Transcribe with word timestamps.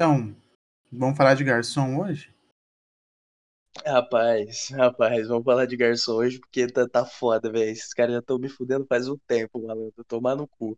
Então, 0.00 0.34
vamos 0.90 1.14
falar 1.14 1.34
de 1.34 1.44
garçom 1.44 2.00
hoje? 2.00 2.34
Rapaz, 3.84 4.70
rapaz, 4.70 5.28
vamos 5.28 5.44
falar 5.44 5.66
de 5.66 5.76
garçom 5.76 6.14
hoje 6.14 6.38
porque 6.38 6.66
tá, 6.68 6.88
tá 6.88 7.04
foda, 7.04 7.52
velho. 7.52 7.70
Esses 7.70 7.92
caras 7.92 8.14
já 8.14 8.20
estão 8.20 8.38
me 8.38 8.48
fudendo 8.48 8.86
faz 8.88 9.06
um 9.08 9.18
tempo, 9.26 9.60
malandro. 9.60 10.02
Tomar 10.08 10.36
no 10.36 10.48
cu. 10.48 10.74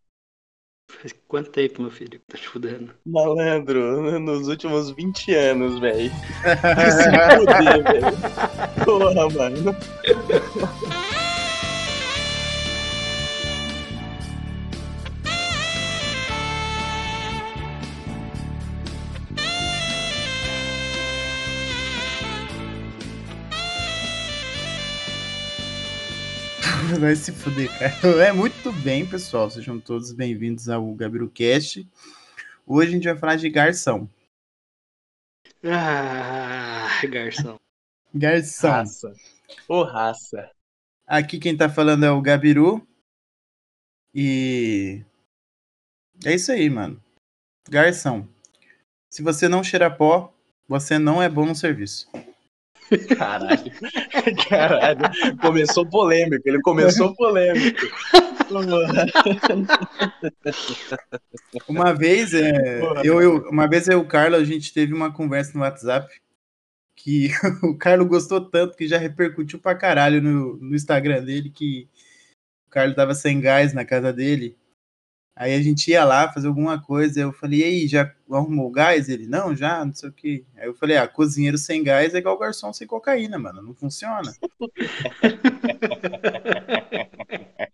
Faz 0.90 1.12
quanto 1.28 1.52
tempo, 1.52 1.82
meu 1.82 1.90
filho, 1.92 2.18
que 2.18 2.26
tá 2.26 2.36
te 2.36 2.48
fudendo? 2.48 2.92
Malandro, 3.06 4.18
nos 4.18 4.48
últimos 4.48 4.90
20 4.90 5.32
anos, 5.32 5.78
velho. 5.78 6.10
Se 6.90 7.36
fuder, 7.36 7.84
velho. 7.84 8.84
Porra, 8.84 9.28
mano. 9.30 9.76
Vai 27.00 27.16
se 27.16 27.32
fuder, 27.32 27.70
cara. 27.78 28.24
É 28.24 28.32
muito 28.32 28.72
bem, 28.72 29.08
pessoal. 29.08 29.50
Sejam 29.50 29.80
todos 29.80 30.12
bem-vindos 30.12 30.68
ao 30.68 30.94
GabiruCast. 30.94 31.88
Hoje 32.66 32.88
a 32.88 32.92
gente 32.92 33.04
vai 33.04 33.16
falar 33.16 33.36
de 33.36 33.48
garçom. 33.48 34.08
Ah, 35.64 36.88
garçom. 37.08 37.58
Garçom. 38.14 38.68
Raça. 38.68 39.14
Ô, 39.68 39.82
raça. 39.84 40.50
Aqui 41.06 41.38
quem 41.38 41.56
tá 41.56 41.68
falando 41.68 42.04
é 42.04 42.10
o 42.10 42.20
Gabiru. 42.20 42.86
E. 44.14 45.02
É 46.24 46.34
isso 46.34 46.52
aí, 46.52 46.68
mano. 46.68 47.02
Garçom. 47.70 48.26
Se 49.08 49.22
você 49.22 49.48
não 49.48 49.64
cheira 49.64 49.90
pó, 49.90 50.32
você 50.68 50.98
não 50.98 51.22
é 51.22 51.28
bom 51.28 51.46
no 51.46 51.54
serviço. 51.54 52.10
Caralho. 53.16 53.72
Caralho. 54.48 55.00
Começou 55.40 55.86
polêmico. 55.88 56.42
Ele 56.48 56.60
começou 56.60 57.14
polêmico. 57.14 57.78
Uma 61.68 61.92
vez, 61.94 62.34
é, 62.34 62.80
eu, 63.02 63.20
eu- 63.22 63.48
uma 63.50 63.68
vez 63.68 63.88
eu 63.88 63.98
e 63.98 64.02
o 64.02 64.06
Carlos, 64.06 64.40
a 64.40 64.44
gente 64.44 64.72
teve 64.72 64.92
uma 64.92 65.12
conversa 65.12 65.52
no 65.54 65.60
WhatsApp 65.60 66.08
que 66.94 67.30
o 67.64 67.76
Carlos 67.76 68.08
gostou 68.08 68.40
tanto 68.40 68.76
que 68.76 68.86
já 68.86 68.98
repercutiu 68.98 69.58
pra 69.58 69.74
caralho 69.74 70.20
no, 70.20 70.56
no 70.56 70.74
Instagram 70.74 71.24
dele 71.24 71.50
que 71.50 71.88
o 72.66 72.70
Carlos 72.70 72.96
tava 72.96 73.14
sem 73.14 73.40
gás 73.40 73.72
na 73.72 73.84
casa 73.84 74.12
dele. 74.12 74.56
Aí 75.34 75.54
a 75.54 75.62
gente 75.62 75.90
ia 75.90 76.04
lá 76.04 76.30
fazer 76.30 76.48
alguma 76.48 76.80
coisa, 76.80 77.20
eu 77.20 77.32
falei, 77.32 77.60
e 77.60 77.64
aí, 77.64 77.88
já 77.88 78.12
arrumou 78.30 78.68
o 78.68 78.70
gás? 78.70 79.08
Ele, 79.08 79.26
não, 79.26 79.56
já, 79.56 79.84
não 79.84 79.94
sei 79.94 80.08
o 80.08 80.12
que. 80.12 80.44
Aí 80.56 80.66
eu 80.66 80.74
falei, 80.74 80.96
ah, 80.96 81.08
cozinheiro 81.08 81.56
sem 81.56 81.82
gás 81.82 82.14
é 82.14 82.18
igual 82.18 82.38
garçom 82.38 82.72
sem 82.72 82.86
cocaína, 82.86 83.38
mano, 83.38 83.62
não 83.62 83.74
funciona. 83.74 84.30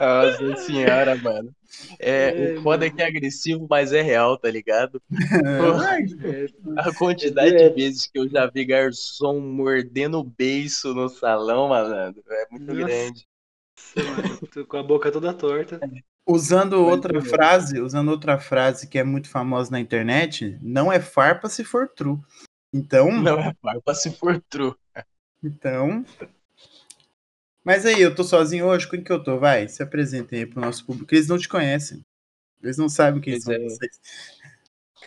Nossa 0.00 0.56
senhora, 0.56 1.14
mano. 1.16 1.54
É, 1.98 2.52
É, 2.52 2.58
o 2.58 2.62
foda 2.62 2.86
é 2.86 2.90
que 2.90 3.02
é 3.02 3.06
agressivo, 3.06 3.66
mas 3.68 3.92
é 3.92 4.02
real, 4.02 4.38
tá 4.38 4.50
ligado? 4.50 5.02
É, 6.22 6.46
A 6.78 6.94
quantidade 6.94 7.56
de 7.56 7.70
vezes 7.70 8.06
que 8.06 8.18
eu 8.18 8.28
já 8.28 8.46
vi 8.46 8.64
garçom 8.64 9.40
mordendo 9.40 10.18
o 10.18 10.24
beiço 10.24 10.94
no 10.94 11.08
salão, 11.08 11.68
malandro, 11.68 12.22
é 12.28 12.46
muito 12.50 12.66
Nossa. 12.66 12.78
grande. 12.78 13.26
mano, 13.96 14.38
tô 14.52 14.66
com 14.66 14.76
a 14.76 14.82
boca 14.82 15.10
toda 15.10 15.32
torta. 15.32 15.80
Usando 16.26 16.74
outra 16.74 17.20
frase, 17.20 17.80
usando 17.80 18.10
outra 18.10 18.38
frase 18.38 18.86
que 18.88 18.98
é 18.98 19.02
muito 19.04 19.28
famosa 19.28 19.70
na 19.72 19.80
internet, 19.80 20.56
não 20.62 20.92
é 20.92 21.00
farpa 21.00 21.48
se 21.48 21.64
for 21.64 21.88
true. 21.88 22.18
Então, 22.72 23.10
Não 23.20 23.38
é 23.38 23.54
farpa 23.60 23.94
se 23.94 24.10
for 24.12 24.40
true. 24.48 24.74
então. 25.42 26.04
Mas 27.64 27.86
aí, 27.86 28.00
eu 28.00 28.14
tô 28.14 28.24
sozinho 28.24 28.66
hoje, 28.66 28.86
com 28.86 28.92
quem 28.92 29.04
que 29.04 29.12
eu 29.12 29.22
tô? 29.22 29.38
Vai, 29.38 29.68
se 29.68 29.82
apresentem 29.82 30.40
aí 30.40 30.46
pro 30.46 30.60
nosso 30.60 30.84
público. 30.84 31.14
Eles 31.14 31.28
não 31.28 31.38
te 31.38 31.48
conhecem. 31.48 32.04
Eles 32.62 32.76
não 32.76 32.88
sabem 32.88 33.20
quem 33.20 33.34
Pois 33.34 33.44
são 33.44 33.54
é. 33.54 33.58
vocês. 33.58 34.00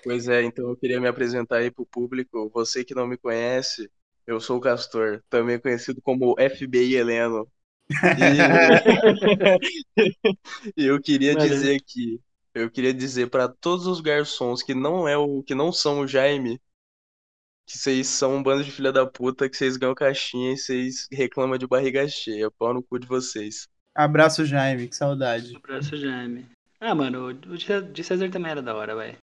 Pois 0.04 0.28
é, 0.28 0.44
então 0.44 0.70
eu 0.70 0.78
queria 0.78 1.00
me 1.02 1.08
apresentar 1.08 1.58
aí 1.58 1.72
pro 1.72 1.86
público. 1.86 2.50
Você 2.54 2.84
que 2.84 2.94
não 2.94 3.08
me 3.08 3.18
conhece, 3.18 3.90
eu 4.28 4.40
sou 4.40 4.58
o 4.58 4.62
Castor, 4.62 5.22
também 5.30 5.60
conhecido 5.60 6.02
como 6.02 6.36
FBI 6.38 6.96
Heleno. 6.96 7.50
E, 7.90 7.96
eu 10.88 11.00
queria 11.02 11.36
dizer 11.36 11.82
que 11.82 12.20
eu 12.54 12.72
queria 12.72 12.94
dizer 12.94 13.30
para 13.30 13.48
todos 13.50 13.86
os 13.86 14.00
garçons 14.00 14.64
que 14.64 14.74
não 14.74 15.08
é 15.08 15.18
o 15.18 15.44
que 15.44 15.54
não 15.54 15.72
são 15.72 16.00
o 16.00 16.08
Jaime, 16.08 16.60
que 17.68 17.78
vocês 17.78 18.08
são 18.08 18.36
um 18.36 18.44
bando 18.44 18.64
de 18.64 18.72
filha 18.72 18.92
da 18.92 19.06
puta, 19.06 19.50
que 19.50 19.58
vocês 19.58 19.76
ganham 19.76 19.94
caixinha 19.94 20.54
e 20.54 20.58
vocês 20.58 21.08
reclamam 21.12 21.58
de 21.58 21.68
barriga 21.68 22.08
cheia. 22.08 22.50
Pau 22.52 22.74
no 22.74 22.82
cu 22.82 22.98
de 23.00 23.08
vocês. 23.08 23.68
Abraço, 23.94 24.46
Jaime, 24.46 24.88
que 24.88 24.96
saudade. 24.96 25.56
Abraço, 25.56 25.98
Jaime. 25.98 26.46
Ah, 26.80 26.94
mano, 26.94 27.28
o 27.28 27.34
de 27.34 27.82
de 27.82 28.04
César 28.04 28.30
também 28.30 28.52
era 28.52 28.62
da 28.62 28.76
hora, 28.76 28.96
vai. 28.96 29.18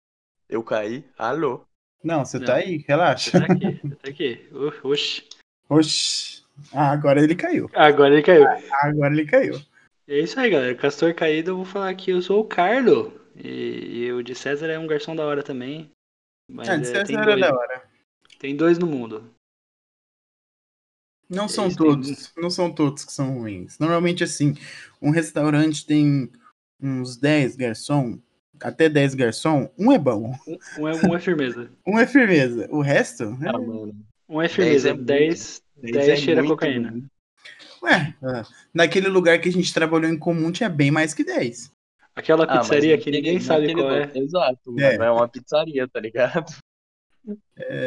Eu 0.49 0.63
caí? 0.63 1.05
Alô? 1.17 1.65
Não, 2.03 2.25
você 2.25 2.41
tá 2.41 2.57
aí, 2.57 2.81
Você 2.81 2.85
relaxa. 2.89 3.41
tá 3.41 3.53
aqui, 3.53 3.81
você 3.83 3.97
tá 3.97 4.11
aqui. 4.11 4.49
Oxi. 4.83 5.29
Oxi. 5.69 6.42
Ah, 6.73 6.91
agora 6.93 7.23
ele 7.23 7.35
caiu. 7.35 7.71
Agora 7.75 8.13
ele 8.15 8.23
caiu. 8.23 8.47
Agora 8.83 9.13
ele 9.13 9.27
caiu. 9.27 9.61
É 10.09 10.19
isso 10.21 10.39
aí, 10.39 10.51
galera. 10.51 10.75
Castor 10.75 11.15
caído, 11.15 11.51
eu 11.53 11.57
vou 11.57 11.65
falar 11.65 11.95
que 11.95 12.11
eu 12.11 12.21
sou 12.23 12.41
o 12.41 12.45
Carlo. 12.45 13.13
E, 13.37 14.05
e 14.05 14.13
o 14.13 14.23
de 14.23 14.35
César 14.35 14.69
é 14.69 14.79
um 14.79 14.87
garçom 14.87 15.17
da 15.17 15.25
hora 15.25 15.43
também. 15.43 15.91
Mas 16.49 16.69
Ah, 16.69 16.77
de 16.77 16.87
é, 16.87 16.93
tem, 17.05 17.17
César 17.17 17.21
era 17.21 17.25
dois, 17.25 17.41
da 17.41 17.55
hora. 17.55 17.83
tem 18.39 18.57
dois 18.57 18.79
no 18.79 18.87
mundo. 18.87 19.31
Não 21.29 21.49
são 21.49 21.65
Eles 21.65 21.77
têm- 21.77 21.87
todos, 21.87 22.33
não 22.37 22.51
são 22.51 22.71
todos 22.73 23.05
que 23.05 23.13
são 23.13 23.39
ruins. 23.39 23.79
Normalmente, 23.79 24.23
assim, 24.23 24.55
um 25.01 25.11
restaurante 25.11 25.87
tem 25.87 26.31
uns 26.81 27.17
10 27.17 27.57
garçom, 27.57 28.19
até 28.61 28.89
10 28.89 29.15
garçom, 29.15 29.73
um 29.79 29.91
é 29.93 29.99
bom, 29.99 30.35
Um, 30.47 30.83
um 30.83 30.89
é, 30.89 30.95
um 30.95 31.17
é 31.17 31.21
firmeza. 31.21 31.71
um 31.87 31.99
é 31.99 32.07
firmeza. 32.07 32.69
O 32.71 32.83
resto, 32.83 33.25
é- 33.43 33.49
Ah, 33.49 33.53
mano. 33.53 33.97
Um 34.29 34.43
é 34.43 34.49
firmeza. 34.49 34.91
é 34.91 34.93
muito. 34.93 35.07
10 35.07 35.62
Dez 35.91 36.07
10 36.07 36.09
é 36.09 36.17
cheira 36.17 36.43
muito 36.43 36.51
cocaína. 36.51 37.03
ué, 37.83 38.15
ah, 38.23 38.43
naquele 38.73 39.09
lugar 39.09 39.41
que 39.41 39.49
a 39.49 39.53
gente 39.53 39.73
trabalhou 39.75 40.11
em 40.11 40.19
comum 40.19 40.53
tinha 40.53 40.69
bem 40.69 40.91
mais 40.91 41.13
que 41.15 41.25
10. 41.25 41.73
Aquela 42.15 42.45
Ah, 42.45 42.59
pizzaria 42.61 42.99
que 42.99 43.11
ninguém 43.11 43.41
sabe 43.41 43.73
qual 43.75 43.91
é. 43.91 44.11
Exato. 44.15 44.75
É. 44.79 44.95
É 44.97 45.11
uma 45.11 45.29
pizzaria, 45.29 45.89
tá 45.89 45.99
ligado? 46.01 46.53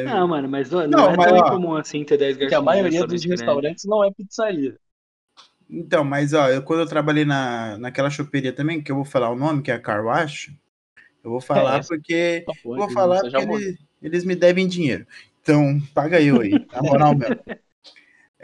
Não, 0.05 0.27
mano, 0.27 0.47
mas 0.49 0.71
não, 0.71 0.87
Não, 0.87 1.09
é 1.11 1.17
mas, 1.17 1.27
tão 1.27 1.35
ó, 1.35 1.39
incomum 1.47 1.75
assim 1.75 2.03
ter 2.03 2.17
10 2.17 2.37
garçons. 2.37 2.39
Porque 2.39 2.55
a 2.55 2.61
maioria 2.61 3.01
dos 3.05 3.23
grande. 3.23 3.27
restaurantes 3.29 3.85
não 3.85 4.03
é 4.03 4.11
pizzaria. 4.11 4.77
Então, 5.69 6.03
mas 6.03 6.33
ó, 6.33 6.49
eu, 6.49 6.61
quando 6.63 6.81
eu 6.81 6.87
trabalhei 6.87 7.25
na, 7.25 7.77
naquela 7.77 8.09
choperia 8.09 8.53
também, 8.53 8.81
que 8.81 8.91
eu 8.91 8.95
vou 8.95 9.05
falar 9.05 9.29
o 9.31 9.35
nome, 9.35 9.61
que 9.61 9.71
é 9.71 9.73
a 9.75 9.79
Car 9.79 10.05
Wash, 10.05 10.51
eu 11.23 11.31
vou 11.31 11.41
falar 11.41 11.79
É, 11.79 11.83
porque 11.83 12.43
Só 12.45 12.51
Eu 12.51 12.55
pode, 12.63 12.79
vou 12.79 12.91
falar 12.91 13.21
porque 13.21 13.37
eles, 13.37 13.77
eles 14.01 14.23
me 14.23 14.35
devem 14.35 14.67
dinheiro. 14.67 15.05
Então, 15.41 15.79
paga 15.93 16.21
eu 16.21 16.39
aí, 16.41 16.51
na 16.71 16.81
moral 16.81 17.15
mesmo. 17.15 17.35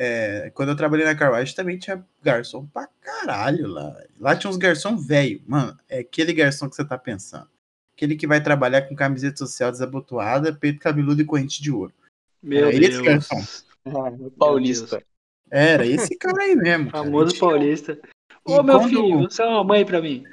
É, 0.04 0.50
quando 0.56 0.70
eu 0.70 0.76
trabalhei 0.76 1.06
na 1.06 1.14
Carwash 1.14 1.54
também 1.54 1.78
tinha 1.78 2.04
garçom 2.24 2.66
pra 2.66 2.88
caralho 3.00 3.68
lá. 3.68 3.96
Lá 4.20 4.36
tinha 4.36 4.50
uns 4.50 4.58
garçom 4.58 4.98
velho. 4.98 5.40
Mano, 5.46 5.78
é 5.88 6.00
aquele 6.00 6.34
garçom 6.34 6.68
que 6.68 6.76
você 6.76 6.84
tá 6.84 6.98
pensando. 6.98 7.48
Aquele 7.96 8.16
que 8.16 8.26
vai 8.26 8.42
trabalhar 8.42 8.82
com 8.84 8.96
camiseta 8.96 9.38
social 9.38 9.72
desabotoada, 9.72 10.52
peito 10.54 10.80
cabeludo 10.80 11.22
e 11.22 11.26
corrente 11.26 11.62
de 11.62 11.70
ouro. 11.72 11.94
Meu 12.42 12.70
É 12.70 12.74
esse 12.74 12.80
Deus. 13.00 13.02
garçom. 13.04 13.44
Ah, 13.86 14.12
Paulista. 14.40 15.04
Era 15.52 15.86
esse 15.86 16.18
cara 16.18 16.42
aí 16.42 16.56
mesmo. 16.56 16.90
cara. 16.90 17.04
Famoso 17.04 17.38
paulista. 17.38 18.00
E 18.48 18.52
Ô, 18.54 18.64
meu 18.64 18.80
quando- 18.80 18.90
filho, 18.90 19.20
você 19.30 19.44
é 19.44 19.46
uma 19.46 19.64
mãe 19.64 19.86
pra 19.86 20.02
mim. 20.02 20.24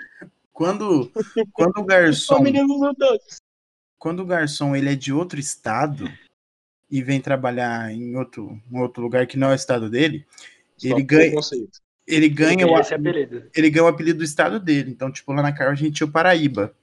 Quando, 0.51 1.13
quando 1.53 1.73
o 1.77 1.81
Só 1.81 1.85
garçom. 1.85 2.45
quando 3.99 4.21
o 4.21 4.27
garçom 4.27 4.75
ele 4.75 4.91
é 4.91 4.95
de 4.95 5.13
outro 5.13 5.39
estado 5.39 6.11
e 6.91 7.03
vem 7.03 7.21
trabalhar 7.21 7.91
em 7.93 8.17
outro, 8.17 8.61
em 8.71 8.79
outro 8.81 9.03
lugar 9.03 9.27
que 9.27 9.37
não 9.37 9.49
é 9.49 9.53
o 9.53 9.55
estado 9.55 9.89
dele, 9.91 10.27
Só 10.77 10.89
Ele 10.97 11.03
ganha- 11.03 11.33
ele 12.07 12.29
ganha, 12.29 12.67
o, 12.67 12.79
é 12.79 12.95
apelido. 12.95 13.51
ele 13.55 13.69
ganha 13.71 13.85
o 13.85 13.89
apelido 13.89 14.19
do 14.21 14.25
estado 14.25 14.59
dele. 14.61 14.91
Então, 14.91 15.11
tipo, 15.13 15.33
lá 15.33 15.43
na 15.43 15.53
Carol 15.53 15.73
a 15.73 15.77
gente 15.77 15.93
tinha 15.97 16.07
o 16.07 16.11
Paraíba. 16.13 16.75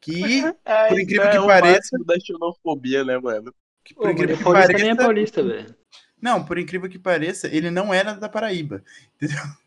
Que, 0.00 0.42
Ai, 0.64 0.88
Por 0.88 1.00
incrível 1.00 1.22
isso 1.24 1.30
que 1.32 1.36
é 1.36 1.40
o 1.40 1.46
pareça- 1.46 1.98
da 2.04 2.14
xenofobia, 2.20 3.04
né, 3.04 3.18
mano? 3.18 3.52
que 3.84 3.94
Ô, 3.94 3.96
por 3.96 4.04
mano, 4.06 4.18
incrível 4.18 4.36
que 4.38 4.44
pareça, 4.52 4.72
nem 4.84 4.90
é 4.90 4.94
paulista, 4.94 5.42
velho. 5.42 5.74
não, 6.20 6.44
por 6.44 6.58
incrível 6.58 6.88
que 6.90 6.98
pareça, 6.98 7.48
ele 7.48 7.70
não 7.70 7.92
era 7.92 8.14
da 8.14 8.28
Paraíba. 8.28 8.82
Entendeu? 9.16 9.38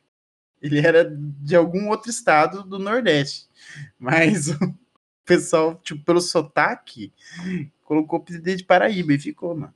Ele 0.62 0.78
era 0.80 1.04
de 1.10 1.56
algum 1.56 1.90
outro 1.90 2.12
estado 2.12 2.62
do 2.64 2.78
Nordeste. 2.78 3.48
Mas 3.98 4.46
pessoal, 5.32 5.76
tipo, 5.84 6.04
pelo 6.04 6.22
sotaque, 6.22 7.14
colocou 7.84 8.20
o 8.20 8.42
de 8.58 8.64
Paraíba 8.66 9.14
e 9.14 9.20
ficou, 9.20 9.56
mano. 9.56 9.74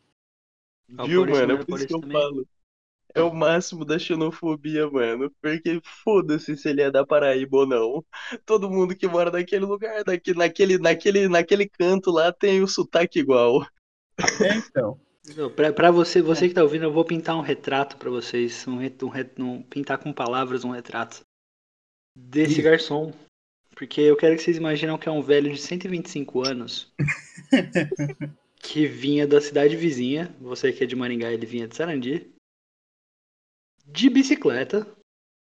Viu, 0.89 1.25
mano? 1.25 1.53
não 1.53 1.59
É 1.59 1.59
é 1.59 1.65
por 1.65 1.79
isso 1.79 1.87
que 1.87 1.93
eu 1.93 2.01
também? 2.01 2.11
falo. 2.11 2.47
É 3.13 3.21
o 3.21 3.33
máximo 3.33 3.85
da 3.85 3.99
xenofobia, 3.99 4.89
mano. 4.89 5.31
Porque 5.41 5.81
foda-se 6.03 6.57
se 6.57 6.69
ele 6.69 6.81
é 6.81 6.91
da 6.91 7.05
Paraíba 7.05 7.57
ou 7.57 7.67
não. 7.67 8.05
Todo 8.45 8.69
mundo 8.69 8.95
que 8.95 9.07
mora 9.07 9.31
naquele 9.31 9.65
lugar, 9.65 10.03
naquele, 10.05 10.37
naquele, 10.39 10.77
naquele, 10.79 11.27
naquele 11.29 11.69
canto 11.69 12.11
lá, 12.11 12.31
tem 12.33 12.61
o 12.61 12.67
sotaque 12.67 13.19
igual. 13.19 13.65
É, 14.41 14.55
então. 14.55 14.99
Não, 15.35 15.49
Pra, 15.51 15.73
pra 15.73 15.91
você, 15.91 16.21
você 16.21 16.47
que 16.47 16.53
tá 16.53 16.63
ouvindo, 16.63 16.83
eu 16.85 16.91
vou 16.91 17.05
pintar 17.05 17.35
um 17.35 17.41
retrato 17.41 17.97
pra 17.97 18.09
vocês. 18.09 18.65
Um, 18.67 18.79
um, 18.79 19.43
um- 19.43 19.63
pintar 19.63 19.97
com 19.97 20.13
palavras 20.13 20.63
um 20.63 20.71
retrato 20.71 21.25
desse 22.15 22.61
garçom. 22.61 23.11
Porque 23.75 23.99
eu 23.99 24.15
quero 24.15 24.37
que 24.37 24.41
vocês 24.41 24.55
imaginam 24.55 24.97
que 24.97 25.09
é 25.09 25.11
um 25.11 25.21
velho 25.21 25.51
de 25.51 25.59
125 25.59 26.47
anos 26.47 26.93
que 28.57 28.87
vinha 28.87 29.27
da 29.27 29.41
cidade 29.41 29.75
vizinha. 29.75 30.33
Você 30.39 30.71
que 30.71 30.83
é 30.83 30.87
de 30.87 30.95
Maringá, 30.95 31.31
ele 31.31 31.45
vinha 31.45 31.67
de 31.67 31.75
Sarandi. 31.75 32.33
De 33.85 34.09
bicicleta. 34.09 34.87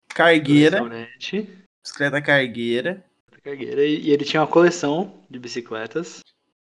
Cargueira, 0.10 0.82
bicicleta 1.84 2.22
cargueira. 2.22 3.06
Cargueira, 3.44 3.86
e 3.86 4.10
ele 4.10 4.24
tinha 4.24 4.42
uma 4.42 4.52
coleção 4.52 5.24
de 5.30 5.38
bicicletas. 5.38 6.22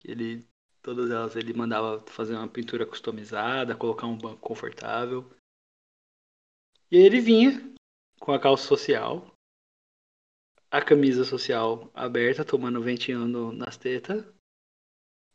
Ele, 0.04 0.44
todas 0.82 1.10
elas 1.10 1.36
ele 1.36 1.54
mandava 1.54 2.04
fazer 2.06 2.34
uma 2.34 2.48
pintura 2.48 2.84
customizada, 2.84 3.76
colocar 3.76 4.08
um 4.08 4.18
banco 4.18 4.40
confortável. 4.40 5.30
E 6.90 6.96
aí 6.96 7.04
ele 7.04 7.20
vinha 7.20 7.72
com 8.18 8.32
a 8.32 8.40
calça 8.40 8.66
social, 8.66 9.35
a 10.78 10.82
camisa 10.84 11.24
social 11.24 11.90
aberta, 11.94 12.44
tomando 12.44 12.82
ventinho 12.82 13.26
no- 13.26 13.52
nas 13.52 13.76
tetas, 13.76 14.24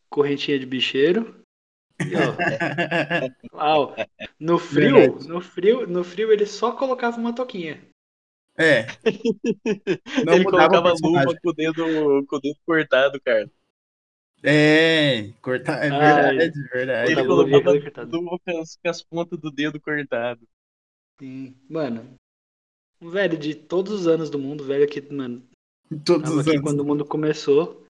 correntinha 0.09 0.59
de 0.59 0.65
bicheiro. 0.65 1.41
E 2.05 2.15
ó, 2.15 2.35
lá, 3.53 3.79
ó, 3.79 3.95
no 4.39 4.59
frio, 4.59 4.95
Verdade. 4.95 5.27
no 5.27 5.41
frio, 5.41 5.88
no 5.88 6.03
frio 6.03 6.31
ele 6.31 6.45
só 6.45 6.71
colocava 6.73 7.17
uma 7.17 7.33
toquinha. 7.35 7.81
É. 8.57 8.85
Não 10.23 10.35
ele 10.35 10.45
colocava 10.45 10.93
luva 10.93 11.35
com 11.41 11.49
o 11.49 11.53
dedo, 11.53 12.25
com 12.27 12.35
o 12.35 12.39
dedo 12.39 12.59
cortado, 12.65 13.19
cara. 13.21 13.49
É, 14.43 15.33
cortar, 15.41 15.83
é 15.85 15.89
Ai, 15.89 15.93
verdade, 15.93 16.61
verdade. 16.73 17.11
Ele 17.11 17.21
luva 17.23 17.45
colocava 17.49 17.75
cortada. 17.79 18.11
luva 18.11 18.39
com 18.45 18.59
as, 18.61 18.75
com 18.77 18.89
as 18.89 19.03
pontas 19.03 19.39
do 19.39 19.51
dedo 19.51 19.79
cortado. 19.79 20.47
Sim. 21.19 21.55
Mano, 21.69 22.19
velho 23.01 23.38
de 23.38 23.56
todos 23.56 23.92
os 23.92 24.07
anos 24.07 24.30
do 24.30 24.38
mundo, 24.38 24.63
velho 24.63 24.88
que, 24.88 25.01
mano, 25.01 25.44
Todos 26.06 26.24
tava 26.24 26.36
os 26.36 26.48
aqui 26.48 26.57
anos. 26.57 26.62
quando 26.62 26.80
o 26.80 26.86
mundo 26.86 27.06
começou, 27.06 27.83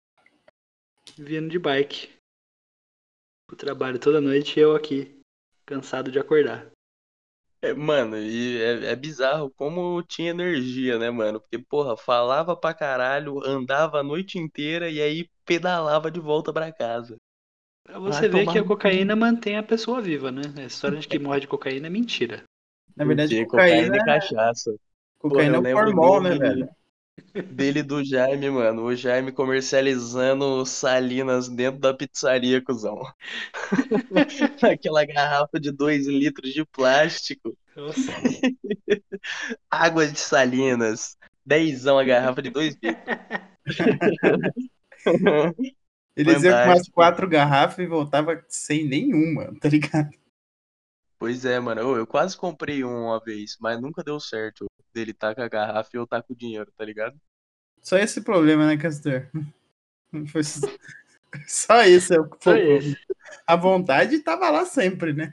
vindo 1.19 1.49
de 1.49 1.59
bike 1.59 2.09
pro 3.47 3.57
trabalho 3.57 3.99
toda 3.99 4.21
noite 4.21 4.59
e 4.59 4.63
eu 4.63 4.75
aqui, 4.75 5.19
cansado 5.67 6.11
de 6.11 6.19
acordar. 6.19 6.71
É, 7.63 7.75
mano, 7.75 8.17
e 8.17 8.57
é, 8.63 8.93
é 8.93 8.97
bizarro 8.97 9.51
como 9.51 10.03
tinha 10.03 10.31
energia, 10.31 10.99
né, 10.99 11.11
mano? 11.11 11.41
Porque, 11.41 11.59
porra, 11.59 11.95
falava 11.95 12.57
pra 12.57 12.73
caralho, 12.73 13.45
andava 13.45 14.01
a 14.01 14.03
noite 14.03 14.39
inteira 14.39 14.89
e 14.89 15.01
aí 15.01 15.29
pedalava 15.45 16.11
de 16.11 16.19
volta 16.19 16.55
pra 16.55 16.73
casa. 16.73 17.17
Pra 17.85 17.99
você 17.99 18.29
Vai 18.29 18.47
ver 18.47 18.53
que 18.53 18.59
a 18.59 18.65
cocaína 18.65 19.15
mantém 19.15 19.59
a 19.59 19.63
pessoa 19.63 20.01
viva, 20.01 20.33
né? 20.33 20.43
A 20.57 20.65
história 20.65 20.99
de 20.99 21.07
que 21.07 21.19
morre 21.21 21.41
de 21.41 21.49
cocaína 21.49 21.89
é 21.89 21.91
mentira. 21.91 22.45
Na 22.97 23.05
verdade, 23.05 23.35
Porque 23.35 23.51
cocaína, 23.51 23.97
e 23.97 24.05
cachaça. 24.05 24.75
Cocaína 25.21 25.69
é 25.69 25.73
formol, 25.73 26.21
né, 26.21 26.31
dele- 26.31 26.41
velho? 26.41 26.69
Dele 27.53 27.81
e 27.81 27.83
do 27.83 28.03
Jaime, 28.03 28.51
mano. 28.51 28.83
O 28.83 28.97
Jaime 28.97 29.31
comercializando 29.31 30.65
salinas 30.65 31.49
dentro 31.49 31.79
da 31.79 31.93
pizzaria, 31.93 32.63
cuzão. 32.63 33.03
Aquela 34.63 35.05
garrafa 35.05 35.61
de 35.61 35.71
2 35.71 36.07
litros 36.07 36.53
de 36.53 36.65
plástico. 36.65 37.55
Nossa, 37.77 38.13
Água 39.71 40.07
de 40.09 40.19
salinas. 40.19 41.17
Dezão 41.45 41.99
a 41.99 42.05
garrafa 42.05 42.41
de 42.41 42.51
2 42.51 42.77
litros. 42.83 43.19
Eles 46.17 46.43
iam 46.43 46.53
com 46.53 46.71
umas 46.71 46.89
quatro 46.89 47.29
garrafas 47.29 47.79
e 47.79 47.87
voltava 47.87 48.43
sem 48.49 48.89
nenhuma, 48.89 49.53
tá 49.61 49.69
ligado? 49.69 50.11
Pois 51.21 51.45
é, 51.45 51.61
mano. 51.61 51.81
Eu, 51.83 51.97
eu 51.99 52.07
quase 52.07 52.37
comprei 52.37 52.83
um 52.85 53.05
uma 53.07 53.21
vez, 53.21 53.57
mas 53.61 53.81
nunca 53.81 54.03
deu 54.03 54.19
certo. 54.19 54.67
Dele 54.93 55.15
tá 55.15 55.35
com 55.35 55.43
a 55.43 55.49
garrafa 55.49 55.91
e 55.95 55.99
eu 55.99 56.07
tá 56.07 56.21
com 56.23 56.33
o 56.33 56.37
dinheiro, 56.37 56.73
tá 56.77 56.85
ligado? 56.85 57.17
Só 57.83 57.99
esse 57.99 58.23
problema, 58.23 58.67
né, 58.67 58.77
Castor? 58.77 59.29
Foi 60.33 60.43
só- 60.45 60.67
Só 61.47 61.83
esse 61.83 62.15
é 62.15 62.21
o 62.21 62.25
só 62.25 62.37
problema. 62.37 62.79
esse. 62.79 62.97
A 63.47 63.57
vontade 63.57 64.19
tava 64.21 64.51
lá 64.51 64.65
sempre, 64.65 65.13
né? 65.13 65.33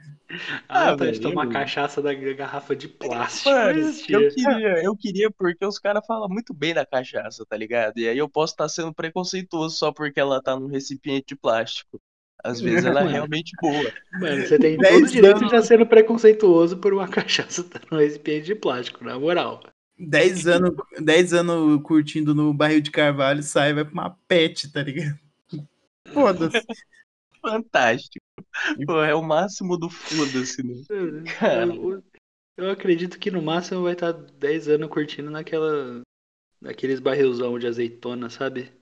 Ah, 0.68 0.90
Ah, 0.90 0.96
tá, 0.96 1.04
de 1.06 1.12
velho, 1.12 1.22
tomar 1.22 1.46
eu- 1.46 1.52
cachaça 1.52 2.00
da 2.02 2.14
garrafa 2.14 2.76
de 2.76 2.86
plástico. 2.88 3.48
Mano, 3.50 3.80
eu 4.08 4.28
queria, 4.30 4.84
eu 4.84 4.96
queria 4.96 5.30
porque 5.30 5.64
os 5.66 5.78
caras 5.78 6.06
falam 6.06 6.28
muito 6.28 6.54
bem 6.54 6.74
da 6.74 6.86
cachaça, 6.86 7.44
tá 7.46 7.56
ligado? 7.56 7.98
E 7.98 8.08
aí 8.08 8.18
eu 8.18 8.28
posso 8.28 8.52
estar 8.52 8.68
sendo 8.68 8.94
preconceituoso 8.94 9.76
só 9.76 9.92
porque 9.92 10.20
ela 10.20 10.42
tá 10.42 10.58
num 10.58 10.68
recipiente 10.68 11.26
de 11.28 11.36
plástico. 11.36 12.00
Às 12.44 12.60
vezes 12.60 12.84
ela 12.84 13.02
é 13.02 13.08
realmente 13.08 13.52
boa. 13.60 13.92
Mano, 14.12 14.46
você 14.46 14.58
tem 14.58 14.76
Dez 14.76 14.94
todo 14.94 15.04
o 15.04 15.08
direito 15.08 15.36
anos. 15.36 15.40
de 15.40 15.56
estar 15.56 15.62
sendo 15.62 15.86
preconceituoso 15.86 16.78
por 16.78 16.92
uma 16.94 17.08
cachaça 17.08 17.62
estar 17.62 17.82
no 17.90 17.98
recipiente 17.98 18.46
de 18.46 18.54
plástico, 18.54 19.04
na 19.04 19.18
moral. 19.18 19.62
Dez 19.98 20.46
anos, 20.46 20.74
dez 21.00 21.32
anos 21.32 21.82
curtindo 21.82 22.34
no 22.34 22.54
barril 22.54 22.80
de 22.80 22.90
carvalho, 22.90 23.42
sai 23.42 23.70
e 23.70 23.74
vai 23.74 23.84
pra 23.84 23.92
uma 23.92 24.16
pet, 24.28 24.72
tá 24.72 24.82
ligado? 24.82 25.18
Foda-se. 26.12 26.64
Fantástico. 27.42 28.24
Pô, 28.86 29.02
é 29.02 29.14
o 29.14 29.22
máximo 29.22 29.76
do 29.76 29.90
foda-se, 29.90 30.62
né? 30.62 30.74
Cara. 31.38 31.66
Eu, 31.66 32.02
eu 32.56 32.70
acredito 32.70 33.18
que 33.18 33.30
no 33.30 33.42
máximo 33.42 33.82
vai 33.82 33.92
estar 33.92 34.12
10 34.12 34.68
anos 34.68 34.88
curtindo 34.88 35.30
naquela. 35.30 36.02
Naqueles 36.60 36.98
barrilzão 36.98 37.58
de 37.58 37.68
azeitona, 37.68 38.28
sabe? 38.30 38.72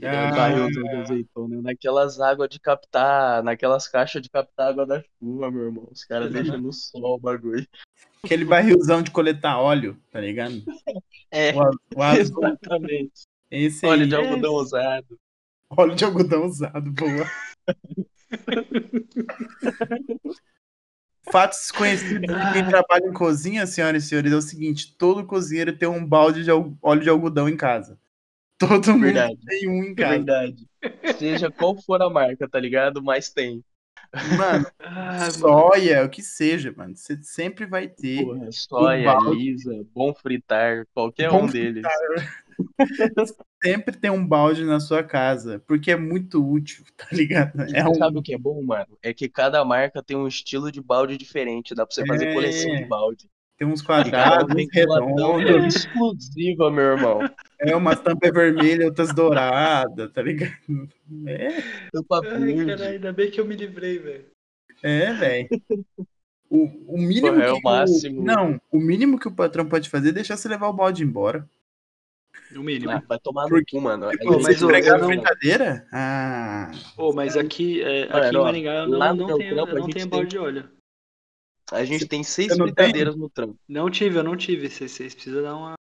Que 0.00 0.06
Ah, 0.06 0.30
Barrilzão 0.30 0.82
de 0.82 0.96
azeitona, 0.96 1.60
naquelas 1.60 2.18
águas 2.18 2.48
de 2.48 2.58
captar, 2.58 3.42
naquelas 3.42 3.86
caixas 3.86 4.22
de 4.22 4.30
captar 4.30 4.70
água 4.70 4.86
da 4.86 5.02
chuva, 5.02 5.50
meu 5.50 5.66
irmão. 5.66 5.86
Os 5.92 6.04
caras 6.04 6.32
deixam 6.32 6.56
no 6.56 6.72
sol 6.72 7.16
o 7.16 7.18
bagulho. 7.18 7.66
Aquele 8.24 8.46
barrilzão 8.46 9.02
de 9.02 9.10
coletar 9.10 9.58
óleo, 9.58 10.00
tá 10.10 10.20
ligado? 10.20 10.62
É, 11.32 11.54
O, 11.54 11.70
o 11.94 12.02
azul, 12.02 12.44
exatamente. 12.44 13.22
esse 13.48 13.86
Óleo 13.86 14.08
de 14.08 14.16
algodão 14.16 14.52
usado. 14.54 15.16
Óleo 15.70 15.94
de 15.94 16.04
algodão 16.04 16.44
usado, 16.44 16.90
boa. 16.90 17.24
Fatos 21.30 21.60
desconhecidos 21.60 22.22
de 22.22 22.52
quem 22.52 22.66
trabalha 22.66 23.06
em 23.06 23.12
cozinha, 23.12 23.64
senhoras 23.64 24.02
e 24.02 24.08
senhores, 24.08 24.32
é 24.32 24.36
o 24.36 24.42
seguinte: 24.42 24.96
todo 24.96 25.24
cozinheiro 25.24 25.76
tem 25.76 25.88
um 25.88 26.04
balde 26.04 26.42
de 26.42 26.50
óleo 26.50 27.00
de 27.00 27.08
algodão 27.08 27.48
em 27.48 27.56
casa. 27.56 27.96
Todo 28.60 28.92
mundo 28.92 29.00
Verdade. 29.00 29.38
tem 29.46 29.68
um 29.68 29.82
em 29.84 29.92
É 29.92 29.94
casa. 29.94 30.08
verdade. 30.16 30.68
Seja 31.18 31.50
qual 31.50 31.76
for 31.82 32.00
a 32.02 32.10
marca, 32.10 32.48
tá 32.48 32.60
ligado? 32.60 33.02
Mas 33.02 33.30
tem. 33.30 33.64
Mano, 34.36 34.66
Ah, 34.80 35.30
soia, 35.30 36.04
o 36.04 36.08
que 36.10 36.22
seja, 36.22 36.72
mano. 36.76 36.96
Você 36.96 37.16
sempre 37.22 37.64
vai 37.66 37.88
ter. 37.88 38.24
Porra, 38.24 38.50
soia, 38.52 39.04
balde. 39.12 39.36
lisa, 39.36 39.72
bom 39.94 40.14
fritar, 40.14 40.86
qualquer 40.94 41.30
Bom 41.30 41.44
um 41.44 41.46
deles. 41.46 41.82
Sempre 43.62 43.96
tem 43.96 44.10
um 44.10 44.26
balde 44.26 44.64
na 44.64 44.80
sua 44.80 45.02
casa, 45.02 45.62
porque 45.66 45.90
é 45.90 45.96
muito 45.96 46.46
útil, 46.46 46.84
tá 46.96 47.06
ligado? 47.12 47.60
É 47.74 47.86
um, 47.86 47.94
Sabe 47.94 48.18
o 48.18 48.22
que 48.22 48.34
é 48.34 48.38
bom, 48.38 48.62
mano? 48.62 48.98
É 49.02 49.12
que 49.14 49.28
cada 49.28 49.64
marca 49.64 50.02
tem 50.02 50.16
um 50.16 50.26
estilo 50.26 50.70
de 50.72 50.80
balde 50.82 51.16
diferente. 51.16 51.74
Dá 51.74 51.86
pra 51.86 51.94
você 51.94 52.04
fazer 52.06 52.28
É. 52.28 52.34
coleção 52.34 52.74
de 52.76 52.84
balde. 52.86 53.30
Tem 53.60 53.68
uns 53.68 53.82
quadrados, 53.82 54.54
tem 54.54 54.66
uns 54.86 54.96
uma 54.96 55.06
redondos, 55.06 55.74
exclusiva, 55.76 56.70
meu 56.70 56.84
irmão. 56.96 57.20
é 57.58 57.76
umas 57.76 58.00
tampas 58.00 58.32
vermelhas, 58.32 58.86
outras 58.86 59.14
douradas, 59.14 60.10
tá 60.12 60.22
ligado? 60.22 60.50
É, 61.26 61.60
Tampa 61.92 62.22
Ai, 62.24 62.54
caralho, 62.64 62.84
ainda 62.84 63.12
bem 63.12 63.30
que 63.30 63.38
eu 63.38 63.44
me 63.44 63.54
livrei, 63.54 63.98
velho. 63.98 64.24
é, 64.82 65.12
velho. 65.12 65.48
O, 66.48 66.94
o 66.94 66.98
mínimo 66.98 67.34
Porra, 67.34 67.44
é 67.44 67.52
que 67.52 67.58
o 67.58 67.62
máximo. 67.62 68.24
não, 68.24 68.60
o 68.72 68.78
mínimo 68.80 69.18
que 69.18 69.28
o 69.28 69.32
patrão 69.34 69.68
pode 69.68 69.90
fazer 69.90 70.08
é 70.08 70.12
deixar 70.12 70.38
você 70.38 70.48
levar 70.48 70.68
o 70.68 70.72
balde 70.72 71.04
embora. 71.04 71.46
No 72.50 72.64
mínimo. 72.64 72.90
Ah, 72.90 73.02
vai 73.06 73.18
tomar 73.20 73.46
no 73.46 73.62
cu, 73.70 73.80
mano. 73.80 74.06
Pô, 74.24 74.32
Você 74.32 74.42
mas 74.42 74.62
o- 74.62 74.68
a 74.70 74.98
não- 74.98 75.06
fritadeira? 75.06 75.86
Ah, 75.92 76.70
Ô, 76.96 77.12
mas 77.12 77.36
aqui, 77.36 77.82
é, 77.82 78.04
aqui 78.04 78.34
em 78.34 78.38
ó, 78.38 78.42
Maringá 78.44 78.72
eu 78.74 78.88
não, 78.88 78.98
não 78.98 79.02
a 79.06 79.14
não 79.14 79.86
tem- 79.86 80.08
balde 80.08 80.30
de 80.30 80.38
óleo. 80.38 80.68
A 81.72 81.84
gente 81.84 82.06
tem 82.06 82.22
seis 82.22 82.56
não 82.56 82.66
tem? 82.66 82.74
fritadeiras 82.74 83.16
no 83.16 83.28
trampo. 83.30 83.58
Não 83.68 83.90
tive, 83.90 84.18
eu 84.18 84.24
não 84.24 84.36
tive. 84.36 84.68
Vocês, 84.68 84.90
vocês 84.90 85.14
precisam 85.14 85.42
dar 85.42 85.56
uma. 85.56 85.74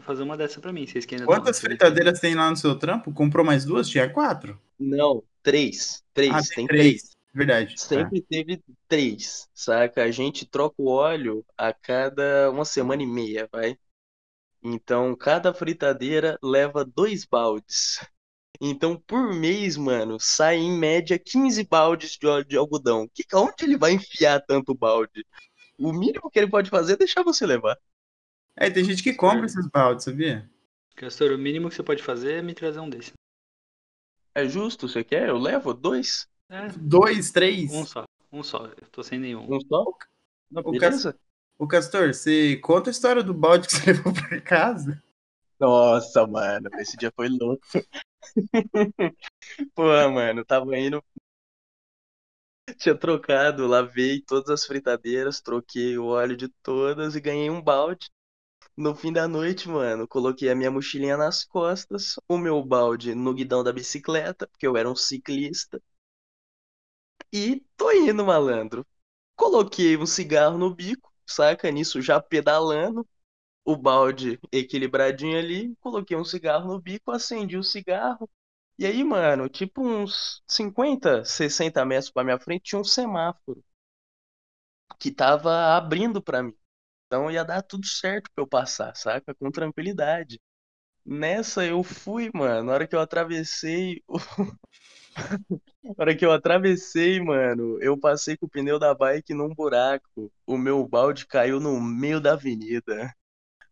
fazer 0.00 0.22
uma 0.22 0.36
dessa 0.36 0.60
pra 0.60 0.72
mim, 0.72 0.86
vocês 0.86 1.04
que 1.04 1.14
ainda 1.14 1.26
quantas 1.26 1.60
fritadeiras 1.60 2.18
tem 2.20 2.34
lá 2.34 2.50
no 2.50 2.56
seu 2.56 2.76
trampo? 2.78 3.12
Comprou 3.12 3.44
mais 3.44 3.64
duas? 3.64 3.88
Tinha 3.88 4.08
quatro? 4.10 4.60
Não, 4.78 5.22
três. 5.42 6.02
Três, 6.12 6.32
Ah, 6.34 6.40
tem 6.54 6.66
três. 6.66 7.10
Verdade. 7.32 7.74
Tá. 7.74 7.80
Sempre 7.82 8.22
teve 8.22 8.62
três, 8.88 9.48
saca? 9.54 10.02
A 10.02 10.10
gente 10.10 10.46
troca 10.46 10.74
o 10.78 10.88
óleo 10.88 11.44
a 11.56 11.72
cada 11.72 12.50
uma 12.50 12.64
semana 12.64 13.02
e 13.02 13.06
meia, 13.06 13.48
vai. 13.52 13.76
Então, 14.62 15.14
cada 15.14 15.52
fritadeira 15.54 16.38
leva 16.42 16.84
dois 16.84 17.24
baldes. 17.24 18.00
Então, 18.60 18.96
por 19.06 19.32
mês, 19.34 19.76
mano, 19.76 20.18
sai 20.20 20.56
em 20.56 20.76
média 20.78 21.18
15 21.18 21.64
baldes 21.64 22.12
de 22.12 22.26
óleo 22.26 22.44
de 22.44 22.56
algodão. 22.56 23.08
Que, 23.12 23.24
onde 23.34 23.64
ele 23.64 23.76
vai 23.76 23.92
enfiar 23.92 24.40
tanto 24.40 24.74
balde? 24.74 25.26
O 25.78 25.92
mínimo 25.92 26.30
que 26.30 26.38
ele 26.38 26.50
pode 26.50 26.70
fazer 26.70 26.94
é 26.94 26.96
deixar 26.96 27.22
você 27.22 27.46
levar. 27.46 27.76
É, 28.56 28.70
tem 28.70 28.84
gente 28.84 29.02
que 29.02 29.12
compra 29.12 29.44
esses 29.46 29.68
baldes, 29.68 30.04
sabia? 30.04 30.50
Castor, 30.94 31.32
o 31.32 31.38
mínimo 31.38 31.68
que 31.68 31.74
você 31.74 31.82
pode 31.82 32.02
fazer 32.02 32.34
é 32.38 32.42
me 32.42 32.54
trazer 32.54 32.80
um 32.80 32.88
desse. 32.88 33.12
É 34.34 34.48
justo, 34.48 34.88
você 34.88 35.04
quer? 35.04 35.28
Eu 35.28 35.38
levo 35.38 35.74
dois? 35.74 36.26
É, 36.48 36.68
Dois, 36.76 37.30
três. 37.30 37.72
um 37.72 37.84
só. 37.84 38.04
Um 38.32 38.42
só. 38.42 38.66
Eu 38.66 38.88
tô 38.90 39.02
sem 39.02 39.18
nenhum. 39.18 39.50
Um 39.52 39.60
só? 39.60 39.84
Não, 40.50 40.62
O 40.64 40.70
beleza? 40.70 41.18
Ô, 41.58 41.66
Castor, 41.66 42.14
você 42.14 42.56
conta 42.56 42.90
a 42.90 42.92
história 42.92 43.22
do 43.22 43.32
balde 43.32 43.66
que 43.66 43.74
você 43.74 43.92
levou 43.92 44.12
pra 44.12 44.40
casa? 44.40 45.02
Nossa, 45.58 46.26
mano, 46.26 46.68
esse 46.74 46.96
dia 46.96 47.10
foi 47.16 47.28
louco. 47.28 47.66
Pô, 49.74 49.84
mano, 50.10 50.44
tava 50.44 50.76
indo. 50.78 51.02
Tinha 52.78 52.96
trocado, 52.96 53.66
lavei 53.66 54.20
todas 54.22 54.50
as 54.50 54.64
fritadeiras, 54.66 55.40
troquei 55.40 55.98
o 55.98 56.06
óleo 56.06 56.36
de 56.36 56.48
todas 56.62 57.14
e 57.16 57.20
ganhei 57.20 57.50
um 57.50 57.60
balde. 57.62 58.08
No 58.76 58.94
fim 58.94 59.12
da 59.12 59.28
noite, 59.28 59.68
mano, 59.68 60.08
coloquei 60.08 60.50
a 60.50 60.54
minha 60.56 60.70
mochilinha 60.70 61.16
nas 61.16 61.44
costas, 61.44 62.16
o 62.28 62.38
meu 62.38 62.64
balde 62.64 63.14
no 63.14 63.34
guidão 63.34 63.64
da 63.64 63.72
bicicleta, 63.72 64.46
porque 64.48 64.66
eu 64.66 64.76
era 64.76 64.90
um 64.90 64.96
ciclista. 64.96 65.82
E 67.32 67.60
tô 67.76 67.90
indo, 67.92 68.24
malandro. 68.24 68.86
Coloquei 69.36 69.96
um 69.96 70.06
cigarro 70.06 70.58
no 70.58 70.74
bico, 70.74 71.12
saca? 71.26 71.70
Nisso 71.70 72.00
já 72.02 72.20
pedalando 72.20 73.06
o 73.66 73.76
balde 73.76 74.40
equilibradinho 74.52 75.38
ali, 75.38 75.76
coloquei 75.80 76.16
um 76.16 76.24
cigarro 76.24 76.68
no 76.72 76.80
bico, 76.80 77.10
acendi 77.12 77.58
o 77.58 77.64
cigarro. 77.64 78.30
E 78.78 78.86
aí, 78.86 79.04
mano, 79.04 79.48
tipo 79.48 79.82
uns 79.82 80.42
50, 80.48 81.24
60 81.24 81.84
metros 81.84 82.10
pra 82.10 82.24
minha 82.24 82.38
frente, 82.38 82.64
tinha 82.64 82.80
um 82.80 82.84
semáforo 82.84 83.64
que 84.98 85.10
tava 85.10 85.76
abrindo 85.76 86.22
pra 86.22 86.42
mim. 86.42 86.54
Então 87.06 87.30
ia 87.30 87.44
dar 87.44 87.62
tudo 87.62 87.86
certo 87.86 88.30
pra 88.34 88.42
eu 88.44 88.48
passar, 88.48 88.94
saca? 88.96 89.34
Com 89.34 89.50
tranquilidade. 89.50 90.40
Nessa 91.06 91.64
eu 91.66 91.82
fui, 91.84 92.30
mano. 92.34 92.64
Na 92.64 92.74
hora 92.74 92.88
que 92.88 92.96
eu 92.96 93.00
atravessei. 93.00 94.02
Na 95.82 95.94
hora 95.98 96.16
que 96.16 96.24
eu 96.24 96.32
atravessei, 96.32 97.20
mano, 97.20 97.78
eu 97.82 97.98
passei 97.98 98.36
com 98.36 98.46
o 98.46 98.48
pneu 98.48 98.78
da 98.78 98.94
bike 98.94 99.34
num 99.34 99.48
buraco. 99.54 100.32
O 100.46 100.56
meu 100.58 100.86
balde 100.86 101.26
caiu 101.26 101.60
no 101.60 101.80
meio 101.80 102.20
da 102.20 102.32
avenida. 102.34 103.12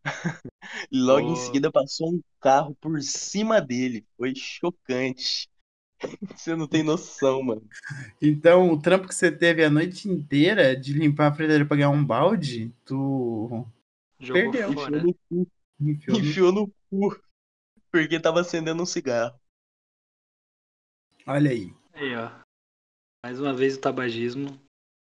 E 0.91 0.99
logo 0.99 1.29
em 1.29 1.35
Pô. 1.35 1.37
seguida 1.37 1.71
passou 1.71 2.15
um 2.15 2.21
carro 2.41 2.75
por 2.81 3.01
cima 3.03 3.61
dele. 3.61 4.05
Foi 4.17 4.35
chocante. 4.35 5.49
Você 6.37 6.57
não 6.57 6.67
tem 6.67 6.83
noção, 6.83 7.43
mano. 7.43 7.67
Então, 8.21 8.71
o 8.71 8.81
trampo 8.81 9.07
que 9.09 9.15
você 9.15 9.31
teve 9.31 9.65
a 9.65 9.71
noite 9.71 10.09
inteira 10.09 10.77
de 10.77 10.93
limpar 10.93 11.29
a 11.29 11.35
frigideira 11.35 11.65
pra 11.65 11.77
ganhar 11.77 11.91
um 11.91 12.05
balde, 12.05 12.73
tu 12.85 13.67
Jogou 14.25 14.51
Perdeu. 14.51 14.71
Enfiou 14.71 14.85
fora. 14.85 15.03
no 15.03 15.15
cu. 15.15 15.49
enfiou 15.81 16.19
no... 16.19 16.25
Enfiou 16.25 16.53
no 16.53 16.75
cu. 16.91 17.23
Porque 17.91 18.21
tava 18.21 18.41
acendendo 18.41 18.83
um 18.83 18.87
cigarro. 18.87 19.39
Olha 21.27 21.51
aí, 21.51 21.73
Aí, 21.95 22.15
ó. 22.17 22.31
Mais 23.25 23.41
uma 23.41 23.55
vez 23.55 23.77
o 23.77 23.81
tabagismo. 23.81 24.61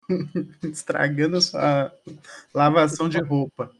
estragando 0.64 1.38
a 1.38 1.42
sua 1.42 1.94
lavação 2.54 3.10
de 3.10 3.20
roupa. 3.20 3.72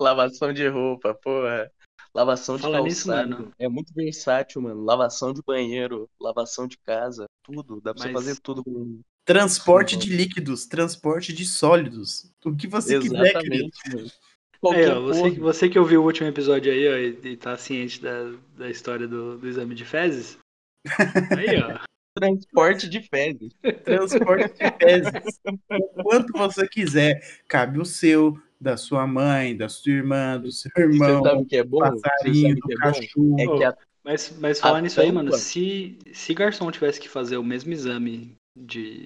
Lavação 0.00 0.52
de 0.52 0.66
roupa, 0.68 1.14
porra. 1.14 1.70
Lavação 2.14 2.56
de 2.56 2.62
Fala 2.62 2.80
nisso, 2.80 3.08
calçado. 3.08 3.30
mano. 3.30 3.52
É 3.58 3.68
muito 3.68 3.92
versátil, 3.92 4.62
mano. 4.62 4.84
Lavação 4.84 5.32
de 5.32 5.42
banheiro, 5.42 6.08
lavação 6.20 6.66
de 6.68 6.78
casa, 6.78 7.26
tudo. 7.42 7.80
Dá 7.80 7.92
pra 7.92 8.02
você 8.04 8.12
Mas- 8.12 8.24
fazer 8.24 8.40
tudo 8.40 8.62
com. 8.62 9.00
Transporte 9.24 9.96
de 9.96 10.14
líquidos, 10.14 10.66
transporte 10.66 11.32
de 11.32 11.46
sólidos. 11.46 12.30
O 12.44 12.54
que 12.54 12.66
você 12.68 12.98
quiser, 13.00 13.32
querido. 13.32 13.64
Exatamente, 13.64 13.78
mano. 13.88 14.04
Aí, 14.04 14.58
Qualquer 14.60 14.96
ó, 14.96 15.00
você, 15.00 15.30
você 15.30 15.68
que 15.68 15.78
ouviu 15.78 16.02
o 16.02 16.04
último 16.06 16.28
episódio 16.28 16.72
aí, 16.72 16.88
ó, 16.88 16.96
e, 16.96 17.32
e 17.32 17.36
tá 17.36 17.56
ciente 17.56 18.00
da, 18.00 18.32
da 18.56 18.70
história 18.70 19.08
do, 19.08 19.36
do 19.38 19.48
exame 19.48 19.74
de 19.74 19.84
fezes. 19.84 20.38
Aí, 21.38 21.62
ó. 21.62 21.78
Transporte 22.14 22.88
de 22.88 23.00
fezes. 23.02 23.52
Transporte 23.84 24.54
de 24.54 24.76
fezes. 24.78 25.40
O 25.70 26.02
quanto 26.04 26.32
você 26.32 26.68
quiser. 26.68 27.20
Cabe 27.48 27.80
o 27.80 27.84
seu, 27.84 28.40
da 28.60 28.76
sua 28.76 29.04
mãe, 29.06 29.56
da 29.56 29.68
sua 29.68 29.92
irmã, 29.92 30.38
do 30.38 30.52
seu 30.52 30.70
Você 30.76 30.82
irmão, 30.82 31.22
sabe 31.24 31.42
o 31.42 31.46
que 31.46 31.56
é 31.56 31.64
bom? 31.64 31.80
Você 31.80 32.00
passarinho, 32.02 32.48
sabe 32.48 32.60
do 32.60 32.66
que 32.68 32.72
é 32.72 32.76
bom? 32.76 32.82
cachorro. 32.82 33.40
É 33.40 33.46
que 33.58 33.64
a 33.64 33.76
Mas, 34.04 34.38
mas 34.38 34.60
falar 34.60 34.80
nisso 34.80 35.00
aí, 35.00 35.08
tampa- 35.08 35.22
mano, 35.24 35.32
se, 35.32 35.98
se 36.12 36.34
garçom 36.34 36.70
tivesse 36.70 37.00
que 37.00 37.08
fazer 37.08 37.36
o 37.36 37.42
mesmo 37.44 37.72
exame 37.72 38.36
de 38.56 39.02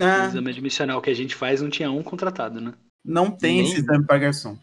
Ah, 0.00 0.26
exame 0.26 0.50
admissional 0.50 1.02
que 1.02 1.10
a 1.10 1.14
gente 1.14 1.34
faz, 1.34 1.60
não 1.60 1.68
tinha 1.68 1.90
um 1.90 2.02
contratado, 2.02 2.58
né? 2.60 2.72
não 3.04 3.30
tem 3.30 3.60
esse 3.60 3.72
Nem- 3.74 3.80
exame 3.82 4.06
para 4.06 4.18
garçom. 4.18 4.56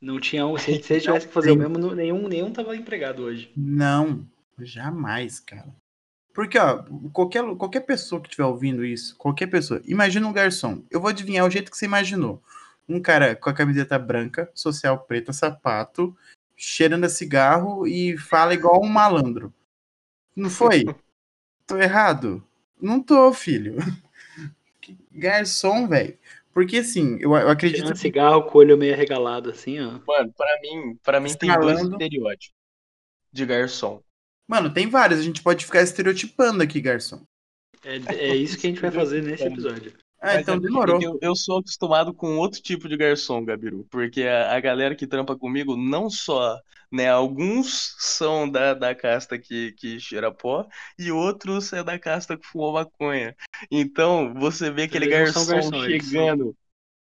Não 0.00 0.18
tinha 0.18 0.46
um. 0.46 0.56
Se, 0.56 0.64
se 0.82 0.94
ele 0.94 1.00
tivesse 1.02 1.26
que 1.28 1.34
fazer 1.34 1.50
o 1.50 1.56
mesmo, 1.56 1.76
não- 1.76 1.94
nenhum, 1.94 2.26
nenhum 2.26 2.50
tava 2.50 2.74
empregado 2.74 3.22
hoje. 3.22 3.52
Não, 3.54 4.26
jamais, 4.58 5.38
cara. 5.40 5.74
Porque, 6.32 6.58
ó, 6.58 6.84
qualquer, 7.12 7.42
qualquer 7.56 7.80
pessoa 7.80 8.20
que 8.20 8.28
estiver 8.28 8.46
ouvindo 8.46 8.84
isso, 8.84 9.16
qualquer 9.16 9.48
pessoa, 9.48 9.82
imagina 9.84 10.26
um 10.26 10.32
garçom. 10.32 10.82
Eu 10.90 11.00
vou 11.00 11.10
adivinhar 11.10 11.46
o 11.46 11.50
jeito 11.50 11.70
que 11.70 11.76
você 11.76 11.86
imaginou. 11.86 12.42
Um 12.88 13.00
cara 13.00 13.34
com 13.34 13.50
a 13.50 13.54
camiseta 13.54 13.98
branca, 13.98 14.50
social 14.54 14.98
preta, 14.98 15.32
sapato, 15.32 16.16
cheirando 16.56 17.04
a 17.04 17.08
cigarro 17.08 17.86
e 17.86 18.16
fala 18.16 18.54
igual 18.54 18.82
um 18.82 18.88
malandro. 18.88 19.52
Não 20.34 20.50
foi? 20.50 20.84
tô 21.66 21.78
errado? 21.78 22.42
Não 22.80 23.02
tô, 23.02 23.32
filho. 23.32 23.76
Que 24.80 24.96
Garçom, 25.10 25.88
velho. 25.88 26.18
Porque 26.52 26.78
assim, 26.78 27.16
eu, 27.20 27.34
eu 27.36 27.48
acredito 27.48 27.78
Tirando 27.78 27.94
que 27.94 28.00
cigarro 28.00 28.42
com 28.44 28.58
o 28.58 28.60
olho 28.60 28.76
meio 28.76 28.92
arregalado, 28.92 29.50
assim, 29.50 29.78
ó. 29.80 30.00
Mano, 30.06 30.32
pra 30.36 30.60
mim, 30.62 30.98
pra 31.02 31.20
mim 31.20 31.32
tem 31.34 31.48
dois 31.58 31.76
Escalando. 31.76 31.92
estereótipos 31.92 32.54
de 33.32 33.46
garçom. 33.46 34.02
Mano, 34.50 34.68
tem 34.68 34.88
vários. 34.88 35.20
A 35.20 35.22
gente 35.22 35.44
pode 35.44 35.64
ficar 35.64 35.80
estereotipando 35.80 36.60
aqui, 36.60 36.80
garçom. 36.80 37.22
É, 37.84 37.98
é 38.12 38.34
isso 38.34 38.58
que 38.58 38.66
a 38.66 38.70
gente 38.70 38.82
vai 38.82 38.90
fazer 38.90 39.22
nesse 39.22 39.44
episódio. 39.44 39.92
Ah, 40.20 40.34
Mas 40.34 40.40
então 40.40 40.56
é 40.56 40.60
demorou. 40.60 41.00
Eu, 41.00 41.16
eu 41.22 41.36
sou 41.36 41.58
acostumado 41.58 42.12
com 42.12 42.36
outro 42.36 42.60
tipo 42.60 42.88
de 42.88 42.96
garçom, 42.96 43.44
Gabiru. 43.44 43.86
Porque 43.88 44.24
a, 44.24 44.56
a 44.56 44.58
galera 44.58 44.96
que 44.96 45.06
trampa 45.06 45.36
comigo, 45.36 45.76
não 45.76 46.10
só, 46.10 46.58
né? 46.90 47.08
Alguns 47.08 47.94
são 48.00 48.50
da, 48.50 48.74
da 48.74 48.92
casta 48.92 49.38
que, 49.38 49.70
que 49.78 50.00
cheira 50.00 50.32
pó 50.32 50.66
e 50.98 51.12
outros 51.12 51.72
é 51.72 51.84
da 51.84 51.96
casta 51.96 52.36
que 52.36 52.44
fumou 52.44 52.72
maconha. 52.72 53.36
Então, 53.70 54.34
você 54.34 54.68
vê 54.68 54.82
aquele 54.82 55.06
garçom 55.06 55.46
garçom, 55.46 55.84
chegando, 55.84 56.56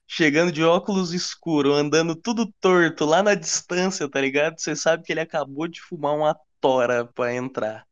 chegando 0.06 0.52
de 0.52 0.62
óculos 0.62 1.12
escuros, 1.12 1.74
andando 1.74 2.14
tudo 2.14 2.46
torto 2.60 3.04
lá 3.04 3.20
na 3.20 3.34
distância, 3.34 4.08
tá 4.08 4.20
ligado? 4.20 4.60
Você 4.60 4.76
sabe 4.76 5.02
que 5.02 5.12
ele 5.12 5.20
acabou 5.20 5.66
de 5.66 5.80
fumar 5.82 6.14
uma 6.14 6.36
tora 6.62 7.04
pra 7.04 7.34
entrar. 7.34 7.86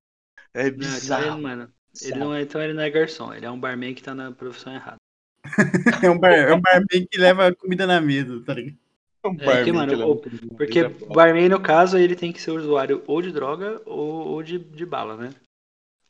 É 0.55 0.65
Não, 0.65 0.71
então 0.71 0.79
bizarro. 0.79 1.25
ele, 1.35 1.43
mano, 1.43 1.73
ele 2.03 2.19
não 2.19 2.35
é, 2.35 2.43
então 2.43 2.63
ele 2.63 2.73
não 2.73 2.83
é 2.83 2.91
garçom, 2.91 3.35
ele 3.35 3.45
é 3.47 3.51
um 3.51 3.61
barman 3.61 3.95
que 3.95 4.03
tá 4.03 4.15
na 4.15 4.33
profissão 4.33 4.73
errada. 4.75 4.97
É 6.05 6.11
um, 6.11 6.19
bar, 6.19 6.33
é 6.33 6.55
um 6.55 6.61
barman 6.61 7.07
que 7.11 7.19
leva 7.19 7.55
comida 7.55 7.87
na 7.87 8.01
mesa, 8.01 8.43
tá 8.45 8.55
ligado? 8.55 8.79
Um 9.25 9.35
É 9.35 9.65
que, 9.65 9.73
barman 9.73 9.73
mano, 9.73 10.21
Porque 10.57 10.79
é 10.81 10.89
barman, 10.89 11.49
no 11.49 11.61
caso, 11.61 11.99
ele 11.99 12.17
tem 12.17 12.33
que 12.33 12.41
ser 12.41 12.53
usuário 12.53 13.03
ou 13.07 13.21
de 13.21 13.31
droga 13.33 13.81
ou, 13.85 14.29
ou 14.29 14.43
de, 14.43 14.59
de 14.59 14.87
bala, 14.87 15.17
né? 15.17 15.31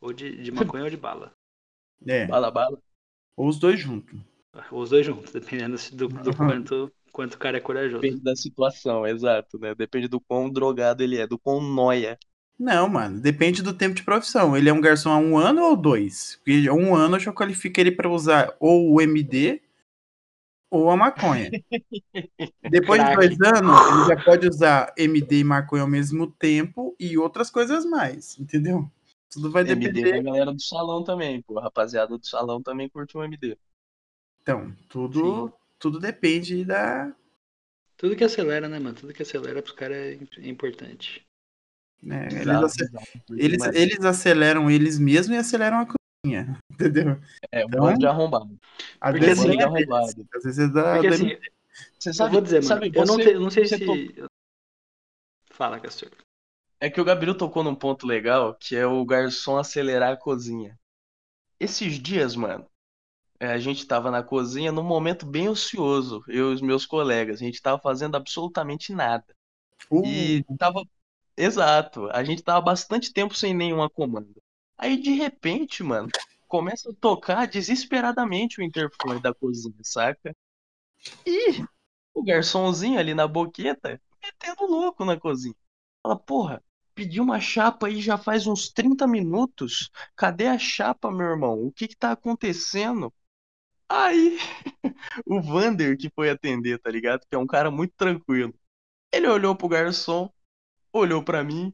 Ou 0.01 0.13
de, 0.13 0.43
de 0.43 0.51
maconha 0.53 0.85
ou 0.85 0.91
de 0.91 0.97
bala. 0.97 1.33
É, 2.07 2.27
Bala, 2.27 2.51
bala. 2.51 2.81
ou 3.37 3.49
os 3.49 3.59
dois 3.59 3.79
juntos. 3.79 4.19
Ou 4.71 4.83
os 4.83 4.91
dois 4.91 5.05
juntos, 5.05 5.33
dependendo 5.35 5.77
do, 5.93 6.09
do 6.09 6.37
quanto, 6.37 6.93
quanto 7.13 7.35
o 7.35 7.39
cara 7.39 7.59
é 7.59 7.61
corajoso. 7.61 8.01
Depende 8.01 8.23
da 8.23 8.35
situação, 8.37 9.07
exato, 9.07 9.59
né? 9.59 9.75
Depende 9.75 10.09
do 10.09 10.21
quão 10.21 10.51
drogado 10.51 11.03
ele 11.03 11.19
é, 11.19 11.27
do 11.27 11.39
quão 11.39 11.61
noia. 11.61 12.19
Não, 12.61 12.91
mano, 12.91 13.19
depende 13.19 13.63
do 13.63 13.73
tempo 13.73 13.95
de 13.95 14.03
profissão. 14.03 14.55
Ele 14.55 14.69
é 14.69 14.73
um 14.73 14.83
garçom 14.83 15.11
há 15.11 15.17
um 15.17 15.39
ano 15.39 15.63
ou 15.63 15.75
dois? 15.75 16.39
Porque 16.45 16.69
há 16.69 16.75
um 16.75 16.95
ano 16.95 17.17
eu 17.17 17.21
já 17.21 17.33
qualifico 17.33 17.81
ele 17.81 17.91
pra 17.91 18.07
usar 18.07 18.55
ou 18.61 18.93
o 18.93 19.01
MD 19.01 19.63
ou 20.71 20.91
a 20.91 20.97
maconha. 20.97 21.51
Depois 22.71 23.03
de 23.03 23.15
dois 23.15 23.41
anos, 23.41 23.81
ele 23.89 24.09
já 24.15 24.23
pode 24.23 24.47
usar 24.47 24.93
MD 24.99 25.39
e 25.39 25.45
maconha 25.45 25.85
ao 25.85 25.89
mesmo 25.89 26.31
tempo 26.33 26.95
e 27.01 27.17
outras 27.17 27.51
coisas 27.51 27.87
mais, 27.87 28.39
entendeu? 28.39 28.87
Tudo 29.31 29.51
vai 29.51 29.63
MD 29.63 29.91
depender. 29.91 30.23
da 30.23 30.31
galera 30.31 30.53
do 30.53 30.61
salão 30.61 31.03
também, 31.03 31.41
pô. 31.41 31.59
A 31.59 31.63
rapaziada 31.63 32.19
do 32.19 32.27
salão 32.27 32.63
também 32.63 32.91
curte 32.91 33.17
um 33.17 33.25
MD. 33.25 33.57
Então, 34.43 34.77
tudo, 34.87 35.51
tudo 35.79 35.99
depende 35.99 36.63
da. 36.67 37.11
Tudo 37.97 38.15
que 38.15 38.25
acelera, 38.25 38.69
né, 38.69 38.79
mano? 38.79 38.97
Tudo 38.97 39.15
que 39.15 39.23
acelera 39.23 39.63
pros 39.63 39.75
caras 39.75 39.97
é 39.97 40.19
é 40.41 40.49
importante. 40.49 41.27
Né, 42.03 42.27
eles, 42.27 42.41
Exato, 42.43 42.67
ace- 42.67 42.83
exato. 42.85 43.07
Porque, 43.27 43.43
eles, 43.43 43.59
mano, 43.59 43.73
eles 43.77 44.05
aceleram 44.05 44.71
eles 44.71 44.99
mesmos 44.99 45.37
e 45.37 45.41
aceleram 45.41 45.81
a 45.81 45.87
cozinha, 45.87 46.59
entendeu? 46.71 47.21
É, 47.53 47.65
um 47.65 47.69
então- 47.69 47.81
bando 47.81 47.99
de 47.99 48.07
arrombado. 48.07 48.59
Às 49.01 49.13
Porque 49.13 49.27
vezes 49.27 49.45
assim- 49.45 49.61
é 49.61 49.65
arrombado. 49.65 50.15
deles, 50.15 50.29
às 50.35 50.43
vezes 50.45 50.59
é 50.59 50.69
da. 50.73 50.93
Porque 50.95 51.09
da- 51.09 51.15
assim, 51.15 51.37
Você 51.99 52.09
eu 52.11 52.15
sabe, 52.15 52.33
vou 52.33 52.41
dizer, 52.41 52.57
mano, 52.57 52.67
sabe, 52.69 52.93
eu 52.95 53.07
não, 53.07 53.21
eu 53.21 53.41
não 53.41 53.51
sei 53.51 53.67
se. 53.67 53.79
to- 53.79 54.29
Fala, 55.51 55.79
Castor. 55.81 56.11
É 56.81 56.89
que 56.89 57.01
o 57.01 57.05
Gabriel 57.05 57.37
tocou 57.37 57.63
num 57.63 57.75
ponto 57.75 58.07
legal, 58.07 58.55
que 58.55 58.75
é 58.75 58.87
o 58.87 59.05
garçom 59.05 59.59
acelerar 59.59 60.13
a 60.13 60.17
cozinha. 60.17 60.79
Esses 61.59 61.99
dias, 61.99 62.35
mano, 62.35 62.65
é, 63.39 63.49
a 63.53 63.59
gente 63.59 63.87
tava 63.87 64.11
na 64.11 64.23
cozinha 64.23 64.73
num 64.73 64.83
momento 64.83 65.27
bem 65.27 65.49
ocioso, 65.49 66.25
eu 66.27 66.51
e 66.51 66.55
os 66.55 66.63
meus 66.63 66.87
colegas. 66.87 67.41
A 67.43 67.45
gente 67.45 67.61
tava 67.61 67.79
fazendo 67.81 68.17
absolutamente 68.17 68.95
nada. 68.95 69.25
Uh, 69.91 70.07
E 70.07 70.45
tava. 70.59 70.83
Exato, 71.41 72.07
a 72.11 72.23
gente 72.23 72.43
tava 72.43 72.61
bastante 72.61 73.13
tempo 73.13 73.35
sem 73.35 73.55
nenhuma 73.55 73.89
comanda. 73.89 74.29
Aí 74.77 75.01
de 75.01 75.13
repente, 75.13 75.83
mano, 75.83 76.09
começa 76.47 76.91
a 76.91 76.95
tocar 77.01 77.47
desesperadamente 77.47 78.61
o 78.61 78.65
interfone 78.65 79.21
da 79.23 79.33
cozinha, 79.33 79.75
saca? 79.83 80.37
E 81.27 81.65
o 82.15 82.23
garçomzinho 82.23 82.99
ali 82.99 83.15
na 83.15 83.27
boqueta 83.27 84.01
metendo 84.23 84.67
louco 84.67 85.05
na 85.05 85.19
cozinha. 85.19 85.55
Fala, 86.03 86.19
porra, 86.19 86.63
pedi 86.95 87.21
uma 87.21 87.41
chapa 87.41 87.87
aí 87.87 88.03
já 88.03 88.19
faz 88.19 88.47
uns 88.47 88.71
30 88.71 89.07
minutos. 89.07 89.91
Cadê 90.17 90.47
a 90.47 90.59
chapa, 90.59 91.11
meu 91.11 91.27
irmão? 91.27 91.65
O 91.65 91.73
que 91.73 91.89
que 91.89 91.97
tá 91.97 92.13
acontecendo? 92.13 93.13
Aí, 93.89 94.39
o 95.27 95.41
Vander 95.43 95.97
que 95.99 96.11
foi 96.11 96.31
atender, 96.31 96.79
tá 96.81 96.91
ligado? 96.91 97.23
Que 97.29 97.35
é 97.35 97.39
um 97.39 97.47
cara 97.47 97.71
muito 97.71 97.95
tranquilo. 97.97 98.55
Ele 99.13 99.29
olhou 99.29 99.57
pro 99.57 99.69
garçom, 99.69 100.31
olhou 100.93 101.23
pra 101.23 101.45
mim 101.45 101.73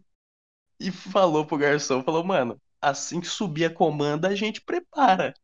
e 0.78 0.90
falou 0.90 1.44
pro 1.46 1.56
garçom, 1.58 2.02
falou, 2.02 2.24
mano, 2.24 2.60
assim 2.80 3.20
que 3.20 3.26
subir 3.26 3.64
a 3.64 3.70
comanda, 3.70 4.28
a 4.28 4.34
gente 4.34 4.60
prepara. 4.60 5.34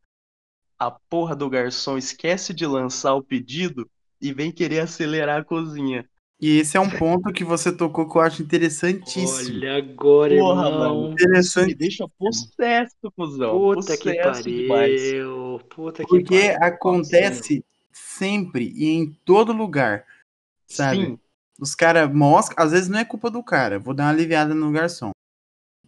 A 0.78 0.90
porra 0.90 1.36
do 1.36 1.48
garçom 1.48 1.96
esquece 1.96 2.52
de 2.52 2.66
lançar 2.66 3.14
o 3.14 3.22
pedido 3.22 3.88
e 4.20 4.32
vem 4.32 4.50
querer 4.52 4.80
acelerar 4.80 5.40
a 5.40 5.44
cozinha. 5.44 6.08
E 6.40 6.58
esse 6.58 6.76
é 6.76 6.80
um 6.80 6.90
ponto 6.90 7.32
que 7.32 7.44
você 7.44 7.70
tocou 7.70 8.08
que 8.10 8.18
eu 8.18 8.20
acho 8.22 8.42
interessantíssimo. 8.42 9.58
Olha 9.58 9.76
agora, 9.76 10.34
Porra, 10.34 10.66
irmão. 10.66 10.94
mano. 10.94 11.08
Isso 11.10 11.20
me 11.20 11.22
Interessante. 11.26 11.74
deixa 11.76 12.08
possesso, 12.18 12.96
cuzão. 13.16 13.60
Puta 13.60 13.96
que 13.96 14.12
Possesso 14.12 14.42
demais. 14.42 15.02
pariu. 15.02 15.60
Puta 15.70 16.02
que 16.02 16.08
Porque 16.08 16.50
pariu. 16.50 16.64
acontece 16.64 17.64
sempre 17.92 18.72
e 18.74 18.86
em 18.88 19.12
todo 19.24 19.52
lugar. 19.52 20.04
Sabe? 20.66 21.06
Sim, 21.06 21.18
Os 21.62 21.76
caras 21.76 22.12
moscam, 22.12 22.56
às 22.58 22.72
vezes 22.72 22.88
não 22.88 22.98
é 22.98 23.04
culpa 23.04 23.30
do 23.30 23.40
cara, 23.40 23.78
vou 23.78 23.94
dar 23.94 24.06
uma 24.06 24.10
aliviada 24.10 24.52
no 24.52 24.72
garçom. 24.72 25.12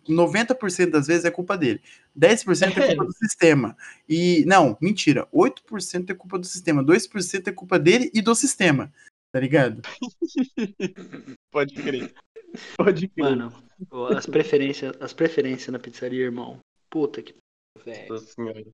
90% 0.09 0.91
das 0.91 1.09
vezes 1.09 1.25
é 1.25 1.33
culpa 1.33 1.59
dele. 1.59 1.83
10% 2.15 2.79
é 2.79 2.87
culpa 2.89 3.05
do 3.07 3.13
sistema. 3.13 3.77
E 4.09 4.45
não, 4.47 4.79
mentira, 4.81 5.27
8% 5.33 6.11
é 6.11 6.15
culpa 6.15 6.39
do 6.39 6.47
sistema, 6.47 6.81
2% 6.81 7.49
é 7.49 7.53
culpa 7.53 7.77
dele 7.77 8.09
e 8.15 8.23
do 8.23 8.37
sistema. 8.37 8.93
Tá 9.33 9.41
ligado? 9.41 9.83
pode 11.51 11.75
crer. 11.75 12.15
Pode 12.77 13.09
crer. 13.09 13.25
Mano, 13.25 13.53
as 14.17 14.27
preferências, 14.27 14.95
as 15.01 15.13
preferências 15.13 15.73
na 15.73 15.81
pizzaria, 15.81 16.23
irmão. 16.23 16.61
Puta 16.89 17.21
que 17.21 17.35
velho. 17.85 18.13
Nossa 18.13 18.27
senhora. 18.27 18.65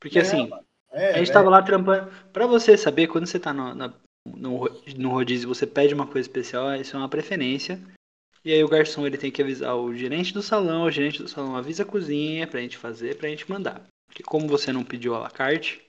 Porque 0.00 0.18
É, 0.18 0.22
assim, 0.22 0.50
É, 0.90 1.14
a 1.14 1.18
gente 1.18 1.32
tava 1.32 1.48
lá 1.48 1.62
trampando. 1.62 2.10
Pra 2.32 2.44
você 2.44 2.76
saber, 2.76 3.06
quando 3.06 3.26
você 3.26 3.38
tá 3.38 3.52
no, 3.52 3.72
na- 3.72 3.94
no, 4.26 4.68
no 4.96 5.10
rodízio, 5.10 5.48
você 5.48 5.66
pede 5.66 5.94
uma 5.94 6.06
coisa 6.06 6.28
especial, 6.28 6.74
isso 6.76 6.96
é 6.96 6.98
uma 6.98 7.08
preferência. 7.08 7.80
E 8.44 8.52
aí 8.52 8.62
o 8.62 8.68
garçom 8.68 9.06
ele 9.06 9.18
tem 9.18 9.30
que 9.30 9.40
avisar 9.40 9.76
o 9.76 9.94
gerente 9.94 10.34
do 10.34 10.42
salão, 10.42 10.84
o 10.84 10.90
gerente 10.90 11.22
do 11.22 11.28
salão 11.28 11.56
avisa 11.56 11.84
a 11.84 11.86
cozinha 11.86 12.46
pra 12.46 12.60
gente 12.60 12.76
fazer, 12.76 13.16
pra 13.16 13.28
gente 13.28 13.48
mandar. 13.48 13.86
Porque 14.06 14.22
como 14.22 14.48
você 14.48 14.72
não 14.72 14.84
pediu 14.84 15.14
a 15.14 15.20
la 15.20 15.30
carte, 15.30 15.80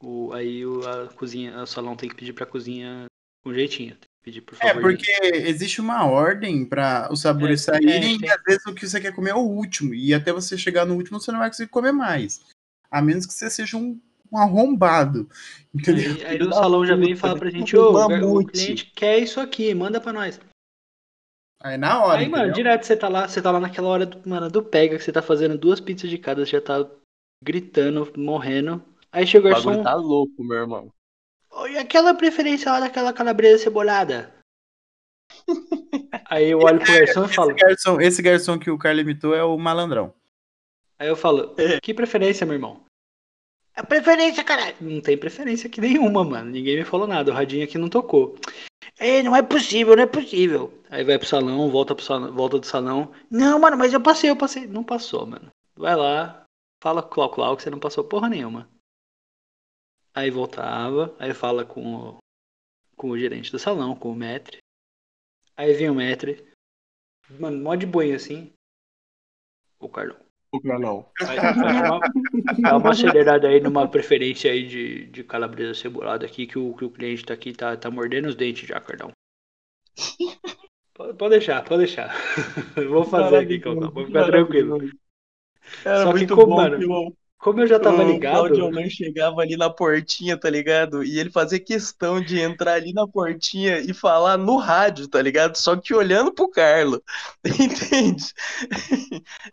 o, 0.00 0.32
aí 0.32 0.66
o, 0.66 0.86
a 0.86 1.08
cozinha, 1.08 1.62
o 1.62 1.66
salão 1.66 1.96
tem 1.96 2.08
que 2.08 2.16
pedir 2.16 2.32
pra 2.32 2.46
cozinha 2.46 3.06
com 3.44 3.54
jeitinho. 3.54 3.96
Pedir 4.22 4.40
por 4.40 4.56
É, 4.56 4.68
favor. 4.68 4.82
porque 4.82 5.12
existe 5.22 5.80
uma 5.80 6.04
ordem 6.04 6.64
para 6.64 7.08
os 7.12 7.20
sabores 7.20 7.62
É, 7.62 7.72
saírem 7.72 8.18
é, 8.22 8.26
e 8.26 8.30
às 8.30 8.42
vezes 8.42 8.66
o 8.66 8.74
que 8.74 8.86
você 8.86 9.00
quer 9.00 9.14
comer 9.14 9.30
é 9.30 9.34
o 9.34 9.38
último. 9.38 9.94
E 9.94 10.12
até 10.12 10.32
você 10.32 10.58
chegar 10.58 10.84
no 10.84 10.94
último 10.96 11.20
você 11.20 11.30
não 11.30 11.38
vai 11.38 11.48
conseguir 11.48 11.70
comer 11.70 11.92
mais. 11.92 12.40
A 12.90 13.00
menos 13.00 13.24
que 13.24 13.32
você 13.32 13.48
seja 13.48 13.76
um, 13.76 14.00
um 14.36 14.42
arrombado. 14.42 15.28
Entendeu? 15.74 16.12
Aí, 16.12 16.24
aí 16.24 16.38
Filho 16.38 16.50
o 16.50 16.52
salão 16.52 16.86
já 16.86 16.94
vem 16.96 17.12
e 17.12 17.16
fala 17.16 17.38
pra 17.38 17.50
gente, 17.50 17.76
ô, 17.76 17.90
o 17.92 18.46
cliente 18.46 18.86
quer 18.94 19.18
isso 19.18 19.40
aqui, 19.40 19.74
manda 19.74 20.00
pra 20.00 20.12
nós. 20.12 20.40
Aí 21.62 21.76
na 21.76 22.04
hora. 22.04 22.20
Aí, 22.20 22.28
mano, 22.28 22.44
entendeu? 22.44 22.54
direto 22.54 22.84
você 22.84 22.96
tá 22.96 23.08
lá, 23.08 23.26
você 23.26 23.40
tá 23.42 23.50
lá 23.50 23.60
naquela 23.60 23.88
hora 23.88 24.06
do, 24.06 24.28
mano, 24.28 24.50
do 24.50 24.62
pega, 24.62 24.96
que 24.96 25.02
você 25.02 25.12
tá 25.12 25.22
fazendo 25.22 25.56
duas 25.58 25.80
pizzas 25.80 26.10
de 26.10 26.18
cada, 26.18 26.44
você 26.44 26.52
já 26.52 26.60
tá 26.60 26.88
gritando, 27.42 28.12
morrendo. 28.16 28.82
Aí 29.10 29.26
chega 29.26 29.48
o 29.48 29.50
garçom, 29.50 29.82
tá 29.82 29.94
louco, 29.94 30.44
meu 30.44 30.58
irmão. 30.58 30.92
"Ô, 31.50 31.66
e 31.66 31.78
aquela 31.78 32.14
preferência 32.14 32.70
lá 32.70 32.80
daquela 32.80 33.12
calabresa 33.12 33.64
cebolada? 33.64 34.34
Aí 36.30 36.50
eu 36.50 36.60
olho 36.60 36.78
pro 36.80 36.92
garçom 36.92 37.24
e 37.24 37.28
falo, 37.28 37.50
Esse 37.50 37.60
garçom, 37.60 38.00
esse 38.00 38.22
garçom 38.22 38.58
que 38.58 38.70
o 38.70 38.78
Carlos 38.78 39.02
imitou 39.02 39.34
é 39.34 39.42
o 39.42 39.56
malandrão. 39.58 40.14
aí 40.98 41.08
eu 41.08 41.16
falo, 41.16 41.54
que 41.82 41.94
preferência, 41.94 42.46
meu 42.46 42.54
irmão? 42.54 42.85
É 43.76 43.82
preferência, 43.82 44.42
caralho. 44.42 44.74
Não 44.80 45.02
tem 45.02 45.18
preferência 45.18 45.68
aqui 45.68 45.82
nenhuma, 45.82 46.24
mano. 46.24 46.50
Ninguém 46.50 46.78
me 46.78 46.84
falou 46.84 47.06
nada. 47.06 47.30
O 47.30 47.34
radinho 47.34 47.62
aqui 47.62 47.76
não 47.76 47.90
tocou. 47.90 48.34
É, 48.98 49.22
não 49.22 49.36
é 49.36 49.42
possível, 49.42 49.94
não 49.94 50.02
é 50.02 50.06
possível. 50.06 50.82
Aí 50.88 51.04
vai 51.04 51.18
pro 51.18 51.28
salão, 51.28 51.70
volta 51.70 51.94
pro 51.94 52.02
salão, 52.02 52.32
volta 52.32 52.58
do 52.58 52.64
salão. 52.64 53.12
Não, 53.30 53.58
mano, 53.58 53.76
mas 53.76 53.92
eu 53.92 54.00
passei, 54.00 54.30
eu 54.30 54.36
passei. 54.36 54.66
Não 54.66 54.82
passou, 54.82 55.26
mano. 55.26 55.50
Vai 55.74 55.94
lá, 55.94 56.46
fala 56.82 57.02
com 57.02 57.08
o 57.08 57.14
Clau 57.14 57.30
Clau 57.30 57.56
que 57.56 57.62
você 57.62 57.68
não 57.68 57.78
passou 57.78 58.02
porra 58.02 58.30
nenhuma. 58.30 58.66
Aí 60.14 60.30
voltava, 60.30 61.14
aí 61.18 61.34
fala 61.34 61.62
com 61.66 61.94
o, 61.94 62.18
com 62.96 63.10
o 63.10 63.18
gerente 63.18 63.52
do 63.52 63.58
salão, 63.58 63.94
com 63.94 64.10
o 64.10 64.16
metre. 64.16 64.58
Aí 65.54 65.74
vinha 65.74 65.92
o 65.92 65.94
metre. 65.94 66.50
Mano, 67.38 67.62
mó 67.62 67.74
de 67.74 67.84
boinha 67.84 68.16
assim. 68.16 68.50
O 69.78 69.88
Carlão. 69.90 70.25
O 70.56 70.62
canal. 70.62 71.12
Aí, 71.22 71.36
dá 72.62 72.76
uma, 72.76 72.90
acelerada 72.90 73.48
aí 73.48 73.60
numa 73.60 73.88
preferência 73.88 74.50
aí 74.50 74.66
de, 74.66 75.06
de 75.06 75.24
calabresa 75.24 75.74
cebolada 75.74 76.24
aqui, 76.24 76.46
que 76.46 76.58
o, 76.58 76.74
que 76.74 76.84
o 76.84 76.90
cliente 76.90 77.24
tá 77.24 77.34
aqui, 77.34 77.52
tá, 77.52 77.76
tá 77.76 77.90
mordendo 77.90 78.28
os 78.28 78.34
dentes 78.34 78.68
já, 78.68 78.80
Cardão. 78.80 79.10
Pode, 80.96 81.12
pode 81.18 81.30
deixar, 81.32 81.62
pode 81.62 81.80
deixar. 81.80 82.10
Vou 82.88 83.04
fazer 83.04 83.36
aqui, 83.36 83.58
Caldão, 83.58 83.90
vou 83.90 84.06
ficar 84.06 84.24
tranquilo. 84.24 84.78
Era 85.84 86.04
Só 86.04 86.12
que 86.12 86.18
muito 86.20 86.34
como, 86.34 86.46
bom 86.46 86.56
mano, 86.56 87.16
Como 87.46 87.60
eu 87.60 87.66
já 87.68 87.78
tava 87.78 88.02
o 88.02 88.10
ligado, 88.10 88.32
Claudio 88.32 88.72
Nan 88.72 88.90
chegava 88.90 89.40
ali 89.40 89.56
na 89.56 89.70
portinha, 89.70 90.36
tá 90.36 90.50
ligado? 90.50 91.04
E 91.04 91.20
ele 91.20 91.30
fazia 91.30 91.60
questão 91.60 92.20
de 92.20 92.40
entrar 92.40 92.72
ali 92.72 92.92
na 92.92 93.06
portinha 93.06 93.78
e 93.78 93.94
falar 93.94 94.36
no 94.36 94.56
rádio, 94.56 95.06
tá 95.06 95.22
ligado? 95.22 95.54
Só 95.54 95.76
que 95.76 95.94
olhando 95.94 96.34
pro 96.34 96.50
Carlo. 96.50 97.00
Entende? 97.46 98.34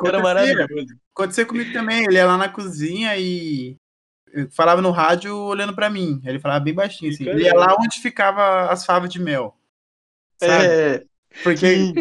Era 0.04 0.18
Acontecia. 0.18 0.24
maravilhoso. 0.24 0.96
Aconteceu 1.16 1.46
comigo 1.46 1.72
também. 1.72 2.06
Ele 2.06 2.16
ia 2.16 2.26
lá 2.26 2.36
na 2.36 2.50
cozinha 2.50 3.16
e 3.16 3.78
eu 4.34 4.50
falava 4.50 4.82
no 4.82 4.90
rádio 4.90 5.38
olhando 5.38 5.76
pra 5.76 5.88
mim. 5.88 6.20
Ele 6.26 6.40
falava 6.40 6.62
bem 6.62 6.74
baixinho, 6.74 7.12
assim. 7.12 7.30
Ele 7.30 7.44
ia 7.44 7.54
lá 7.54 7.76
onde 7.80 8.00
ficava 8.02 8.72
as 8.72 8.84
favas 8.88 9.08
de 9.08 9.22
mel. 9.22 9.56
Sabe? 10.40 10.66
É, 10.66 11.04
Porque 11.44 11.94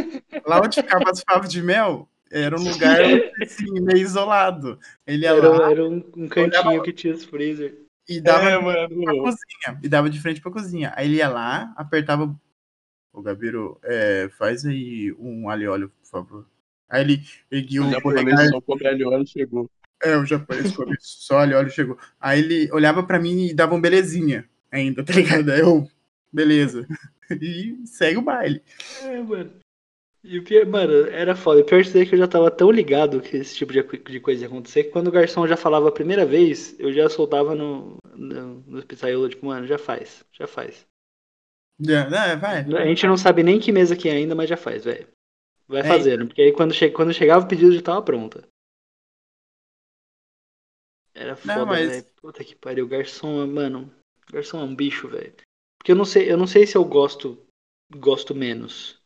lá 0.47 0.59
onde 0.63 0.77
ficava 0.81 1.11
as 1.11 1.21
favas 1.21 1.51
de 1.51 1.61
mel 1.61 2.09
era 2.33 2.59
um 2.59 2.62
lugar 2.64 2.99
assim, 3.42 3.71
meio 3.81 3.99
isolado. 3.99 4.79
Ele 5.07 5.23
ia 5.25 5.31
era, 5.31 5.49
lá 5.49 5.71
era 5.71 5.85
um, 5.85 6.03
um 6.16 6.29
cantinho 6.29 6.83
que 6.83 6.92
tinha 6.92 7.14
os 7.14 7.25
freezer. 7.25 7.79
e 8.09 8.21
dava 8.21 8.49
É, 8.51 8.59
pra 8.59 8.62
mano. 8.62 9.23
cozinha. 9.23 9.81
E 9.83 9.88
dava 9.88 10.09
de 10.11 10.21
frente 10.21 10.40
pra 10.40 10.51
cozinha. 10.51 10.92
Aí 10.97 11.07
ele 11.07 11.16
ia 11.16 11.29
lá, 11.29 11.73
apertava. 11.77 12.35
Ô, 13.12 13.21
Gabiru, 13.23 13.79
é, 13.85 14.29
faz 14.38 14.64
aí 14.64 15.12
um 15.18 15.49
alho 15.51 15.62
e 15.64 15.68
óleo, 15.68 15.88
por 16.01 16.09
favor. 16.09 16.47
Aí 16.88 17.03
ele 17.03 17.23
erguia 17.51 17.83
O 17.83 17.87
o 17.87 17.90
japonês 17.90 18.25
polegar. 18.25 18.49
só 18.49 18.61
come 18.61 18.87
alho 18.87 19.01
e 19.01 19.05
óleo 19.05 19.27
chegou. 19.27 19.71
É, 20.03 20.16
o 20.16 20.25
japonês 20.27 20.75
come 20.75 20.97
só 20.99 21.38
alho 21.40 21.53
e 21.53 21.55
óleo 21.55 21.71
chegou. 21.71 21.99
Aí 22.18 22.40
ele 22.40 22.73
olhava 22.73 23.03
pra 23.03 23.21
mim 23.21 23.47
e 23.49 23.55
dava 23.55 23.75
um 23.75 23.81
belezinha 23.81 24.49
ainda, 24.71 25.05
tá 25.05 25.12
ligado? 25.12 25.51
Aí 25.51 25.61
eu, 25.61 25.87
beleza. 26.33 26.87
E 27.40 27.79
segue 27.87 28.18
o 28.18 28.23
baile. 28.23 28.62
É, 29.05 29.23
mano. 29.23 29.53
E 30.25 30.39
o 30.39 30.45
pior, 30.45 30.65
mano, 30.67 31.07
era 31.09 31.35
foda. 31.35 31.61
O 31.61 31.65
pior 31.65 31.83
disso 31.83 31.99
é 31.99 32.07
que 32.07 32.15
eu 32.15 32.19
já 32.19 32.29
tava 32.29 32.51
tão 32.51 32.71
ligado 32.71 33.21
que 33.21 33.37
esse 33.37 33.57
tipo 33.57 33.73
de, 33.73 33.83
de 33.83 34.21
coisa 34.21 34.43
ia 34.43 34.47
acontecer 34.47 34.85
que 34.85 34.91
quando 34.91 35.09
o 35.09 35.13
garçom 35.13 35.47
já 35.49 35.57
falava 35.57 35.89
a 35.89 35.93
primeira 35.93 36.25
vez, 36.25 36.79
eu 36.79 36.93
já 36.93 37.09
soltava 37.09 37.55
no, 37.57 37.97
no, 38.15 38.61
no 38.61 38.87
pizzaiolo, 38.87 39.29
tipo, 39.29 39.47
mano, 39.47 39.67
já 39.67 39.79
faz, 39.79 40.25
já 40.33 40.47
faz. 40.47 40.87
Já, 41.81 42.09
né, 42.09 42.37
vai. 42.37 42.61
A 42.61 42.87
gente 42.87 43.07
não 43.07 43.17
sabe 43.17 43.43
nem 43.43 43.59
que 43.59 43.73
mesa 43.73 43.97
que 43.97 44.09
é 44.09 44.13
ainda, 44.13 44.35
mas 44.35 44.49
já 44.49 44.57
faz, 44.57 44.85
velho. 44.85 45.09
Vai 45.67 45.81
É. 45.81 45.85
fazendo, 45.85 46.27
porque 46.27 46.43
aí 46.43 46.53
quando, 46.53 46.73
che 46.73 46.91
quando 46.91 47.13
chegava 47.13 47.45
o 47.45 47.49
pedido 47.49 47.73
já 47.73 47.83
tava 47.83 48.03
pronta. 48.03 48.47
Era 51.15 51.35
foda, 51.37 51.67
mas- 51.67 51.89
velho. 51.91 52.07
Puta 52.21 52.45
que 52.45 52.55
pariu. 52.55 52.87
Garçom, 52.87 53.47
mano. 53.47 53.93
Garçom 54.33 54.61
é 54.61 54.65
um 54.65 54.75
bicho, 54.75 55.09
velho. 55.09 55.35
Porque 55.79 55.91
eu 55.93 55.97
não 55.97 56.05
sei, 56.05 56.31
eu 56.31 56.37
não 56.37 56.47
sei 56.47 56.67
se 56.67 56.77
eu 56.77 56.85
gosto 56.85 57.45
gosto 57.95 58.35
menos 58.35 59.02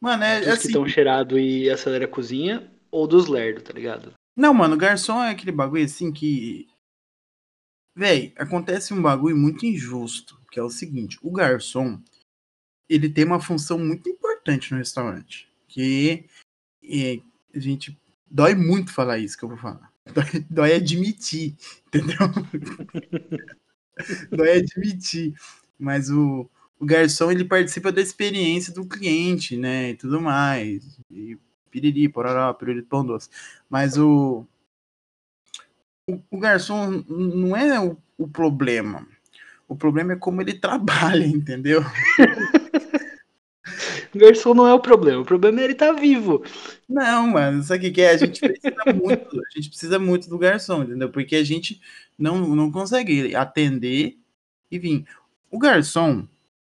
Mano, 0.00 0.22
é 0.22 0.38
dos 0.38 0.46
que 0.46 0.52
assim. 0.52 0.68
estão 0.68 0.86
cheirado 0.86 1.38
e 1.38 1.68
acelera 1.68 2.04
a 2.04 2.08
cozinha 2.08 2.70
ou 2.90 3.06
dos 3.06 3.26
lerdo, 3.26 3.62
tá 3.62 3.72
ligado? 3.72 4.12
Não, 4.36 4.54
mano, 4.54 4.76
garçom 4.76 5.22
é 5.22 5.30
aquele 5.30 5.52
bagulho 5.52 5.84
assim 5.84 6.12
que. 6.12 6.68
Véi, 7.94 8.32
acontece 8.36 8.94
um 8.94 9.02
bagulho 9.02 9.36
muito 9.36 9.66
injusto, 9.66 10.40
que 10.52 10.60
é 10.60 10.62
o 10.62 10.70
seguinte: 10.70 11.18
o 11.22 11.32
garçom, 11.32 12.00
ele 12.88 13.08
tem 13.08 13.24
uma 13.24 13.40
função 13.40 13.78
muito 13.78 14.08
importante 14.08 14.70
no 14.70 14.78
restaurante. 14.78 15.48
Que 15.66 16.24
é, 16.84 17.18
a 17.54 17.58
gente 17.58 17.98
dói 18.30 18.54
muito 18.54 18.92
falar 18.92 19.18
isso 19.18 19.36
que 19.36 19.44
eu 19.44 19.48
vou 19.48 19.58
falar. 19.58 19.92
Dói, 20.08 20.46
dói 20.48 20.74
admitir, 20.74 21.54
entendeu? 21.88 22.16
dói 24.30 24.60
admitir. 24.60 25.34
Mas 25.78 26.08
o, 26.08 26.48
o 26.80 26.86
garçom, 26.86 27.30
ele 27.30 27.44
participa 27.44 27.90
da 27.90 28.00
experiência 28.00 28.72
do 28.72 28.86
cliente, 28.86 29.56
né? 29.56 29.90
E 29.90 29.94
tudo 29.96 30.20
mais. 30.20 31.00
E 31.10 31.36
piriri, 31.70 32.08
pororó, 32.08 32.52
piriri, 32.54 32.82
pão 32.82 33.04
doce. 33.04 33.28
Mas 33.68 33.98
o, 33.98 34.46
o, 36.08 36.20
o 36.30 36.38
garçom 36.38 37.04
não 37.08 37.56
é 37.56 37.80
o, 37.80 37.96
o 38.16 38.28
problema. 38.28 39.06
O 39.66 39.76
problema 39.76 40.12
é 40.14 40.16
como 40.16 40.40
ele 40.40 40.54
trabalha, 40.58 41.26
entendeu? 41.26 41.82
O 44.14 44.18
garçom 44.18 44.54
não 44.54 44.66
é 44.66 44.72
o 44.72 44.80
problema, 44.80 45.20
o 45.20 45.24
problema 45.24 45.60
é 45.60 45.64
ele 45.64 45.72
estar 45.74 45.94
tá 45.94 46.00
vivo. 46.00 46.42
Não, 46.88 47.26
mano, 47.28 47.62
sabe 47.62 47.88
o 47.88 47.92
que 47.92 48.00
é? 48.00 48.10
A 48.10 48.16
gente 48.16 48.40
precisa 48.40 48.74
muito, 48.94 49.38
a 49.38 49.50
gente 49.54 49.68
precisa 49.68 49.98
muito 49.98 50.28
do 50.28 50.38
garçom, 50.38 50.82
entendeu? 50.82 51.10
Porque 51.10 51.36
a 51.36 51.44
gente 51.44 51.80
não, 52.18 52.54
não 52.54 52.70
consegue 52.72 53.34
atender 53.34 54.16
e 54.70 54.78
vir. 54.78 55.04
O 55.50 55.58
garçom, 55.58 56.26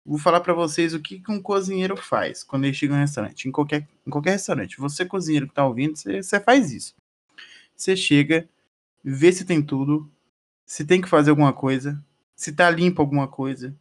vou 0.08 0.18
falar 0.18 0.40
para 0.40 0.54
vocês 0.54 0.94
o 0.94 1.02
que, 1.02 1.20
que 1.20 1.32
um 1.32 1.42
cozinheiro 1.42 1.98
faz 1.98 2.42
quando 2.42 2.64
ele 2.64 2.74
chega 2.74 2.94
no 2.94 3.02
restaurante, 3.02 3.48
em 3.48 3.52
qualquer, 3.52 3.86
em 4.06 4.10
qualquer 4.10 4.32
restaurante. 4.32 4.78
Você, 4.78 5.06
cozinheiro 5.06 5.48
que 5.48 5.54
tá 5.54 5.66
ouvindo, 5.66 5.98
você, 5.98 6.24
você 6.24 6.40
faz 6.40 6.72
isso. 6.72 6.96
Você 7.76 7.96
chega, 7.96 8.48
vê 9.04 9.32
se 9.34 9.44
tem 9.44 9.62
tudo, 9.62 10.10
se 10.66 10.86
tem 10.86 11.02
que 11.02 11.10
fazer 11.10 11.30
alguma 11.30 11.52
coisa, 11.52 12.02
se 12.36 12.54
tá 12.54 12.70
limpo 12.70 13.02
alguma 13.02 13.28
coisa. 13.28 13.76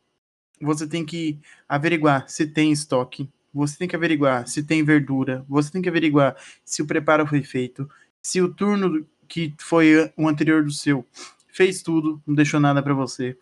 Você 0.60 0.86
tem 0.86 1.04
que 1.04 1.38
averiguar 1.68 2.28
se 2.28 2.46
tem 2.46 2.72
estoque, 2.72 3.30
você 3.54 3.78
tem 3.78 3.86
que 3.86 3.96
averiguar 3.96 4.48
se 4.48 4.62
tem 4.62 4.82
verdura, 4.82 5.44
você 5.48 5.70
tem 5.70 5.80
que 5.80 5.88
averiguar 5.88 6.36
se 6.64 6.82
o 6.82 6.86
preparo 6.86 7.26
foi 7.26 7.42
feito, 7.42 7.88
se 8.20 8.40
o 8.40 8.52
turno 8.52 9.06
que 9.28 9.54
foi 9.58 10.12
o 10.16 10.28
anterior 10.28 10.64
do 10.64 10.70
seu 10.72 11.06
fez 11.52 11.82
tudo, 11.82 12.20
não 12.26 12.34
deixou 12.34 12.60
nada 12.60 12.82
para 12.82 12.94
você. 12.94 13.36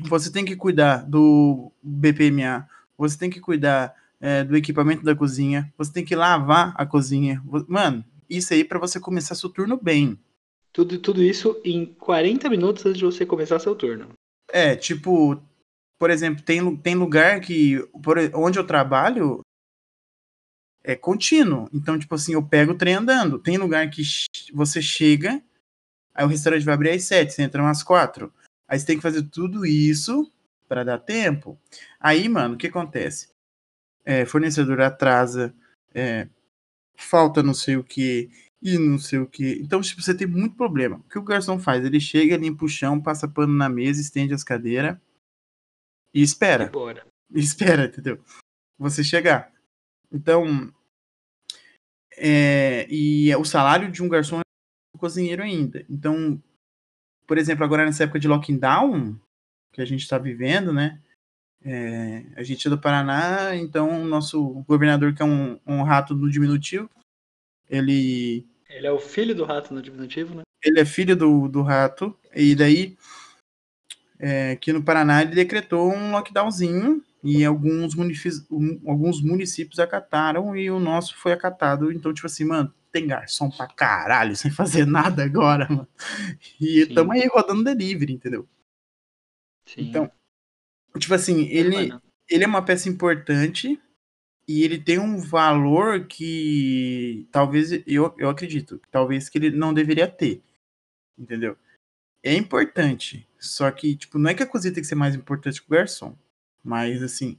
Você 0.00 0.30
tem 0.30 0.44
que 0.44 0.56
cuidar 0.56 1.04
do 1.04 1.70
BPMA, 1.82 2.68
você 2.96 3.16
tem 3.18 3.30
que 3.30 3.40
cuidar 3.40 3.94
é, 4.20 4.44
do 4.44 4.56
equipamento 4.56 5.04
da 5.04 5.14
cozinha, 5.14 5.72
você 5.76 5.92
tem 5.92 6.04
que 6.04 6.16
lavar 6.16 6.74
a 6.76 6.84
cozinha. 6.84 7.42
Mano, 7.68 8.04
isso 8.28 8.52
aí 8.52 8.64
para 8.64 8.78
você 8.78 8.98
começar 8.98 9.34
seu 9.34 9.48
turno 9.48 9.78
bem. 9.80 10.18
Tudo, 10.72 10.98
tudo 10.98 11.22
isso 11.22 11.60
em 11.64 11.86
40 11.86 12.50
minutos 12.50 12.84
antes 12.84 12.98
de 12.98 13.04
você 13.04 13.24
começar 13.24 13.58
seu 13.58 13.74
turno. 13.74 14.08
É, 14.50 14.76
tipo, 14.76 15.40
por 15.98 16.10
exemplo, 16.10 16.42
tem, 16.42 16.76
tem 16.76 16.94
lugar 16.94 17.40
que, 17.40 17.78
por, 18.02 18.18
onde 18.34 18.58
eu 18.58 18.66
trabalho, 18.66 19.40
é 20.84 20.94
contínuo. 20.94 21.68
Então, 21.72 21.98
tipo 21.98 22.14
assim, 22.14 22.34
eu 22.34 22.42
pego 22.42 22.72
o 22.72 22.76
trem 22.76 22.94
andando. 22.94 23.38
Tem 23.38 23.56
lugar 23.56 23.88
que 23.90 24.02
você 24.52 24.82
chega, 24.82 25.42
aí 26.14 26.24
o 26.24 26.28
restaurante 26.28 26.64
vai 26.64 26.74
abrir 26.74 26.90
às 26.90 27.04
sete, 27.04 27.32
você 27.32 27.42
entra 27.42 27.68
às 27.68 27.82
quatro. 27.82 28.32
Aí 28.68 28.78
você 28.78 28.86
tem 28.86 28.96
que 28.96 29.02
fazer 29.02 29.22
tudo 29.24 29.64
isso 29.64 30.30
para 30.68 30.84
dar 30.84 30.98
tempo. 30.98 31.58
Aí, 32.00 32.28
mano, 32.28 32.54
o 32.54 32.58
que 32.58 32.66
acontece? 32.66 33.28
É, 34.04 34.24
fornecedor 34.24 34.80
atrasa, 34.80 35.54
é, 35.94 36.28
falta 36.96 37.42
não 37.42 37.54
sei 37.54 37.76
o 37.76 37.84
que, 37.84 38.30
e 38.60 38.78
não 38.78 38.98
sei 38.98 39.18
o 39.18 39.26
que. 39.26 39.58
Então, 39.60 39.80
tipo, 39.80 40.02
você 40.02 40.14
tem 40.14 40.26
muito 40.26 40.56
problema. 40.56 40.96
O 40.96 41.08
que 41.08 41.18
o 41.18 41.22
garçom 41.22 41.58
faz? 41.58 41.84
Ele 41.84 42.00
chega, 42.00 42.36
limpa 42.36 42.64
o 42.64 42.68
chão, 42.68 43.00
passa 43.00 43.28
pano 43.28 43.52
na 43.52 43.68
mesa, 43.68 44.00
estende 44.00 44.34
as 44.34 44.42
cadeiras 44.42 44.96
e 46.12 46.22
espera. 46.22 46.64
E 47.32 47.40
espera, 47.40 47.86
entendeu? 47.86 48.18
Você 48.78 49.04
chegar. 49.04 49.52
Então, 50.10 50.72
é, 52.16 52.86
e 52.88 53.34
o 53.36 53.44
salário 53.44 53.90
de 53.90 54.02
um 54.02 54.08
garçom 54.08 54.38
é 54.38 54.42
um 54.94 54.98
cozinheiro 54.98 55.42
ainda. 55.42 55.84
Então, 55.88 56.42
por 57.26 57.38
exemplo, 57.38 57.64
agora 57.64 57.84
nessa 57.84 58.04
época 58.04 58.18
de 58.18 58.28
lockdown 58.28 59.18
que 59.72 59.80
a 59.80 59.84
gente 59.84 60.00
está 60.00 60.18
vivendo, 60.18 60.72
né? 60.72 61.00
É, 61.64 62.24
a 62.36 62.42
gente 62.42 62.66
é 62.66 62.70
do 62.70 62.78
Paraná, 62.78 63.56
então 63.56 64.02
o 64.02 64.04
nosso 64.04 64.64
governador, 64.68 65.12
que 65.14 65.22
é 65.22 65.24
um, 65.24 65.58
um 65.66 65.82
rato 65.82 66.14
no 66.14 66.30
diminutivo, 66.30 66.88
ele. 67.68 68.46
Ele 68.68 68.86
é 68.86 68.92
o 68.92 68.98
filho 68.98 69.34
do 69.34 69.44
rato 69.44 69.74
no 69.74 69.82
diminutivo, 69.82 70.34
né? 70.34 70.42
Ele 70.64 70.80
é 70.80 70.84
filho 70.84 71.16
do, 71.16 71.48
do 71.48 71.62
rato, 71.62 72.16
e 72.34 72.54
daí 72.54 72.96
é, 74.18 74.52
aqui 74.52 74.72
no 74.72 74.82
Paraná 74.82 75.22
ele 75.22 75.34
decretou 75.34 75.92
um 75.92 76.12
lockdownzinho 76.12 77.02
e 77.22 77.44
alguns 77.44 77.94
municípios, 77.94 78.46
alguns 78.86 79.20
municípios 79.20 79.78
acataram 79.78 80.56
e 80.56 80.70
o 80.70 80.78
nosso 80.78 81.16
foi 81.16 81.32
acatado. 81.32 81.92
Então, 81.92 82.14
tipo 82.14 82.26
assim, 82.26 82.44
mano, 82.44 82.72
tem 82.96 83.06
garçom 83.06 83.50
pra 83.50 83.66
caralho 83.66 84.34
sem 84.34 84.50
fazer 84.50 84.86
nada 84.86 85.22
agora, 85.22 85.68
mano. 85.68 85.88
E 86.58 86.80
estamos 86.80 87.14
aí 87.14 87.28
rodando 87.28 87.62
delivery, 87.62 88.14
entendeu? 88.14 88.48
Sim. 89.66 89.82
Então, 89.82 90.10
tipo 90.98 91.12
assim, 91.12 91.42
ele, 91.48 91.92
ele 92.28 92.44
é 92.44 92.46
uma 92.46 92.64
peça 92.64 92.88
importante 92.88 93.78
e 94.48 94.62
ele 94.62 94.78
tem 94.78 94.98
um 94.98 95.18
valor 95.18 96.06
que 96.06 97.28
talvez, 97.30 97.72
eu, 97.86 98.14
eu 98.16 98.30
acredito, 98.30 98.80
talvez 98.90 99.28
que 99.28 99.36
ele 99.36 99.50
não 99.50 99.74
deveria 99.74 100.08
ter, 100.08 100.42
entendeu? 101.18 101.58
É 102.22 102.34
importante, 102.34 103.28
só 103.38 103.70
que, 103.70 103.94
tipo, 103.94 104.18
não 104.18 104.30
é 104.30 104.34
que 104.34 104.42
a 104.42 104.46
cozinha 104.46 104.72
tem 104.72 104.82
que 104.82 104.88
ser 104.88 104.94
mais 104.94 105.14
importante 105.14 105.60
que 105.60 105.68
o 105.68 105.76
garçom, 105.76 106.16
mas, 106.64 107.02
assim, 107.02 107.38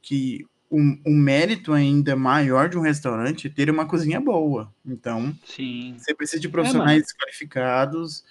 que 0.00 0.46
o, 0.74 1.10
o 1.10 1.14
mérito 1.14 1.72
ainda 1.72 2.16
maior 2.16 2.68
de 2.68 2.76
um 2.76 2.80
restaurante 2.80 3.46
é 3.46 3.50
ter 3.50 3.70
uma 3.70 3.86
cozinha 3.86 4.20
boa. 4.20 4.74
Então, 4.84 5.32
Sim. 5.44 5.94
você 5.96 6.12
precisa 6.12 6.40
de 6.40 6.48
profissionais 6.48 7.04
é, 7.10 7.22
qualificados 7.22 8.24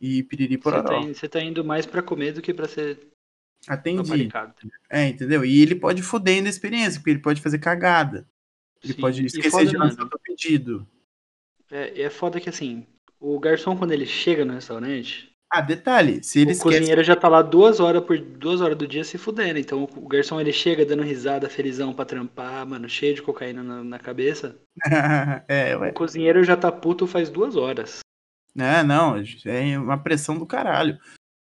e 0.00 0.24
piriri 0.24 0.58
pororó. 0.58 1.02
Você 1.02 1.06
tá, 1.06 1.14
você 1.14 1.28
tá 1.28 1.40
indo 1.40 1.64
mais 1.64 1.86
para 1.86 2.02
comer 2.02 2.32
do 2.32 2.42
que 2.42 2.52
para 2.52 2.66
ser 2.66 2.98
Atendi. 3.66 4.28
É, 4.90 5.08
entendeu? 5.08 5.44
E 5.44 5.62
ele 5.62 5.74
pode 5.74 6.02
foder 6.02 6.36
ainda 6.36 6.48
a 6.48 6.50
experiência, 6.50 7.00
porque 7.00 7.10
ele 7.10 7.20
pode 7.20 7.40
fazer 7.40 7.58
cagada. 7.58 8.28
Ele 8.82 8.92
Sim. 8.92 9.00
pode 9.00 9.24
esquecer 9.24 9.66
de 9.66 9.76
lançar 9.76 10.04
o 10.04 10.18
pedido. 10.18 10.86
É, 11.70 12.02
é 12.02 12.10
foda 12.10 12.40
que 12.40 12.50
assim, 12.50 12.86
o 13.18 13.38
garçom, 13.38 13.76
quando 13.76 13.92
ele 13.92 14.04
chega 14.04 14.44
no 14.44 14.52
restaurante. 14.52 15.33
Ah, 15.50 15.60
detalhe, 15.60 16.22
se 16.22 16.40
ele 16.40 16.50
O 16.50 16.52
esquece... 16.52 16.78
cozinheiro 16.78 17.04
já 17.04 17.14
tá 17.14 17.28
lá 17.28 17.40
duas 17.40 17.78
horas 17.78 18.02
por 18.02 18.18
duas 18.18 18.60
horas 18.60 18.76
do 18.76 18.88
dia 18.88 19.04
se 19.04 19.16
fudendo. 19.16 19.58
Então 19.58 19.84
o 19.84 20.08
garçom 20.08 20.40
ele 20.40 20.52
chega 20.52 20.84
dando 20.84 21.02
risada, 21.02 21.48
felizão 21.48 21.92
pra 21.92 22.04
trampar, 22.04 22.66
mano, 22.66 22.88
cheio 22.88 23.14
de 23.14 23.22
cocaína 23.22 23.62
na, 23.62 23.84
na 23.84 23.98
cabeça. 23.98 24.58
é, 25.46 25.76
ué. 25.76 25.90
O 25.90 25.94
cozinheiro 25.94 26.42
já 26.42 26.56
tá 26.56 26.72
puto 26.72 27.06
faz 27.06 27.30
duas 27.30 27.56
horas. 27.56 28.00
É, 28.56 28.82
não, 28.82 29.16
é 29.44 29.78
uma 29.78 29.98
pressão 29.98 30.38
do 30.38 30.46
caralho. 30.46 30.98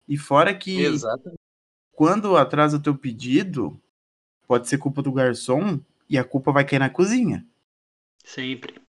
E 0.07 0.17
fora 0.17 0.53
que. 0.53 0.81
Exatamente 0.81 1.39
quando 2.01 2.35
atrasa 2.35 2.77
o 2.77 2.81
teu 2.81 2.97
pedido, 2.97 3.79
pode 4.47 4.67
ser 4.67 4.79
culpa 4.79 5.03
do 5.03 5.11
garçom 5.11 5.79
e 6.09 6.17
a 6.17 6.23
culpa 6.23 6.51
vai 6.51 6.65
cair 6.65 6.79
na 6.79 6.89
cozinha. 6.89 7.45
Sempre. 8.25 8.81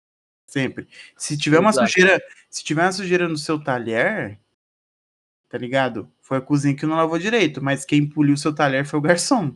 Sempre. 0.46 0.88
Se 1.14 1.36
tiver 1.36 1.58
uma 1.58 1.68
Exato. 1.68 1.88
sujeira, 1.88 2.22
se 2.48 2.64
tiver 2.64 2.82
uma 2.82 2.92
sujeira 2.92 3.28
no 3.28 3.36
seu 3.36 3.62
talher, 3.62 4.40
tá 5.52 5.58
ligado? 5.58 6.10
Foi 6.22 6.38
a 6.38 6.40
cozinha 6.40 6.74
que 6.74 6.86
não 6.86 6.96
lavou 6.96 7.18
direito, 7.18 7.62
mas 7.62 7.84
quem 7.84 8.08
poliu 8.08 8.38
seu 8.38 8.54
talher 8.54 8.86
foi 8.86 8.98
o 8.98 9.02
garçom. 9.02 9.54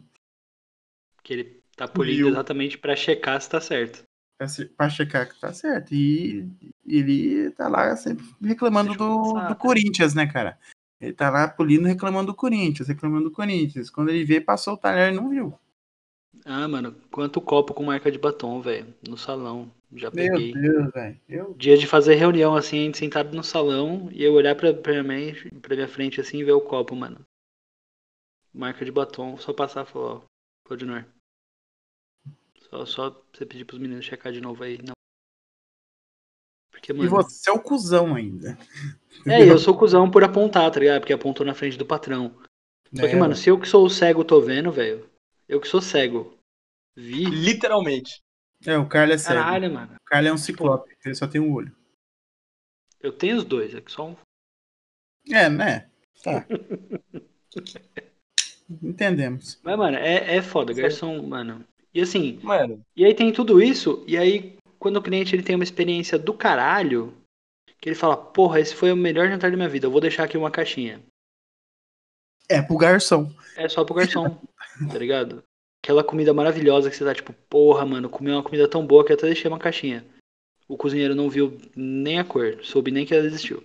Que 1.23 1.33
ele 1.33 1.63
tá 1.75 1.89
polindo 1.89 2.29
exatamente 2.29 2.77
para 2.77 2.95
checar 2.95 3.41
se 3.41 3.49
tá 3.49 3.63
certo. 3.63 4.03
Pra 4.77 4.91
checar 4.91 5.27
que 5.27 5.41
tá 5.41 5.55
certo. 5.55 5.95
E 5.95 6.47
ele 6.87 7.51
tá 7.53 7.67
lá 7.67 7.97
sempre 7.97 8.27
reclamando 8.43 8.95
do, 8.95 9.49
do 9.49 9.57
Corinthians, 9.57 10.13
né, 10.13 10.27
cara? 10.27 10.59
Ele 11.01 11.15
tá 11.15 11.31
lá 11.31 11.49
polindo 11.49 11.89
reclamando 11.89 12.27
do 12.27 12.37
Corinthians, 12.37 12.89
reclamando 12.89 13.31
do 13.31 13.35
Corinthians. 13.35 13.89
Quando 13.89 14.11
ele 14.11 14.23
vê, 14.23 14.39
passou 14.39 14.75
o 14.75 14.79
talher 14.79 15.15
e 15.15 15.17
não 15.17 15.31
viu. 15.31 15.59
Ah, 16.49 16.69
mano, 16.69 16.95
quanto 17.11 17.41
copo 17.41 17.75
com 17.75 17.83
marca 17.83 18.09
de 18.09 18.19
batom, 18.19 18.61
velho, 18.61 18.95
no 19.07 19.19
salão. 19.19 19.69
Já 19.93 20.13
peguei. 20.13 20.55
Meu 20.55 20.75
Deus, 20.75 20.93
velho. 20.93 21.21
Eu... 21.29 21.55
Dia 21.55 21.77
de 21.77 21.89
fazer 21.89 22.15
reunião, 22.15 22.55
assim, 22.55 22.79
a 22.79 22.83
gente 22.85 22.99
sentado 22.99 23.35
no 23.35 23.43
salão 23.43 24.09
e 24.13 24.23
eu 24.23 24.33
olhar 24.33 24.55
pra, 24.55 24.73
pra, 24.73 25.03
minha, 25.03 25.35
pra 25.61 25.75
minha 25.75 25.89
frente, 25.89 26.21
assim, 26.21 26.39
e 26.39 26.45
ver 26.45 26.53
o 26.53 26.61
copo, 26.61 26.95
mano. 26.95 27.19
Marca 28.55 28.85
de 28.85 28.93
batom, 28.93 29.37
só 29.39 29.53
passar 29.53 29.85
e 29.85 29.91
falar, 29.91 30.15
ó, 30.15 30.21
continuar. 30.69 31.09
Só, 32.71 32.87
só 32.87 33.23
você 33.33 33.45
pedir 33.45 33.65
pros 33.65 33.81
meninos 33.81 34.05
checar 34.05 34.33
de 34.33 34.41
novo 34.41 34.63
aí. 34.63 34.79
Não. 34.79 34.95
Porque, 36.71 36.93
mano... 36.93 37.07
E 37.07 37.09
você 37.09 37.51
é 37.51 37.53
o 37.53 37.61
cuzão 37.61 38.15
ainda. 38.15 38.57
É, 39.27 39.51
eu 39.51 39.59
sou 39.59 39.77
cuzão 39.77 40.09
por 40.09 40.23
apontar, 40.23 40.71
tá 40.71 40.79
ligado? 40.79 41.01
Porque 41.01 41.13
apontou 41.13 41.45
na 41.45 41.55
frente 41.55 41.77
do 41.77 41.85
patrão. 41.85 42.37
Só 42.95 43.03
que, 43.03 43.15
é. 43.15 43.17
mano, 43.17 43.35
se 43.35 43.51
eu 43.51 43.59
que 43.59 43.67
sou 43.67 43.85
o 43.85 43.91
cego 43.91 44.25
tô 44.25 44.41
vendo, 44.41 44.71
velho. 44.71 45.09
Eu 45.49 45.61
que 45.61 45.69
sou 45.69 45.81
cego. 45.81 46.36
Vi. 46.97 47.25
Literalmente. 47.25 48.23
É, 48.65 48.79
o 48.79 48.89
Carlos 48.89 49.17
é 49.17 49.19
cego. 49.19 49.41
Caralho, 49.41 49.73
mano. 49.73 49.95
O 49.95 50.05
Carlos 50.05 50.31
é 50.31 50.33
um 50.33 50.39
ciclope, 50.39 50.97
ele 51.05 51.15
só 51.15 51.27
tem 51.27 51.41
um 51.41 51.53
olho. 51.53 51.77
Eu 53.01 53.13
tenho 53.13 53.37
os 53.37 53.45
dois, 53.45 53.75
é 53.75 53.81
que 53.81 53.93
só 53.93 54.09
um. 54.09 54.17
É, 55.31 55.49
né? 55.49 55.91
Tá. 56.23 56.47
Entendemos. 58.83 59.61
Mas, 59.63 59.77
mano, 59.77 59.97
é, 59.97 60.37
é 60.37 60.43
foda, 60.43 60.73
garçom, 60.73 61.23
mano. 61.23 61.65
E 61.95 62.01
assim, 62.01 62.41
mano. 62.43 62.85
E 62.97 63.05
aí 63.05 63.15
tem 63.15 63.33
tudo 63.33 63.63
isso, 63.63 64.05
e 64.07 64.17
aí, 64.17 64.57
quando 64.79 64.97
o 64.97 65.03
cliente 65.03 65.35
ele 65.35 65.43
tem 65.43 65.55
uma 65.55 65.65
experiência 65.65 66.19
do 66.19 66.35
caralho, 66.35 67.17
que 67.81 67.89
ele 67.89 67.97
fala, 67.97 68.17
porra, 68.17 68.59
esse 68.59 68.75
foi 68.75 68.91
o 68.91 68.97
melhor 68.97 69.29
jantar 69.29 69.51
da 69.51 69.57
minha 69.57 69.69
vida, 69.69 69.87
eu 69.87 69.91
vou 69.91 70.01
deixar 70.01 70.25
aqui 70.25 70.37
uma 70.37 70.51
caixinha. 70.51 71.01
É 72.49 72.61
pro 72.61 72.77
garçom. 72.77 73.33
É 73.57 73.69
só 73.69 73.85
pro 73.85 73.95
garçom, 73.95 74.41
tá 74.91 74.99
ligado? 74.99 75.45
Aquela 75.87 76.03
comida 76.03 76.35
maravilhosa 76.35 76.90
que 76.90 76.96
você 76.96 77.05
tá 77.05 77.14
tipo, 77.14 77.33
porra, 77.49 77.87
mano, 77.87 78.11
comi 78.11 78.33
uma 78.33 78.42
comida 78.42 78.68
tão 78.68 78.85
boa 78.85 79.05
que 79.07 79.12
eu 79.12 79.16
até 79.16 79.27
deixei 79.27 79.49
uma 79.49 79.57
caixinha. 79.57 80.05
O 80.66 80.77
cozinheiro 80.77 81.14
não 81.14 81.31
viu 81.31 81.57
nem 81.77 82.18
a 82.18 82.25
cor, 82.25 82.59
soube 82.64 82.90
nem 82.90 83.07
que 83.07 83.14
ela 83.14 83.25
existiu. 83.25 83.62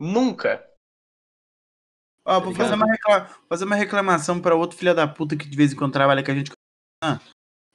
Nunca. 0.00 0.68
Ó, 2.24 2.40
vou 2.40 2.52
fazer 2.52 2.74
uma, 2.74 2.86
recla- 2.90 3.28
fazer 3.48 3.64
uma 3.66 3.76
reclamação 3.76 4.42
pra 4.42 4.56
outro 4.56 4.76
filho 4.76 4.92
da 4.96 5.06
puta 5.06 5.36
que 5.36 5.48
de 5.48 5.56
vez 5.56 5.72
em 5.72 5.76
quando 5.76 5.92
trabalha 5.92 6.24
com 6.24 6.32
a 6.32 6.34
gente. 6.34 6.50
Ah, 7.04 7.20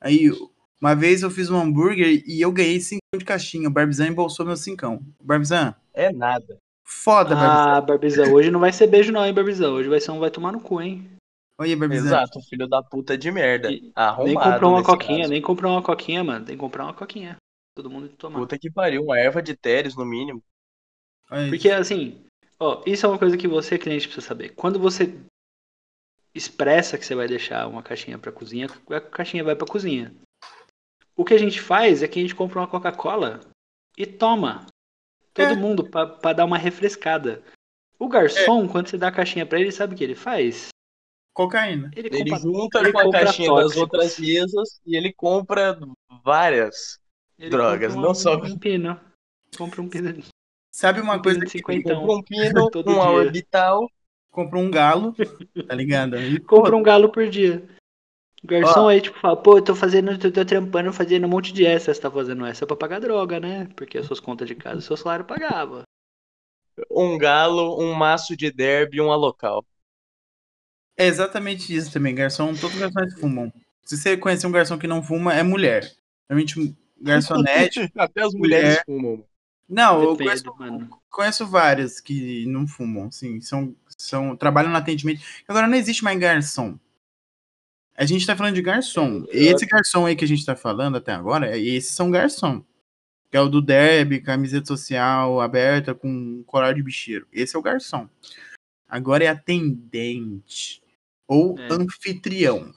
Aí, 0.02 0.30
uma 0.82 0.94
vez 0.94 1.22
eu 1.22 1.32
fiz 1.32 1.50
um 1.50 1.58
hambúrguer 1.58 2.22
e 2.28 2.42
eu 2.42 2.52
ganhei 2.52 2.82
5 2.82 3.00
de 3.18 3.24
caixinha. 3.24 3.70
O 3.70 3.72
Barbizan 3.72 4.08
embolsou 4.08 4.46
meu 4.46 4.58
cincão. 4.58 5.02
Barbizan, 5.24 5.74
É 5.94 6.12
nada. 6.12 6.58
foda, 6.86 7.34
Barbizan. 7.34 7.64
Ah, 7.78 7.80
Barbizão, 7.80 8.34
hoje 8.34 8.52
não 8.52 8.60
vai 8.60 8.74
ser 8.74 8.88
beijo 8.88 9.14
não, 9.14 9.26
hein, 9.26 9.34
Barbizão. 9.34 9.76
Hoje 9.76 9.88
vai 9.88 10.02
ser 10.02 10.12
um 10.12 10.20
vai 10.20 10.30
tomar 10.30 10.52
no 10.52 10.60
cu, 10.60 10.82
hein. 10.82 11.10
Olha. 11.62 11.94
Exato, 11.96 12.42
filho 12.42 12.68
da 12.68 12.82
puta 12.82 13.18
de 13.18 13.32
merda. 13.32 13.70
Arrombado 13.96 14.26
nem 14.28 14.36
comprou 14.36 14.72
uma 14.72 14.84
coquinha, 14.84 15.18
caso. 15.20 15.30
nem 15.32 15.42
comprou 15.42 15.72
uma 15.74 15.82
coquinha, 15.82 16.24
mano. 16.24 16.46
Tem 16.46 16.56
que 16.56 16.60
comprar 16.60 16.84
uma 16.86 16.94
coquinha. 16.94 17.36
Todo 17.76 17.90
mundo 17.90 18.10
tomar. 18.10 18.40
Puta 18.40 18.58
que 18.58 18.70
pariu, 18.72 19.04
uma 19.04 19.18
erva 19.20 19.42
de 19.42 19.56
Teres, 19.56 19.96
no 19.96 20.06
mínimo. 20.06 20.44
Olha. 21.30 21.50
Porque 21.50 21.70
assim, 21.70 22.24
ó, 22.60 22.82
isso 22.86 23.06
é 23.06 23.10
uma 23.10 23.18
coisa 23.20 23.38
que 23.38 23.48
você, 23.48 23.78
cliente, 23.78 24.08
precisa 24.08 24.26
saber. 24.28 24.50
Quando 24.50 24.78
você 24.80 25.18
expressa 26.34 26.98
que 26.98 27.06
você 27.06 27.16
vai 27.16 27.28
deixar 27.28 27.68
uma 27.68 27.84
caixinha 27.84 28.18
pra 28.18 28.32
cozinha, 28.32 28.68
a 28.90 29.02
caixinha 29.02 29.44
vai 29.44 29.56
pra 29.56 29.68
cozinha. 29.68 30.14
O 31.16 31.26
que 31.26 31.34
a 31.34 31.38
gente 31.40 31.60
faz 31.62 32.02
é 32.02 32.08
que 32.08 32.20
a 32.20 32.22
gente 32.22 32.36
compra 32.36 32.60
uma 32.60 32.68
Coca-Cola 32.68 33.42
e 33.98 34.06
toma. 34.06 34.66
Todo 35.34 35.52
É. 35.52 35.56
mundo 35.56 35.90
pra, 35.90 36.08
pra 36.08 36.34
dar 36.34 36.46
uma 36.46 36.58
refrescada. 36.58 37.42
O 38.00 38.08
garçom, 38.08 38.68
quando 38.68 38.88
você 38.88 38.98
dá 38.98 39.10
a 39.10 39.12
caixinha 39.12 39.46
pra 39.46 39.60
ele, 39.60 39.72
sabe 39.72 39.94
o 39.94 39.98
que 39.98 40.04
ele 40.04 40.16
faz? 40.16 40.70
Cocaína. 41.34 41.92
Ele, 41.96 42.10
Ele 42.12 42.30
compra, 42.32 42.40
junta 42.40 42.80
ele 42.80 42.92
com 42.92 43.00
a 43.00 43.04
compra 43.04 43.26
caixinha 43.26 43.48
das 43.50 43.58
tóxicos. 43.64 43.82
outras 43.82 44.20
mesas 44.20 44.82
e 44.86 44.96
ele 44.98 45.14
compra 45.14 45.80
várias. 46.24 47.00
Ele 47.40 47.50
drogas, 47.50 47.94
compra 47.94 48.08
não 48.08 48.14
só- 48.14 48.36
um 48.38 48.58
pino. 48.58 49.00
Compra 49.58 49.82
um 49.82 49.90
pino. 49.90 50.24
Sabe 50.74 51.02
uma 51.02 51.16
Um 51.16 51.22
coisa 51.22 51.40
que 51.42 51.50
50. 51.50 51.96
Compra 51.96 52.12
um 52.14 52.22
pino, 52.24 52.70
um 52.88 53.00
orbital. 53.00 53.90
comprou 54.30 54.64
um 54.64 54.72
galo, 54.72 55.14
tá 55.68 55.76
ligado? 55.76 56.18
E, 56.18 56.40
compra 56.40 56.76
um 56.76 56.84
galo 56.84 57.10
por 57.10 57.28
dia. 57.30 57.68
O 58.44 58.48
garçom 58.48 58.88
aí, 58.88 59.00
tipo, 59.02 59.20
fala, 59.20 59.36
pô, 59.38 59.58
eu 59.58 59.64
tô 59.64 59.76
fazendo, 59.76 60.18
tô, 60.18 60.32
tô 60.32 60.44
trampando, 60.44 60.92
fazendo 60.92 61.26
um 61.28 61.30
monte 61.30 61.54
de 61.54 61.66
essa. 61.66 61.94
Você 61.94 62.02
tá 62.02 62.10
fazendo 62.10 62.46
essa 62.46 62.66
pra 62.66 62.76
pagar 62.76 63.00
droga, 63.00 63.40
né? 63.40 63.68
Porque 63.76 63.98
as 64.00 64.06
suas 64.06 64.20
contas 64.20 64.48
de 64.48 64.56
casa, 64.56 64.82
seu 64.82 64.98
salário 64.98 65.26
pagava. 65.26 65.84
um 66.90 67.18
galo, 67.18 67.80
um 67.80 67.94
maço 67.94 68.36
de 68.36 68.52
derby 68.52 68.98
e 68.98 69.02
um 69.02 69.12
alocal. 69.12 69.64
É 70.98 71.06
exatamente 71.08 71.74
isso 71.76 71.92
também, 71.92 72.14
garçom. 72.14 72.54
Todos 72.54 72.76
os 72.76 72.92
garçons 72.92 73.20
fumam. 73.20 73.52
Se 73.84 73.98
você 73.98 74.16
conhecer 74.18 74.48
um 74.48 74.52
garçom 74.52 74.78
que 74.78 74.88
não 74.88 75.04
fuma, 75.04 75.34
é 75.34 75.44
mulher. 75.44 75.92
Realmente, 76.30 76.76
garçonete. 77.02 77.92
Até 77.98 78.24
as 78.24 78.34
mulheres 78.34 78.70
Mulher. 78.70 78.84
fumam. 78.86 79.26
Não, 79.68 80.04
eu 80.04 80.12
Depende, 80.16 80.44
conheço, 80.44 80.58
mano. 80.60 80.90
conheço 81.10 81.48
várias 81.48 82.00
que 82.02 82.46
não 82.46 82.68
fumam, 82.68 83.10
sim. 83.10 83.40
São, 83.42 83.76
são, 83.98 84.36
trabalham 84.36 84.70
no 84.72 84.78
atendimento. 84.78 85.22
Agora 85.48 85.68
não 85.68 85.78
existe 85.78 86.04
mais 86.04 86.20
garçom. 86.20 86.78
A 87.96 88.06
gente 88.06 88.26
tá 88.26 88.36
falando 88.36 88.56
de 88.56 88.62
garçom. 88.62 89.26
E 89.32 89.48
esse 89.48 89.66
garçom 89.66 90.06
aí 90.06 90.16
que 90.16 90.26
a 90.26 90.28
gente 90.28 90.46
tá 90.46 90.56
falando 90.56 90.98
até 90.98 91.14
agora, 91.14 91.58
esses 91.58 91.94
são 91.94 92.12
garçom. 92.12 92.64
Que 93.30 93.38
é 93.38 93.42
o 93.42 93.48
do 93.48 93.62
derby, 93.62 94.20
camiseta 94.20 94.66
social 94.66 95.40
aberta 95.40 95.96
com 95.96 96.44
colar 96.46 96.74
de 96.74 96.84
bicheiro. 96.84 97.26
Esse 97.32 97.56
é 97.56 97.60
o 97.60 97.62
garçom. 97.62 98.10
Agora 98.92 99.24
é 99.24 99.28
atendente. 99.28 100.84
Ou 101.26 101.58
É. 101.58 101.70
anfitrião. 101.72 102.74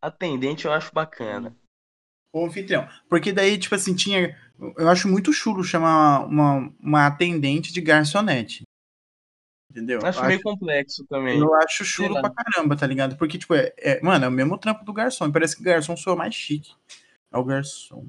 Atendente 0.00 0.64
eu 0.64 0.72
acho 0.72 0.92
bacana. 0.94 1.54
o 2.32 2.44
anfitrião. 2.46 2.86
Porque 3.08 3.32
daí, 3.32 3.58
tipo 3.58 3.74
assim, 3.74 3.94
tinha. 3.94 4.36
Eu 4.78 4.88
acho 4.88 5.08
muito 5.08 5.32
chulo 5.32 5.62
chamar 5.64 6.24
uma, 6.26 6.74
uma 6.80 7.06
atendente 7.06 7.72
de 7.72 7.80
garçonete. 7.80 8.62
Entendeu? 9.70 10.00
Acho 10.04 10.20
eu, 10.20 10.24
meio 10.26 10.36
acho, 10.38 10.42
complexo 10.42 11.06
também. 11.06 11.38
eu 11.38 11.54
acho 11.54 11.84
chulo 11.84 12.18
pra 12.20 12.30
caramba, 12.30 12.76
tá 12.76 12.86
ligado? 12.86 13.16
Porque, 13.16 13.36
tipo, 13.38 13.54
é, 13.54 13.74
é- 13.78 14.00
mano, 14.02 14.24
é 14.24 14.28
o 14.28 14.32
mesmo 14.32 14.56
trampo 14.58 14.84
do 14.84 14.92
garçom. 14.92 15.30
Parece 15.30 15.54
que 15.56 15.62
o 15.62 15.64
garçom 15.64 15.96
soa 15.96 16.16
mais 16.16 16.34
chique. 16.34 16.74
É 17.32 17.36
o 17.38 17.44
garçom. 17.44 18.06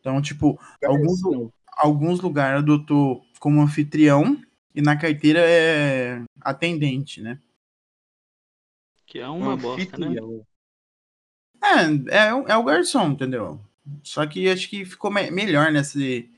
Então, 0.00 0.20
tipo, 0.20 0.58
alguns, 0.84 1.22
Garçom. 1.22 1.52
alguns 1.76 2.20
lugares 2.20 2.58
adotou 2.62 3.24
como 3.40 3.60
anfitrião 3.62 4.40
e 4.74 4.80
na 4.82 4.96
carteira 4.96 5.40
é 5.40 6.22
atendente, 6.40 7.20
né? 7.20 7.38
Que 9.06 9.18
é 9.18 9.28
uma 9.28 9.56
bosta, 9.56 9.98
né? 9.98 10.14
É, 11.62 12.26
é, 12.28 12.34
o- 12.34 12.48
é 12.48 12.56
o 12.56 12.64
garçom, 12.64 13.10
entendeu? 13.12 13.60
Só 14.02 14.26
que 14.26 14.48
acho 14.48 14.68
que 14.68 14.84
ficou 14.84 15.10
me- 15.10 15.30
melhor 15.30 15.70
nesse. 15.70 16.28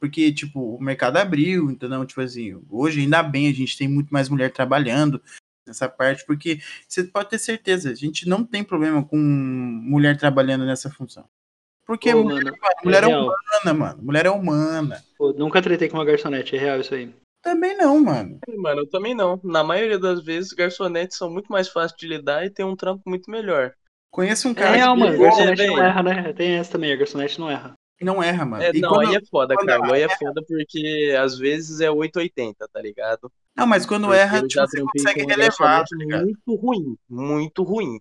Porque, 0.00 0.32
tipo, 0.32 0.76
o 0.76 0.82
mercado 0.82 1.16
abriu, 1.18 1.70
entendeu? 1.70 2.04
Tipo 2.04 2.20
assim, 2.20 2.60
hoje 2.68 3.00
ainda 3.00 3.22
bem 3.22 3.48
a 3.48 3.52
gente 3.52 3.78
tem 3.78 3.86
muito 3.88 4.10
mais 4.10 4.28
mulher 4.28 4.52
trabalhando 4.52 5.22
nessa 5.66 5.88
parte, 5.88 6.26
porque 6.26 6.60
você 6.88 7.04
pode 7.04 7.30
ter 7.30 7.38
certeza, 7.38 7.90
a 7.90 7.94
gente 7.94 8.28
não 8.28 8.44
tem 8.44 8.64
problema 8.64 9.04
com 9.04 9.16
mulher 9.16 10.18
trabalhando 10.18 10.66
nessa 10.66 10.90
função. 10.90 11.28
Porque 11.86 12.12
Pô, 12.12 12.24
mulher, 12.24 12.42
mano, 12.44 12.56
mulher 12.84 13.02
é, 13.04 13.06
real. 13.06 13.22
humana, 13.24 13.74
mano. 13.78 14.02
Mulher 14.02 14.26
é 14.26 14.30
humana. 14.30 15.04
Pô, 15.16 15.32
nunca 15.32 15.62
tretei 15.62 15.88
com 15.88 15.96
uma 15.96 16.04
garçonete, 16.04 16.56
é 16.56 16.58
real 16.58 16.80
isso 16.80 16.94
aí. 16.94 17.12
Também 17.42 17.76
não, 17.76 17.98
mano. 18.00 18.38
Mano, 18.58 18.82
eu 18.82 18.88
também 18.88 19.14
não. 19.14 19.40
Na 19.42 19.64
maioria 19.64 19.98
das 19.98 20.22
vezes, 20.22 20.52
garçonetes 20.52 21.16
são 21.16 21.30
muito 21.30 21.50
mais 21.50 21.68
fáceis 21.68 21.98
de 21.98 22.06
lidar 22.06 22.44
e 22.44 22.50
tem 22.50 22.64
um 22.64 22.76
trampo 22.76 23.02
muito 23.08 23.30
melhor. 23.30 23.72
Conheço 24.10 24.48
um 24.48 24.52
É 24.52 24.54
cara 24.54 24.76
real, 24.76 24.94
que 24.94 25.00
mano. 25.00 25.18
Garçonete 25.18 25.66
não 25.66 25.74
velho. 25.76 25.86
erra, 25.86 26.02
né? 26.02 26.32
Tem 26.32 26.50
essa 26.52 26.72
também, 26.72 26.92
a 26.92 26.96
garçonete 26.96 27.38
não 27.40 27.50
erra. 27.50 27.74
não 28.02 28.22
erra, 28.22 28.44
mano. 28.44 28.62
É, 28.62 28.72
E 28.74 28.80
não, 28.80 28.90
quando- 28.90 29.08
aí 29.08 29.14
é 29.16 29.20
foda, 29.30 29.54
quando 29.54 29.66
Carlos. 29.68 29.92
Aí 29.92 30.02
é 30.02 30.08
foda 30.16 30.42
porque 30.46 31.16
às 31.18 31.38
vezes 31.38 31.80
é 31.80 31.90
880, 31.90 32.68
tá 32.72 32.80
ligado? 32.80 33.30
Não, 33.56 33.66
mas 33.66 33.84
quando 33.86 34.04
Porque 34.06 34.18
erra, 34.18 34.38
tipo, 34.38 34.50
já 34.52 34.66
você 34.66 34.76
trampei 34.78 35.02
consegue 35.02 35.26
relevar, 35.26 35.84
tá 35.84 36.18
muito 36.22 36.54
ruim, 36.56 36.96
muito 37.08 37.62
ruim. 37.62 38.00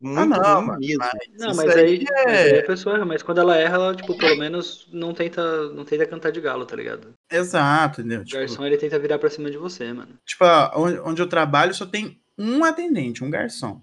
Muito 0.00 0.20
Ah, 0.20 0.26
não, 0.26 0.54
ruim 0.56 0.66
mano. 0.66 0.78
mesmo. 0.80 0.98
Mas 0.98 1.12
Não, 1.38 1.54
mas 1.54 1.76
aí, 1.76 2.04
mas 2.04 2.26
aí 2.26 2.50
é... 2.50 2.58
a 2.60 2.66
pessoa 2.66 2.96
erra, 2.96 3.04
mas 3.06 3.22
quando 3.22 3.38
ela 3.40 3.56
erra, 3.56 3.74
ela, 3.76 3.94
tipo, 3.96 4.16
pelo 4.16 4.36
menos 4.38 4.86
não 4.92 5.14
tenta, 5.14 5.70
não 5.70 5.84
tenta 5.84 6.06
cantar 6.06 6.30
de 6.32 6.40
galo, 6.40 6.66
tá 6.66 6.76
ligado? 6.76 7.14
Exato, 7.30 8.00
entendeu? 8.00 8.20
O 8.20 8.24
Tipo, 8.24 8.38
garçom, 8.38 8.64
ele 8.66 8.76
tenta 8.76 8.98
virar 8.98 9.18
pra 9.18 9.30
cima 9.30 9.50
de 9.50 9.56
você, 9.56 9.92
mano. 9.92 10.18
tipo, 10.24 10.44
ó, 10.44 10.70
onde, 10.76 10.98
onde 11.00 11.22
eu 11.22 11.28
trabalho 11.28 11.72
só 11.74 11.86
tem 11.86 12.20
um 12.38 12.62
atendente, 12.64 13.24
um 13.24 13.30
garçom. 13.30 13.80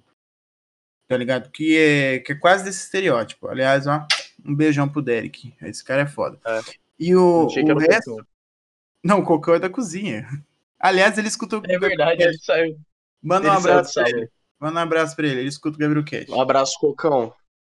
Tá 1.08 1.17
ligado? 1.17 1.49
Que 1.52 1.78
é, 1.78 2.19
que 2.19 2.32
é 2.32 2.36
quase 2.36 2.63
desse 2.63 2.86
estereótipo. 2.86 3.47
Aliás, 3.47 3.88
ó, 3.88 4.06
um 4.45 4.56
beijão 4.56 4.88
pro 4.88 5.02
Derek. 5.02 5.54
Esse 5.62 5.84
cara 5.84 6.04
é 6.04 6.08
foda. 6.08 6.39
É. 6.45 6.62
E 6.99 7.15
o, 7.15 7.47
o 7.47 7.78
resto. 7.80 8.26
Não, 9.04 9.19
o 9.19 9.23
Cocão 9.23 9.56
é 9.56 9.60
da 9.60 9.69
cozinha. 9.69 10.28
Aliás, 10.80 11.17
ele 11.17 11.28
escuta 11.28 11.58
o 11.58 11.62
É 11.67 11.78
verdade, 11.80 12.23
ele 12.23 12.38
saiu. 12.38 12.78
Manda 13.21 13.49
um 13.49 13.54
ele 13.54 13.62
saiu 13.62 13.73
abraço 13.73 13.93
salão. 13.93 14.10
ele. 14.10 14.30
Manda 14.63 14.80
um 14.80 14.84
abraço 14.84 15.13
pra 15.13 15.28
ele. 15.28 15.41
Ele 15.41 15.49
escuta 15.49 15.76
o 15.76 15.78
Gabriel 15.78 16.06
Cash. 16.06 16.30
Um 16.30 16.39
abraço, 16.39 16.80
Cocão. 16.80 17.36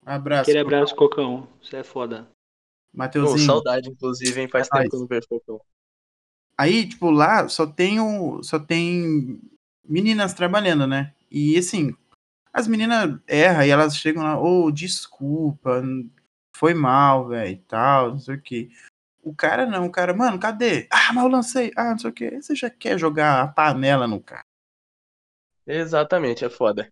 Um 0.06 0.10
abraço. 0.10 0.42
Aquele 0.42 0.58
abraço, 0.58 0.94
Cocão. 0.94 1.48
Você 1.62 1.76
é 1.78 1.82
foda. 1.82 2.24
Pô, 2.24 2.98
Mateuzinho. 2.98 3.38
saudade, 3.38 3.88
inclusive, 3.88 4.38
hein? 4.38 4.48
Faz 4.48 4.66
É 4.66 4.70
tempo 4.70 4.90
que 4.90 4.96
eu 4.96 5.00
não 5.00 5.06
vejo 5.06 5.26
Cocão. 5.26 5.62
Aí, 6.58 6.86
tipo, 6.86 7.10
lá 7.10 7.48
só 7.48 7.66
tem, 7.66 8.00
o, 8.00 8.42
só 8.42 8.58
tem 8.58 9.40
meninas 9.82 10.34
trabalhando, 10.34 10.86
né? 10.86 11.14
E 11.30 11.56
assim, 11.56 11.96
as 12.52 12.68
meninas 12.68 13.18
erram 13.26 13.64
e 13.64 13.70
elas 13.70 13.96
chegam 13.96 14.22
lá, 14.22 14.38
ô, 14.38 14.70
desculpa, 14.70 15.82
foi 16.54 16.74
mal, 16.74 17.28
velho, 17.28 17.50
e 17.50 17.56
tal, 17.56 18.10
não 18.10 18.18
sei 18.18 18.34
o 18.34 18.42
quê. 18.42 18.68
O 19.22 19.34
cara 19.34 19.64
não, 19.64 19.86
o 19.86 19.90
cara, 19.90 20.12
mano, 20.12 20.38
cadê? 20.38 20.86
Ah, 20.92 21.14
mas 21.14 21.24
eu 21.24 21.30
lancei, 21.30 21.72
ah, 21.76 21.92
não 21.92 21.98
sei 21.98 22.10
o 22.10 22.12
quê. 22.12 22.42
Você 22.42 22.54
já 22.54 22.68
quer 22.68 22.98
jogar 22.98 23.40
a 23.42 23.48
panela 23.48 24.06
no 24.06 24.20
cara. 24.20 24.44
Exatamente, 25.66 26.44
é 26.44 26.50
foda. 26.50 26.90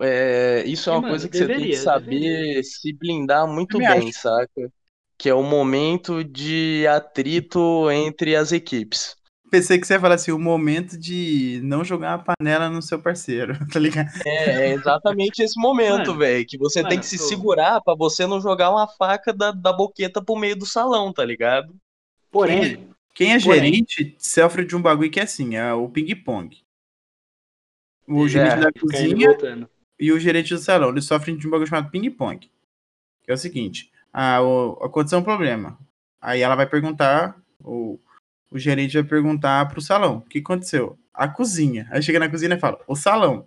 É, 0.00 0.64
isso 0.66 0.90
é 0.90 0.92
E, 0.92 0.96
uma 0.96 1.00
mano, 1.00 1.08
coisa 1.12 1.28
que 1.28 1.36
você 1.36 1.48
tem 1.48 1.68
que 1.68 1.76
deveria, 1.76 1.76
saber 1.76 2.18
deveria. 2.20 2.62
se 2.62 2.92
blindar 2.92 3.46
muito 3.46 3.78
bem, 3.78 4.10
saca? 4.12 4.72
Que 5.18 5.28
é 5.28 5.34
o 5.34 5.42
momento 5.42 6.22
de 6.24 6.86
atrito 6.86 7.90
entre 7.90 8.36
as 8.36 8.52
equipes. 8.52 9.16
Pensei 9.50 9.78
que 9.78 9.86
você 9.86 9.94
ia 9.94 10.00
falar 10.00 10.16
assim, 10.16 10.32
o 10.32 10.38
momento 10.38 10.98
de 10.98 11.60
não 11.62 11.84
jogar 11.84 12.14
a 12.14 12.18
panela 12.18 12.68
no 12.68 12.82
seu 12.82 13.00
parceiro, 13.00 13.54
tá 13.72 13.78
ligado? 13.78 14.08
É, 14.26 14.68
é 14.70 14.72
exatamente 14.74 15.42
esse 15.42 15.58
momento, 15.60 16.16
velho, 16.16 16.46
que 16.46 16.56
você 16.56 16.84
tem 16.84 16.98
mano, 16.98 17.00
que 17.00 17.06
se 17.06 17.18
pô. 17.18 17.24
segurar 17.24 17.80
pra 17.82 17.94
você 17.94 18.26
não 18.26 18.40
jogar 18.40 18.70
uma 18.70 18.88
faca 18.88 19.32
da, 19.32 19.50
da 19.52 19.72
boqueta 19.72 20.22
pro 20.24 20.36
meio 20.36 20.56
do 20.56 20.66
salão, 20.66 21.12
tá 21.12 21.24
ligado? 21.24 21.74
Porém, 22.30 22.88
Quem 23.14 23.32
é 23.34 23.40
Porém. 23.40 23.40
gerente 23.40 24.16
sofre 24.18 24.64
de 24.64 24.74
um 24.74 24.82
bagulho 24.82 25.10
que 25.10 25.20
é 25.20 25.22
assim, 25.24 25.56
é 25.56 25.72
o 25.72 25.88
ping-pong. 25.88 26.63
O 28.06 28.26
É, 28.26 28.28
gerente 28.28 28.60
da 28.60 28.68
indo 28.68 28.76
e 28.76 28.80
cozinha 28.80 29.68
e 29.98 30.12
o 30.12 30.18
gerente 30.20 30.52
do 30.54 30.58
salão, 30.60 30.90
eles 30.90 31.04
sofrem 31.04 31.36
de 31.36 31.46
um 31.46 31.50
bagulho 31.50 31.68
chamado 31.68 31.90
ping-pong. 31.90 32.50
Que 33.22 33.30
é 33.30 33.34
o 33.34 33.38
seguinte, 33.38 33.90
a, 34.12 34.42
o, 34.42 34.72
aconteceu 34.82 35.18
um 35.18 35.24
problema. 35.24 35.78
Aí 36.20 36.40
ela 36.40 36.54
vai 36.54 36.66
perguntar, 36.68 37.40
o, 37.60 37.98
o 38.50 38.58
gerente 38.58 38.94
vai 38.94 39.04
perguntar 39.04 39.68
pro 39.68 39.80
salão, 39.80 40.18
o 40.18 40.22
que 40.22 40.38
aconteceu? 40.40 40.98
A 41.12 41.28
cozinha. 41.28 41.88
Aí 41.90 42.02
chega 42.02 42.18
na 42.18 42.28
cozinha 42.28 42.54
e 42.54 42.60
fala, 42.60 42.78
o 42.86 42.96
salão. 42.96 43.46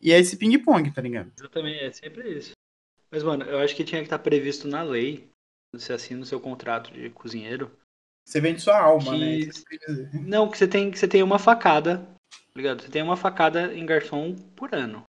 E 0.00 0.12
é 0.12 0.18
esse 0.18 0.36
ping-pong, 0.36 0.90
tá 0.90 1.02
ligado? 1.02 1.32
Exatamente, 1.36 1.84
é 1.84 1.92
sempre 1.92 2.38
isso. 2.38 2.52
Mas, 3.10 3.22
mano, 3.22 3.44
eu 3.44 3.58
acho 3.58 3.74
que 3.76 3.84
tinha 3.84 4.00
que 4.00 4.06
estar 4.06 4.18
previsto 4.18 4.66
na 4.68 4.82
lei, 4.82 5.28
você 5.74 5.92
assina 5.92 6.22
o 6.22 6.26
seu 6.26 6.40
contrato 6.40 6.92
de 6.92 7.10
cozinheiro. 7.10 7.70
Você 8.26 8.40
vende 8.40 8.60
sua 8.60 8.78
alma, 8.78 9.12
Que- 9.12 9.46
né? 9.46 9.50
Não, 10.14 10.50
que 10.50 10.56
você 10.56 10.66
tem, 10.66 10.90
que 10.90 10.98
você 10.98 11.06
tem 11.06 11.22
uma 11.22 11.38
facada, 11.38 11.98
tá 11.98 12.13
ligado? 12.56 12.82
Você 12.82 12.88
tem 12.90 13.02
uma 13.02 13.16
facada 13.16 13.74
em 13.74 13.84
garçom 13.84 14.34
por 14.56 14.74
ano. 14.74 15.04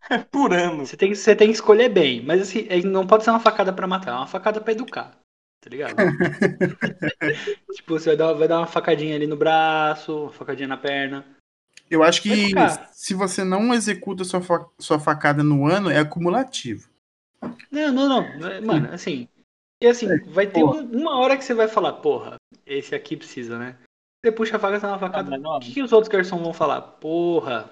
Por 0.32 0.52
ano. 0.52 0.84
Você 0.84 0.96
tem, 0.96 1.14
você 1.14 1.36
tem 1.36 1.46
que 1.48 1.54
escolher 1.54 1.88
bem, 1.88 2.20
mas 2.24 2.42
assim, 2.42 2.66
é- 2.68 2.80
não 2.82 3.06
pode 3.06 3.22
ser 3.22 3.30
uma 3.30 3.38
facada 3.38 3.72
pra 3.72 3.86
matar, 3.86 4.10
é 4.10 4.14
uma 4.16 4.26
facada 4.26 4.60
pra 4.60 4.72
educar, 4.72 5.16
tá 5.60 5.70
ligado? 5.70 5.94
tipo, 7.72 7.98
você 7.98 8.10
vai 8.10 8.16
dar, 8.16 8.32
vai 8.32 8.48
dar 8.48 8.58
uma 8.58 8.66
facadinha 8.66 9.14
ali 9.14 9.26
no 9.28 9.36
braço, 9.36 10.24
uma 10.24 10.32
facadinha 10.32 10.66
na 10.66 10.76
perna. 10.76 11.24
Eu 11.88 12.02
acho 12.02 12.20
que 12.22 12.52
se 12.92 13.14
você 13.14 13.44
não 13.44 13.72
executa 13.72 14.24
sua, 14.24 14.40
fa- 14.40 14.66
sua 14.78 14.98
facada 14.98 15.42
no 15.42 15.66
ano, 15.66 15.88
é 15.90 15.98
acumulativo. 15.98 16.88
Não, 17.70 17.92
não, 17.92 18.08
não. 18.08 18.48
é- 18.48 18.60
Mano, 18.60 18.92
assim. 18.92 19.28
E 19.80 19.86
assim, 19.86 20.06
vai 20.26 20.46
ter 20.46 20.64
um- 20.64 20.90
uma 21.00 21.18
hora 21.18 21.36
que 21.36 21.44
você 21.44 21.54
vai 21.54 21.68
falar, 21.68 21.92
porra, 21.94 22.36
esse 22.66 22.94
aqui 22.94 23.16
precisa, 23.16 23.58
né? 23.58 23.76
Você 24.24 24.30
puxa 24.30 24.56
a 24.56 24.60
faca, 24.60 24.78
você 24.78 24.86
dá 24.86 24.92
uma 24.92 24.98
facada. 25.00 25.36
O 25.36 25.60
que, 25.60 25.72
que 25.72 25.82
os 25.82 25.92
outros 25.92 26.08
garçons 26.08 26.40
vão 26.40 26.52
falar? 26.52 26.80
Porra, 26.80 27.68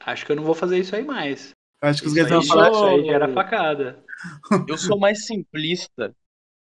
acho 0.00 0.26
que 0.26 0.32
eu 0.32 0.36
não 0.36 0.42
vou 0.42 0.54
fazer 0.54 0.78
isso 0.78 0.96
aí 0.96 1.04
mais. 1.04 1.52
Acho 1.80 2.02
que 2.02 2.08
os 2.08 2.12
gays 2.14 2.28
vão 2.28 2.42
falar. 2.42 2.72
isso 2.72 2.84
aí 2.84 3.04
gera 3.04 3.32
facada. 3.32 4.04
Eu 4.66 4.76
sou 4.76 4.98
mais 4.98 5.26
simplista. 5.26 6.14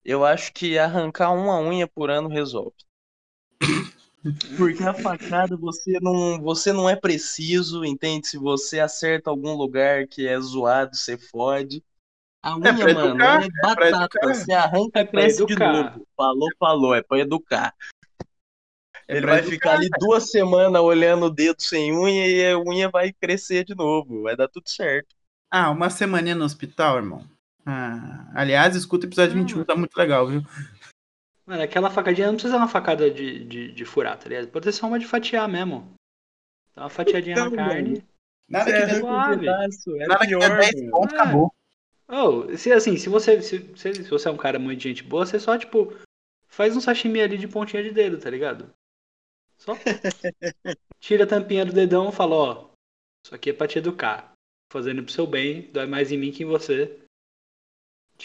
Eu 0.03 0.25
acho 0.25 0.51
que 0.51 0.77
arrancar 0.77 1.31
uma 1.31 1.59
unha 1.61 1.87
por 1.87 2.09
ano 2.09 2.27
resolve. 2.27 2.75
Porque 4.57 4.83
a 4.83 4.93
facada 4.93 5.55
você 5.55 5.97
não, 6.01 6.41
você 6.41 6.73
não 6.73 6.89
é 6.89 6.95
preciso, 6.95 7.85
entende? 7.85 8.27
Se 8.27 8.37
você 8.37 8.79
acerta 8.79 9.29
algum 9.29 9.53
lugar 9.53 10.05
que 10.05 10.27
é 10.27 10.39
zoado, 10.39 10.95
você 10.95 11.17
fode. 11.17 11.83
A 12.43 12.57
unha, 12.57 12.73
pra 12.75 12.93
mano, 12.93 13.09
educar, 13.09 13.43
é 13.45 13.49
pra 13.49 13.91
batata. 13.91 13.97
educar. 14.03 14.35
Você 14.35 14.53
arranca, 14.53 14.99
É 14.99 15.03
pra 15.03 15.11
cresce 15.11 15.45
de 15.45 15.55
novo. 15.55 16.07
Falou, 16.17 16.49
falou, 16.59 16.95
é 16.95 17.01
pra 17.01 17.19
educar. 17.19 17.73
É 19.11 19.17
Ele 19.17 19.25
vai 19.25 19.39
educar, 19.39 19.51
ficar 19.51 19.71
ali 19.73 19.89
duas 19.99 20.31
semanas 20.31 20.81
olhando 20.81 21.25
o 21.25 21.29
dedo 21.29 21.61
sem 21.61 21.91
unha 21.91 22.27
e 22.27 22.47
a 22.51 22.57
unha 22.59 22.89
vai 22.89 23.11
crescer 23.11 23.63
de 23.65 23.75
novo. 23.75 24.23
Vai 24.23 24.35
dar 24.35 24.47
tudo 24.47 24.69
certo. 24.69 25.15
Ah, 25.49 25.69
uma 25.69 25.89
semaninha 25.89 26.33
no 26.35 26.45
hospital, 26.45 26.97
irmão. 26.97 27.25
Ah, 27.65 28.31
aliás, 28.33 28.75
escuta 28.75 29.05
o 29.05 29.09
episódio 29.09 29.35
Não, 29.35 29.41
21, 29.43 29.63
tá 29.65 29.75
muito 29.75 29.95
legal, 29.97 30.25
viu? 30.27 30.41
Mano, 31.45 31.61
aquela 31.61 31.89
facadinha 31.89 32.27
não 32.27 32.35
precisa 32.35 32.53
ser 32.53 32.57
uma 32.59 32.67
facada 32.67 33.09
de, 33.11 33.43
de, 33.45 33.71
de 33.73 33.85
furar, 33.85 34.17
tá 34.17 34.29
ligado? 34.29 34.47
Pode 34.47 34.65
ser 34.65 34.71
só 34.71 34.87
uma 34.87 34.97
de 34.97 35.05
fatiar 35.05 35.47
mesmo. 35.49 35.93
Dá 36.75 36.83
uma 36.83 36.89
fatiadinha 36.89 37.33
Então, 37.33 37.49
na 37.49 37.55
carne. 37.57 38.03
Nada 38.47 38.65
que 38.71 38.85
dê, 38.85 38.99
suave. 38.99 39.35
um 39.35 39.39
pedaço, 39.39 39.95
é 40.01 40.07
nada 40.07 40.25
que 40.25 40.37
dê 40.37 40.49
10 40.49 40.75
mano. 40.75 40.91
pontos, 40.91 41.13
É. 41.13 41.15
acabou. 41.19 41.53
Oh, 42.07 42.57
se 42.57 42.71
assim, 42.71 42.97
se 42.97 43.07
você, 43.09 43.41
se, 43.41 43.69
se, 43.75 43.93
se 43.95 44.09
você 44.09 44.27
é 44.27 44.31
um 44.31 44.37
cara 44.37 44.59
muito 44.59 44.79
de 44.79 44.89
gente 44.89 45.03
boa, 45.03 45.25
você 45.25 45.39
só, 45.39 45.57
tipo, 45.57 45.93
faz 46.47 46.75
um 46.75 46.81
sashimi 46.81 47.21
ali 47.21 47.37
de 47.37 47.47
pontinha 47.47 47.81
de 47.83 47.91
dedo, 47.91 48.17
tá 48.19 48.29
ligado? 48.29 48.69
Só 49.61 49.77
tira 50.99 51.23
a 51.23 51.27
tampinha 51.27 51.63
do 51.63 51.71
dedão 51.71 52.09
e 52.09 52.11
fala, 52.11 52.35
ó, 52.35 52.69
isso 53.23 53.35
aqui 53.35 53.51
é 53.51 53.53
pra 53.53 53.67
te 53.67 53.77
educar. 53.77 54.33
Fazendo 54.73 55.03
pro 55.03 55.11
seu 55.11 55.27
bem, 55.27 55.71
dói 55.71 55.85
mais 55.85 56.11
em 56.11 56.17
mim 56.17 56.31
que 56.31 56.41
em 56.41 56.47
você. 56.47 56.99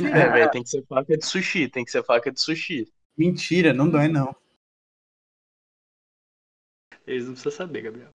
É, 0.01 0.31
velho, 0.31 0.51
tem 0.51 0.62
que 0.62 0.70
ser 0.70 0.83
faca 0.87 1.16
de 1.16 1.27
sushi, 1.27 1.68
tem 1.68 1.85
que 1.85 1.90
ser 1.90 2.03
faca 2.03 2.33
de 2.33 2.40
sushi. 2.40 2.90
Mentira, 3.18 3.75
não 3.75 3.90
dói, 3.90 4.09
não. 4.09 4.35
Eles 7.07 7.27
não 7.27 7.33
precisam 7.33 7.53
saber, 7.53 7.83
Gabriel. 7.83 8.09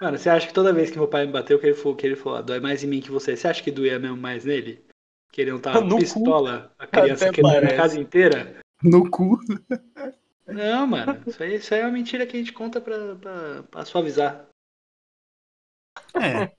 Mano, 0.00 0.18
você 0.18 0.28
acha 0.28 0.48
que 0.48 0.54
toda 0.54 0.72
vez 0.72 0.90
que 0.90 0.98
meu 0.98 1.06
pai 1.06 1.24
me 1.24 1.32
bateu, 1.32 1.60
que 1.60 1.66
ele 1.66 1.74
falou, 1.74 1.96
que 1.96 2.04
ele 2.06 2.16
falou, 2.16 2.38
ah, 2.38 2.42
dói 2.42 2.58
mais 2.58 2.82
em 2.82 2.88
mim 2.88 3.00
que 3.00 3.12
você, 3.12 3.36
você 3.36 3.46
acha 3.46 3.62
que 3.62 3.70
doía 3.70 3.98
mesmo 4.00 4.16
mais 4.16 4.44
nele? 4.44 4.84
Queriam 5.30 5.58
estar 5.58 5.74
No 5.86 5.96
cu. 5.96 6.00
pistola, 6.00 6.74
a 6.76 6.86
criança 6.86 7.26
Até 7.26 7.36
quebrando 7.36 7.68
a 7.68 7.76
casa 7.76 8.00
inteira? 8.00 8.58
no 8.82 9.08
cu. 9.08 9.38
Não, 10.46 10.86
mano, 10.86 11.22
isso 11.26 11.42
aí, 11.42 11.54
isso 11.56 11.74
aí 11.74 11.80
é 11.80 11.84
uma 11.84 11.92
mentira 11.92 12.26
que 12.26 12.36
a 12.36 12.38
gente 12.38 12.52
conta 12.52 12.80
pra, 12.80 13.14
pra, 13.16 13.62
pra 13.64 13.84
suavizar. 13.84 14.46
É, 16.16 16.54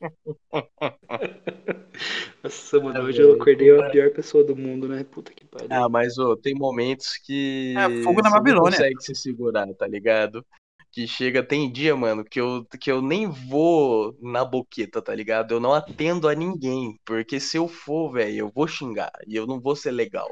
Nossa, 2.43 2.79
mano, 2.79 3.03
hoje 3.03 3.21
eu 3.21 3.33
acordei 3.33 3.71
a 3.77 3.89
pior 3.89 4.11
pessoa 4.11 4.43
do 4.43 4.55
mundo, 4.55 4.87
né? 4.87 5.03
Puta 5.03 5.31
que 5.33 5.45
pariu. 5.45 5.69
Ah, 5.71 5.89
mas 5.89 6.17
ô, 6.17 6.35
tem 6.37 6.53
momentos 6.53 7.17
que 7.23 7.73
É, 7.77 8.03
fogo 8.03 8.21
na 8.21 8.29
você 8.29 8.35
não 8.35 8.39
Babilônia. 8.39 8.77
consegue 8.77 9.01
se 9.01 9.15
segurar, 9.15 9.67
tá 9.75 9.87
ligado? 9.87 10.45
Que 10.91 11.07
chega, 11.07 11.43
tem 11.43 11.69
dia, 11.71 11.95
mano, 11.95 12.23
que 12.23 12.39
eu, 12.39 12.65
que 12.79 12.89
eu 12.89 13.01
nem 13.01 13.27
vou 13.29 14.15
na 14.21 14.45
boqueta, 14.45 15.01
tá 15.01 15.13
ligado? 15.13 15.53
Eu 15.53 15.59
não 15.59 15.73
atendo 15.73 16.27
a 16.29 16.35
ninguém, 16.35 16.97
porque 17.05 17.39
se 17.39 17.57
eu 17.57 17.67
for, 17.67 18.13
velho, 18.13 18.37
eu 18.37 18.51
vou 18.53 18.67
xingar 18.67 19.11
e 19.27 19.35
eu 19.35 19.45
não 19.45 19.59
vou 19.59 19.75
ser 19.75 19.91
legal. 19.91 20.29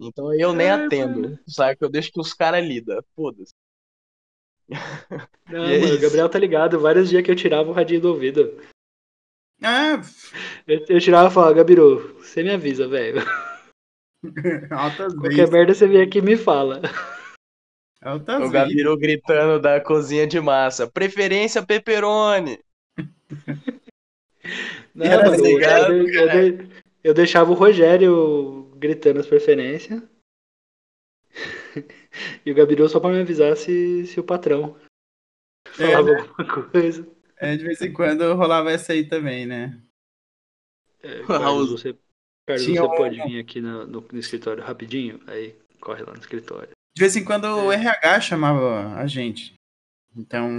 Então 0.00 0.32
eu 0.34 0.52
nem 0.54 0.70
Ai, 0.70 0.86
atendo, 0.86 1.20
mano. 1.20 1.38
sabe? 1.46 1.76
Eu 1.80 1.90
deixo 1.90 2.10
que 2.10 2.20
os 2.20 2.32
caras 2.32 2.64
lidam, 2.66 3.02
foda-se. 3.14 3.52
Não, 5.48 5.66
e 5.68 5.74
é 5.74 5.78
mano, 5.80 5.94
o. 5.94 6.00
Gabriel 6.00 6.28
tá 6.28 6.38
ligado. 6.38 6.80
Vários 6.80 7.10
dias 7.10 7.22
que 7.22 7.30
eu 7.30 7.36
tirava 7.36 7.68
o 7.68 7.72
radinho 7.72 8.00
do 8.00 8.08
ouvido. 8.08 8.60
é, 9.62 9.94
Eu, 10.66 10.84
eu 10.88 11.00
tirava 11.00 11.28
e 11.28 11.32
falava, 11.32 11.52
Gabiru, 11.54 12.14
você 12.18 12.42
me 12.42 12.50
avisa, 12.50 12.88
velho. 12.88 13.20
altas 14.70 15.12
Qualquer 15.14 15.36
vezes. 15.36 15.50
merda 15.50 15.74
você 15.74 15.86
vem 15.86 16.02
aqui 16.02 16.18
e 16.18 16.22
me 16.22 16.36
fala. 16.36 16.80
Altas 18.00 18.36
O 18.36 18.50
vezes. 18.50 18.52
Gabiru 18.52 18.96
gritando 18.96 19.60
da 19.60 19.80
cozinha 19.80 20.26
de 20.26 20.40
massa. 20.40 20.90
Preferência 20.90 21.62
pepperoni. 21.64 22.58
Não, 24.94 25.06
Era 25.06 25.30
mano, 25.30 25.44
eu, 25.46 25.54
ligado, 25.54 25.92
eu, 25.92 26.08
eu, 26.08 26.28
de- 26.56 26.68
eu 27.02 27.14
deixava 27.14 27.50
o 27.50 27.54
Rogério 27.54 28.70
gritando 28.76 29.20
as 29.20 29.26
preferências. 29.26 30.02
e 32.44 32.50
o 32.50 32.54
Gabiru 32.54 32.88
só 32.88 32.98
pra 33.00 33.10
me 33.10 33.20
avisar 33.20 33.56
se, 33.56 34.06
se 34.06 34.18
o 34.18 34.24
patrão 34.24 34.76
É, 35.78 35.92
falava 35.92 36.12
né? 36.12 36.20
alguma 36.20 36.70
coisa. 36.70 37.08
É, 37.36 37.56
de 37.56 37.64
vez 37.64 37.80
em 37.80 37.92
quando 37.92 38.34
rolava 38.34 38.70
essa 38.70 38.92
aí 38.92 39.08
também, 39.08 39.46
né? 39.46 39.80
É, 41.02 41.22
Raul, 41.22 41.26
Carlos, 41.38 41.70
você, 41.70 41.96
Carlos, 42.46 42.64
tinha 42.66 42.82
você 42.82 42.86
um- 42.86 42.96
pode 42.96 43.16
vir 43.22 43.40
aqui 43.40 43.60
no, 43.60 43.86
no- 43.86 44.00
no 44.12 44.18
escritório 44.18 44.62
rapidinho? 44.62 45.20
Aí 45.26 45.56
corre 45.80 46.02
lá 46.02 46.12
no 46.12 46.18
escritório. 46.20 46.70
De 46.94 47.00
vez 47.00 47.16
em 47.16 47.24
quando 47.24 47.44
o 47.44 47.72
RH 47.72 48.20
chamava 48.20 48.94
a 48.96 49.06
gente. 49.06 49.54
Então, 50.14 50.50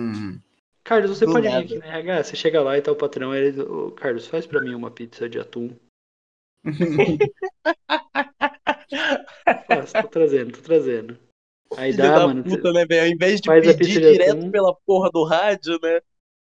Carlos, 0.84 1.12
você 1.20 1.26
pode 1.26 1.48
nada. 1.48 1.60
vir 1.62 1.66
aqui 1.66 1.76
no 1.78 1.84
RH? 1.86 2.24
Você 2.24 2.36
chega 2.36 2.62
lá 2.62 2.78
e 2.78 2.82
tá 2.82 2.92
o 2.92 2.96
patrão, 2.96 3.36
ele, 3.36 3.62
ô, 3.62 3.92
Carlos, 3.92 4.26
faz 4.26 4.48
pra 4.48 4.62
mim 4.62 4.74
uma 4.74 4.90
pizza 4.90 5.30
de 5.30 5.38
atum. 5.38 5.70
Tô 10.02 10.08
trazendo, 10.10 10.54
tô 10.54 10.62
trazendo. 10.62 11.18
Aí 11.78 11.94
Filho 11.94 12.04
dá, 12.04 12.28
mano. 12.28 12.44
puta, 12.44 12.74
né? 12.74 12.82
Ao 13.00 13.08
invés 13.08 13.40
de 13.40 13.48
faz 13.48 13.68
a 13.68 13.74
pedir 13.74 14.02
direto 14.02 14.52
pela 14.52 14.76
porra 14.86 15.10
do 15.12 15.24
rádio, 15.24 15.80
né? 15.82 16.02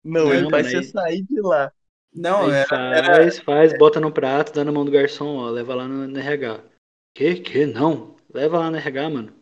Não, 0.04 0.24
Não, 0.24 0.34
ele 0.34 0.48
mano, 0.50 0.68
você 0.68 0.76
aí- 0.78 0.84
sair 0.84 1.22
de 1.22 1.40
lá. 1.40 1.72
não, 2.12 2.50
era, 2.52 2.66
faz, 2.68 3.38
faz, 3.38 3.78
bota 3.78 4.00
no 4.00 4.12
prato, 4.12 4.52
dá 4.52 4.64
na 4.64 4.72
mão 4.72 4.84
do 4.84 4.90
garçom, 4.90 5.36
ó, 5.36 5.48
leva 5.50 5.74
lá 5.74 5.86
no, 5.88 6.06
no 6.08 6.18
RH. 6.18 6.60
Que? 7.14 7.36
Que? 7.36 7.66
Não. 7.66 8.16
Leva 8.32 8.58
lá 8.58 8.70
no 8.70 8.76
RH, 8.76 9.10
mano. 9.10 9.32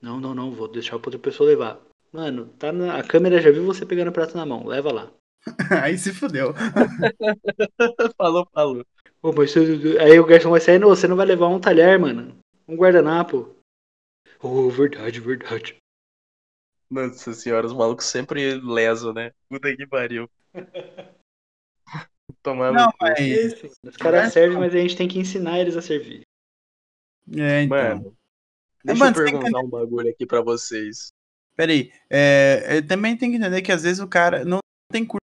Não, 0.00 0.18
não, 0.18 0.34
não, 0.34 0.50
vou 0.50 0.66
deixar 0.68 0.98
pra 0.98 1.08
outra 1.08 1.18
pessoa 1.20 1.48
levar. 1.48 1.80
Mano, 2.10 2.46
tá 2.58 2.72
na, 2.72 2.96
a 2.98 3.02
câmera 3.02 3.40
já 3.40 3.50
viu 3.50 3.64
você 3.66 3.84
pegando 3.84 4.08
o 4.08 4.12
prato 4.12 4.34
na 4.36 4.46
mão, 4.46 4.66
leva 4.66 4.90
lá. 4.90 5.10
aí 5.84 5.98
se 5.98 6.12
fudeu. 6.14 6.54
falou, 8.16 8.48
falou. 8.52 8.84
Ô, 9.22 9.32
mas 9.32 9.54
aí 9.56 10.18
o 10.18 10.26
garçom 10.26 10.50
vai 10.50 10.60
sair, 10.60 10.78
não, 10.78 10.88
você 10.88 11.08
não 11.08 11.16
vai 11.16 11.26
levar 11.26 11.48
um 11.48 11.60
talher, 11.60 11.98
mano. 11.98 12.38
Um 12.66 12.76
guardanapo. 12.76 13.56
Oh, 14.40 14.70
verdade, 14.70 15.20
verdade. 15.20 15.76
Nossa 16.90 17.34
senhora, 17.34 17.66
os 17.66 17.72
malucos 17.72 18.06
sempre 18.06 18.54
lesam, 18.54 19.12
né? 19.12 19.32
Puta 19.48 19.74
que 19.74 19.86
pariu. 19.86 20.30
Tomando. 22.42 22.76
Não, 22.76 22.92
mas. 23.00 23.18
Isso, 23.18 23.70
Os 23.82 23.96
caras 23.96 24.32
servem, 24.32 24.58
mas 24.58 24.74
a 24.74 24.78
gente 24.78 24.96
tem 24.96 25.08
que 25.08 25.18
ensinar 25.18 25.58
eles 25.58 25.76
a 25.76 25.82
servir. 25.82 26.22
É, 27.36 27.62
então. 27.62 27.78
Mano, 27.78 28.16
deixa 28.84 28.98
mano, 28.98 29.16
eu 29.16 29.24
tem 29.24 29.34
que 29.34 29.40
perguntar 29.40 29.60
um 29.60 29.68
bagulho 29.68 30.10
aqui 30.10 30.24
pra 30.24 30.40
vocês. 30.40 31.08
Peraí. 31.56 31.92
É, 32.08 32.76
é, 32.76 32.82
também 32.82 33.16
tem 33.16 33.30
que 33.30 33.36
entender 33.36 33.60
que 33.62 33.72
às 33.72 33.82
vezes 33.82 34.00
o 34.00 34.08
cara 34.08 34.44
não 34.44 34.60
tem 34.90 35.04
curso 35.04 35.27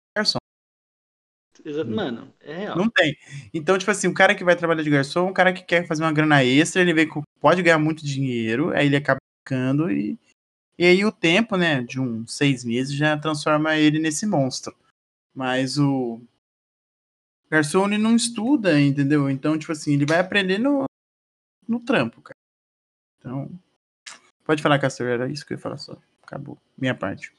de 1.63 1.65
garçom. 1.65 1.81
Exa- 1.83 1.85
Mano, 1.85 2.35
é 2.41 2.57
real. 2.57 2.77
Não 2.77 2.89
tem. 2.91 3.17
Então, 3.55 3.79
tipo 3.79 3.91
assim, 3.91 4.09
o 4.09 4.15
cara 4.15 4.35
que 4.35 4.45
vai 4.45 4.57
trabalhar 4.57 4.83
de 4.83 4.91
garçom, 4.91 5.29
um 5.29 5.33
cara 5.33 5.53
que 5.53 5.63
quer 5.63 5.87
fazer 5.87 6.03
uma 6.03 6.13
grana 6.13 6.45
extra, 6.45 6.83
ele 6.83 6.95
vê 6.95 7.07
que 7.07 7.21
pode 7.41 7.63
ganhar 7.63 7.79
muito 7.79 8.05
dinheiro, 8.05 8.71
aí 8.75 8.87
ele 8.87 8.97
acaba 8.97 9.19
ficando 9.43 9.91
e. 9.91 10.19
E 10.79 10.85
aí 10.87 11.05
o 11.05 11.13
tempo, 11.13 11.57
né, 11.57 11.83
de 11.83 12.01
uns 12.01 12.35
seis 12.37 12.65
meses 12.65 12.95
já 12.95 13.17
transforma 13.19 13.77
ele 13.77 13.99
nesse 13.99 14.27
monstro. 14.27 14.75
Mas 15.35 15.79
o 15.79 16.21
garçom 17.51 17.87
ele 17.87 17.99
não 17.99 18.17
estuda, 18.17 18.81
entendeu? 18.81 19.29
Então, 19.29 19.59
tipo 19.59 19.73
assim, 19.73 19.93
ele 19.95 20.07
vai 20.07 20.19
aprender 20.19 20.59
no, 20.59 20.85
no 21.69 21.81
trampo, 21.81 22.23
cara. 22.23 22.37
Então, 23.19 23.51
pode 24.45 24.63
falar, 24.63 24.79
Castor, 24.79 25.07
era 25.07 25.31
isso 25.31 25.47
que 25.47 25.53
eu 25.53 25.57
ia 25.57 25.63
falar 25.63 25.79
só. 25.79 25.97
Acabou. 26.23 26.59
Minha 26.79 26.95
parte. 26.95 27.35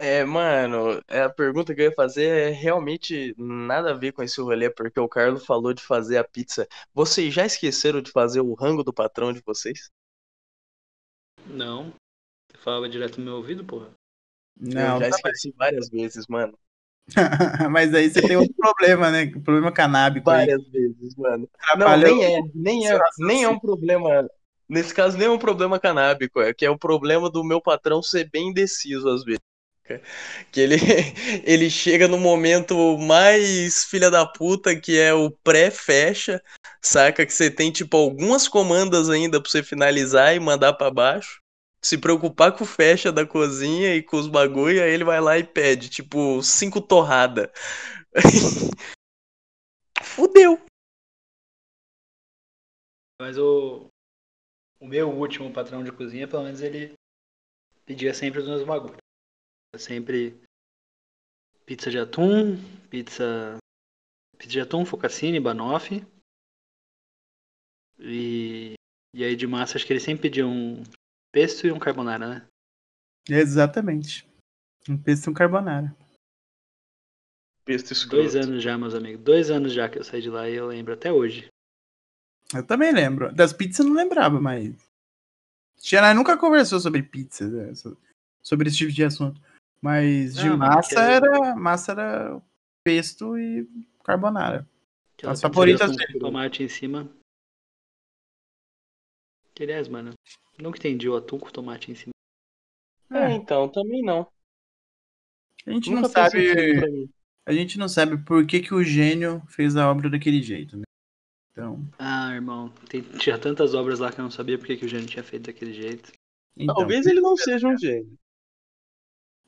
É, 0.00 0.24
mano, 0.24 1.02
a 1.08 1.28
pergunta 1.28 1.74
que 1.74 1.80
eu 1.80 1.86
ia 1.86 1.94
fazer 1.94 2.26
é 2.26 2.50
realmente 2.50 3.34
nada 3.36 3.90
a 3.90 3.94
ver 3.94 4.12
com 4.12 4.22
esse 4.22 4.40
rolê, 4.40 4.70
porque 4.70 5.00
o 5.00 5.08
Carlos 5.08 5.44
falou 5.44 5.74
de 5.74 5.82
fazer 5.82 6.18
a 6.18 6.24
pizza. 6.24 6.68
Vocês 6.94 7.34
já 7.34 7.44
esqueceram 7.44 8.00
de 8.00 8.12
fazer 8.12 8.40
o 8.40 8.54
rango 8.54 8.84
do 8.84 8.92
patrão 8.92 9.32
de 9.32 9.42
vocês? 9.44 9.90
Não. 11.48 11.92
Você 12.48 12.58
falava 12.58 12.88
direto 12.88 13.18
no 13.18 13.24
meu 13.24 13.36
ouvido, 13.36 13.64
porra. 13.64 13.90
Não, 14.56 14.96
eu 14.96 15.00
já 15.00 15.10
tá- 15.10 15.16
esqueci 15.16 15.52
várias 15.56 15.88
vezes, 15.88 16.26
mano. 16.28 16.56
mas 17.70 17.92
aí 17.94 18.10
você 18.10 18.20
tem 18.20 18.36
outro 18.36 18.54
problema, 18.54 19.10
né? 19.10 19.24
O 19.34 19.40
problema 19.40 19.72
canábico 19.72 20.30
aí. 20.30 20.46
Várias 20.46 20.68
vezes, 20.68 21.16
mano. 21.16 21.48
Não, 21.76 21.86
Atrapalhou 21.86 22.16
nem 22.16 22.36
é, 22.36 22.40
nem 22.54 22.88
é, 22.88 22.98
nem 23.18 23.42
é 23.44 23.48
um 23.48 23.58
problema. 23.58 24.28
Nesse 24.68 24.94
caso, 24.94 25.16
nem 25.16 25.26
é 25.26 25.30
um 25.30 25.38
problema 25.38 25.80
canábico, 25.80 26.40
é 26.40 26.52
que 26.52 26.66
é 26.66 26.70
o 26.70 26.78
problema 26.78 27.30
do 27.30 27.42
meu 27.42 27.60
patrão 27.60 28.02
ser 28.02 28.28
bem 28.30 28.48
indeciso 28.48 29.08
às 29.08 29.24
vezes. 29.24 29.40
Que 30.52 30.60
ele, 30.60 30.76
ele 31.44 31.70
chega 31.70 32.06
no 32.06 32.18
momento 32.18 32.98
mais 32.98 33.84
filha 33.84 34.10
da 34.10 34.26
puta, 34.26 34.78
que 34.78 34.98
é 34.98 35.12
o 35.14 35.30
pré-fecha, 35.30 36.42
saca? 36.82 37.24
Que 37.24 37.32
você 37.32 37.50
tem, 37.50 37.72
tipo, 37.72 37.96
algumas 37.96 38.48
comandas 38.48 39.08
ainda 39.08 39.40
pra 39.40 39.50
você 39.50 39.62
finalizar 39.62 40.34
e 40.34 40.40
mandar 40.40 40.74
pra 40.74 40.90
baixo. 40.90 41.40
Se 41.82 41.96
preocupar 41.96 42.52
com 42.52 42.64
o 42.64 42.66
fecha 42.66 43.12
da 43.12 43.24
cozinha 43.24 43.94
e 43.94 44.02
com 44.02 44.16
os 44.16 44.26
bagulho, 44.26 44.82
aí 44.82 44.90
ele 44.90 45.04
vai 45.04 45.20
lá 45.20 45.38
e 45.38 45.44
pede, 45.44 45.88
tipo, 45.88 46.42
cinco 46.42 46.80
torrada. 46.80 47.52
Fudeu. 50.02 50.60
Mas 53.20 53.36
o, 53.38 53.88
o 54.80 54.86
meu 54.86 55.10
último 55.10 55.52
patrão 55.52 55.82
de 55.82 55.92
cozinha, 55.92 56.28
pelo 56.28 56.44
menos 56.44 56.60
ele 56.60 56.94
pedia 57.84 58.12
sempre 58.14 58.40
os 58.40 58.46
meus 58.46 58.64
bagulhos. 58.64 59.07
Sempre 59.76 60.40
pizza 61.66 61.90
de 61.90 61.98
atum, 61.98 62.56
pizza, 62.88 63.58
pizza 64.38 64.50
de 64.52 64.60
atum, 64.60 64.84
focassine, 64.86 65.38
banoffee. 65.38 66.06
E, 67.98 68.74
e 69.14 69.24
aí 69.24 69.36
de 69.36 69.46
massa 69.46 69.76
acho 69.76 69.86
que 69.86 69.92
ele 69.92 70.00
sempre 70.00 70.22
pedia 70.22 70.46
um 70.46 70.82
pesto 71.32 71.66
e 71.66 71.72
um 71.72 71.78
carbonara, 71.78 72.28
né? 72.28 72.46
Exatamente. 73.28 74.26
Um 74.88 74.96
pesto 74.96 75.26
e 75.26 75.30
um 75.30 75.34
carbonara. 75.34 75.94
Pesto 77.64 77.92
escroto. 77.92 78.22
Dois 78.22 78.36
anos 78.36 78.62
já, 78.62 78.78
meus 78.78 78.94
amigos. 78.94 79.22
Dois 79.22 79.50
anos 79.50 79.74
já 79.74 79.88
que 79.88 79.98
eu 79.98 80.04
saí 80.04 80.22
de 80.22 80.30
lá 80.30 80.48
e 80.48 80.54
eu 80.54 80.66
lembro 80.66 80.94
até 80.94 81.12
hoje. 81.12 81.48
Eu 82.54 82.66
também 82.66 82.92
lembro. 82.92 83.30
Das 83.34 83.52
pizzas 83.52 83.80
eu 83.80 83.92
não 83.92 83.92
lembrava, 83.92 84.40
mas. 84.40 84.74
Tiana 85.76 86.14
nunca 86.14 86.38
conversou 86.38 86.80
sobre 86.80 87.02
pizzas, 87.02 87.52
né? 87.52 87.74
so- 87.74 87.96
sobre 88.42 88.68
esse 88.68 88.78
tipo 88.78 88.90
de 88.90 89.04
assunto. 89.04 89.38
Mas 89.80 90.34
de 90.34 90.48
Ah, 90.48 90.56
mas 90.56 90.58
massa 90.58 90.88
porque- 90.88 91.00
era. 91.00 91.54
Massa 91.56 91.92
era 91.92 92.42
pesto 92.84 93.38
e 93.38 93.68
carbonara. 94.04 94.68
As 95.24 95.40
favoritas 95.40 95.96
dele. 95.96 96.12
com 96.14 96.18
tomate 96.20 96.62
em 96.62 96.68
cima. 96.68 97.08
Que, 99.54 99.64
aliás, 99.64 99.88
mano, 99.88 100.14
nunca 100.58 100.78
entendi 100.78 101.08
o 101.08 101.16
atum 101.16 101.38
com 101.38 101.50
tomate 101.50 101.90
em 101.90 101.94
cima. 101.94 102.12
É, 103.10 103.18
É, 103.18 103.30
então, 103.32 103.68
também 103.68 104.02
não. 104.02 104.28
a 105.66 105.70
gente 105.72 105.90
Nunca 105.90 106.02
não 106.02 106.08
sabe. 106.08 107.08
A 107.46 107.52
gente 107.52 107.78
não 107.78 107.88
sabe 107.88 108.18
por 108.18 108.46
que, 108.46 108.60
que 108.60 108.74
o 108.74 108.84
gênio 108.84 109.42
fez 109.48 109.74
a 109.76 109.90
obra 109.90 110.10
daquele 110.10 110.42
jeito, 110.42 110.76
né? 110.76 110.82
Então. 111.50 111.80
Ah, 111.98 112.32
irmão, 112.34 112.68
tem- 112.88 113.02
tinha 113.02 113.38
tantas 113.38 113.74
obras 113.74 113.98
lá 113.98 114.12
que 114.12 114.20
eu 114.20 114.22
não 114.24 114.30
sabia 114.30 114.56
porque 114.58 114.76
que 114.76 114.84
o 114.84 114.88
Jânio 114.88 115.08
tinha 115.08 115.24
feito 115.24 115.46
daquele 115.46 115.72
jeito. 115.72 116.12
então. 116.56 116.74
Talvez 116.76 117.06
ele 117.06 117.20
não 117.20 117.36
seja 117.36 117.66
um 117.66 117.76
gênio. 117.76 118.16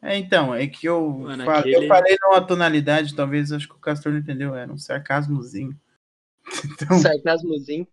É, 0.02 0.16
então, 0.16 0.54
é 0.54 0.66
que 0.66 0.86
eu, 0.86 1.26
Mano, 1.26 1.44
aquele- 1.44 1.76
eu 1.76 1.86
falei 1.86 2.16
numa 2.22 2.40
tonalidade, 2.46 3.14
talvez 3.14 3.52
acho 3.52 3.68
que 3.68 3.74
o 3.74 3.78
Castor 3.78 4.12
não 4.12 4.18
entendeu, 4.20 4.54
era 4.54 4.72
um 4.72 4.78
sarcasmozinho. 4.78 5.78
Então, 6.64 7.02
Sarcasmozinho. 7.02 7.86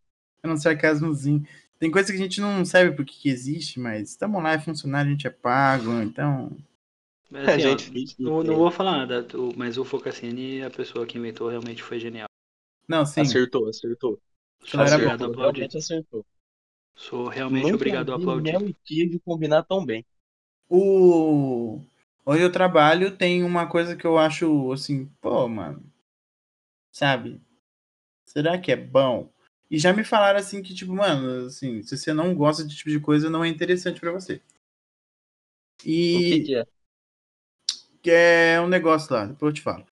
era 0.44 0.54
um 0.54 0.58
sarcasmozinho. 0.58 1.46
Tem 1.80 1.92
coisa 1.92 2.12
que 2.12 2.18
a 2.18 2.22
gente 2.22 2.42
não 2.42 2.66
sabe 2.66 2.92
por 2.96 3.06
que, 3.06 3.30
existe, 3.30 3.80
mas 3.80 4.10
estamos 4.10 4.42
lá, 4.42 4.54
é 4.54 4.60
funcionário, 4.60 5.10
a 5.10 5.12
gente 5.14 5.28
é 5.28 5.30
pago, 5.30 6.02
então. 6.02 6.58
Mas, 7.30 7.44
A 7.46 7.58
assim, 7.58 7.66
ó, 7.66 7.76
gente 7.76 7.92
que 7.92 8.16
não, 8.20 8.44
não 8.44 8.56
vou 8.58 8.72
falar 8.72 8.98
nada, 8.98 9.26
mas 9.56 9.78
o 9.78 9.86
Focassini, 9.86 10.62
a 10.62 10.70
pessoa 10.70 11.06
que 11.06 11.18
inventou, 11.18 11.50
realmente 11.50 11.84
foi 11.84 12.00
genial. 12.00 12.28
Não, 12.88 13.06
sim. 13.06 13.26
Acertou, 13.26 13.70
acertou. 13.70 14.22
Sou 14.64 14.86
Era 14.86 14.90
obrigado 14.90 15.24
bom, 15.24 15.26
a 15.26 15.28
aplaudir. 15.28 15.70
Realmente 15.70 15.78
acertou. 15.78 16.26
Sou 16.96 17.28
realmente 17.30 17.74
Nunca 17.74 17.76
obrigado 17.76 18.12
a 18.14 18.16
aplaudir. 18.18 18.60
mel 18.60 18.68
e 18.70 18.76
queijo 18.86 19.20
combinar 19.22 19.64
tão 19.64 19.86
bem. 19.86 20.06
O. 20.70 21.82
Onde 22.28 22.44
eu 22.44 22.52
trabalho 22.52 23.18
tem 23.18 23.44
uma 23.44 23.68
coisa 23.68 23.96
que 23.96 24.06
eu 24.06 24.20
acho 24.20 24.72
assim, 24.72 25.06
pô, 25.20 25.48
mano. 25.48 25.84
Sabe? 26.92 27.42
Será 28.26 28.60
que 28.60 28.72
é 28.72 28.76
bom? 28.76 29.30
E 29.72 29.80
já 29.80 29.92
me 29.94 30.04
falaram 30.04 30.40
assim 30.40 30.62
que, 30.62 30.74
tipo, 30.74 30.94
mano, 30.94 31.48
assim, 31.48 31.82
se 31.84 31.98
você 31.98 32.14
não 32.14 32.36
gosta 32.36 32.66
de 32.66 32.76
tipo 32.76 32.90
de 32.92 33.00
coisa, 33.00 33.30
não 33.30 33.44
é 33.44 33.48
interessante 33.48 34.00
pra 34.00 34.12
você. 34.12 34.42
O 36.14 36.22
que, 36.24 36.40
E 36.40 36.42
que 36.42 36.56
é? 36.56 36.64
que 38.02 38.12
é 38.12 38.60
um 38.62 38.68
negócio 38.68 39.14
lá, 39.14 39.26
depois 39.26 39.52
eu 39.52 39.56
te 39.56 39.62
falo. 39.62 39.86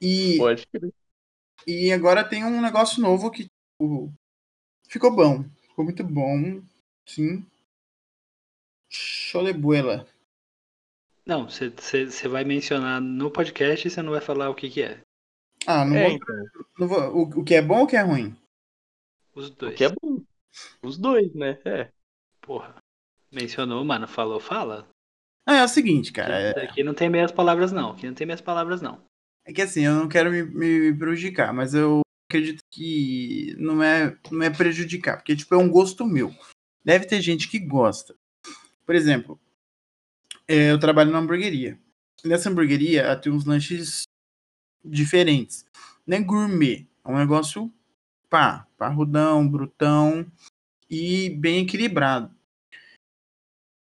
E, 0.00 0.38
Pode 0.38 0.66
crer. 0.68 0.92
e 1.66 1.92
agora 1.92 2.28
tem 2.28 2.44
um 2.44 2.60
negócio 2.60 3.00
novo 3.00 3.30
que 3.30 3.44
tipo, 3.44 4.12
ficou 4.88 5.14
bom. 5.14 5.44
Ficou 5.68 5.84
muito 5.84 6.04
bom. 6.04 6.62
Sim. 7.06 7.44
Show 8.96 9.44
de 9.46 9.54
bola. 9.54 9.96
Não, 11.28 11.46
você 11.48 12.26
vai 12.28 12.42
mencionar 12.42 13.00
no 13.02 13.30
podcast 13.30 13.86
e 13.86 13.90
você 13.90 14.00
não 14.00 14.12
vai 14.12 14.20
falar 14.20 14.48
o 14.48 14.54
que 14.54 14.70
que 14.70 14.82
é. 14.82 14.98
Ah, 15.66 15.84
não 15.84 15.94
É, 15.94 16.04
vou, 16.08 16.12
então. 16.12 16.44
não 16.78 16.88
vou- 16.88 17.16
o, 17.16 17.22
o 17.40 17.44
que 17.44 17.54
é 17.54 17.60
bom 17.60 17.80
ou 17.80 17.84
o 17.84 17.86
que 17.86 17.96
é 17.96 18.00
ruim? 18.00 18.34
Os 19.34 19.48
O 19.48 19.54
dois. 19.54 19.76
que 19.76 19.84
é 19.84 19.90
bom. 19.90 20.22
Os 20.82 20.96
dois, 20.96 21.34
né? 21.34 21.58
É. 21.66 21.88
Porra. 22.40 22.74
Mencionou, 23.30 23.84
mano, 23.84 24.08
falou, 24.08 24.40
fala. 24.40 24.88
Ah, 25.46 25.56
é 25.56 25.64
o 25.64 25.68
seguinte, 25.68 26.12
cara. 26.12 26.34
é- 26.40 26.64
Aqui 26.64 26.82
não 26.82 26.94
tem 26.94 27.10
meias 27.10 27.30
palavras, 27.30 27.72
não. 27.72 27.90
Aqui 27.90 28.06
não 28.06 28.14
tem 28.14 28.26
meias 28.26 28.40
palavras, 28.40 28.80
não. 28.80 29.02
É 29.44 29.52
que 29.52 29.60
assim, 29.60 29.84
eu 29.84 29.94
não 29.94 30.08
quero 30.08 30.30
me, 30.30 30.42
me 30.42 30.98
prejudicar, 30.98 31.52
mas 31.52 31.74
eu 31.74 32.00
acredito 32.30 32.60
que 32.72 33.54
não 33.58 33.82
é, 33.82 34.16
não 34.30 34.42
é 34.42 34.50
prejudicar, 34.50 35.16
porque 35.18 35.36
tipo, 35.36 35.54
é 35.54 35.58
um 35.58 35.68
gosto 35.70 36.06
meu. 36.06 36.34
Deve 36.84 37.04
ter 37.06 37.20
gente 37.20 37.48
que 37.50 37.58
gosta. 37.58 38.14
Por 38.86 38.94
exemplo, 38.94 39.38
é, 40.48 40.72
eu 40.72 40.78
trabalho 40.80 41.10
numa 41.10 41.20
hamburgueria. 41.20 41.78
Nessa 42.24 42.50
hamburgueria 42.50 43.02
ela 43.02 43.16
tem 43.16 43.30
uns 43.30 43.44
lanches 43.44 44.02
diferentes. 44.84 45.66
Não 46.06 46.16
é 46.16 46.20
gourmet, 46.20 46.88
é 47.04 47.08
um 47.08 47.18
negócio 47.18 47.72
pá, 48.28 48.66
parrudão, 48.76 49.48
brutão 49.48 50.26
e 50.90 51.30
bem 51.30 51.62
equilibrado. 51.62 52.34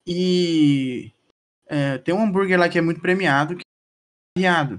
E 0.06 1.12
é, 1.66 1.98
tem 1.98 2.14
um 2.14 2.22
hambúrguer 2.22 2.58
lá 2.58 2.68
que 2.68 2.78
é 2.78 2.80
muito 2.80 3.00
premiado, 3.00 3.56
que 3.56 3.62
é 3.62 4.40
barreado. 4.40 4.76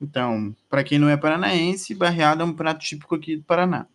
Então, 0.00 0.56
para 0.68 0.82
quem 0.82 0.98
não 0.98 1.08
é 1.08 1.16
paranaense, 1.16 1.94
barreado 1.94 2.42
é 2.42 2.44
um 2.44 2.54
prato 2.54 2.80
típico 2.80 3.14
aqui 3.14 3.36
do 3.36 3.44
Paraná. 3.44 3.86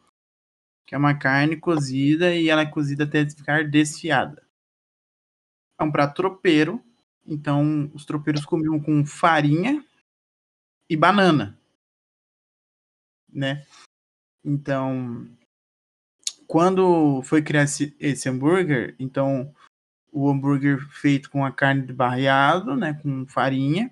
Que 0.86 0.95
é 0.95 0.97
uma 0.97 1.18
carne 1.18 1.58
cozida 1.58 2.34
e 2.34 2.49
ela 2.49 2.62
é 2.62 2.66
cozida 2.66 3.03
até 3.03 3.28
ficar 3.28 3.68
desfiada. 3.68 4.45
É 5.80 5.84
um 5.84 5.91
prato 5.91 6.16
tropeiro. 6.16 6.82
Então, 7.26 7.91
os 7.93 8.05
tropeiros 8.05 8.45
comiam 8.45 8.80
com 8.80 9.05
farinha 9.05 9.84
e 10.89 10.95
banana. 10.95 11.57
Né? 13.32 13.65
Então, 14.43 15.28
quando 16.47 17.21
foi 17.23 17.41
criar 17.41 17.63
esse, 17.63 17.95
esse 17.99 18.30
hambúrguer, 18.30 18.95
então 18.99 19.53
o 20.11 20.30
hambúrguer 20.30 20.80
feito 20.89 21.30
com 21.30 21.43
a 21.43 21.51
carne 21.51 21.86
de 21.86 21.91
barreado, 21.91 22.76
né, 22.76 22.93
com 23.01 23.26
farinha, 23.26 23.91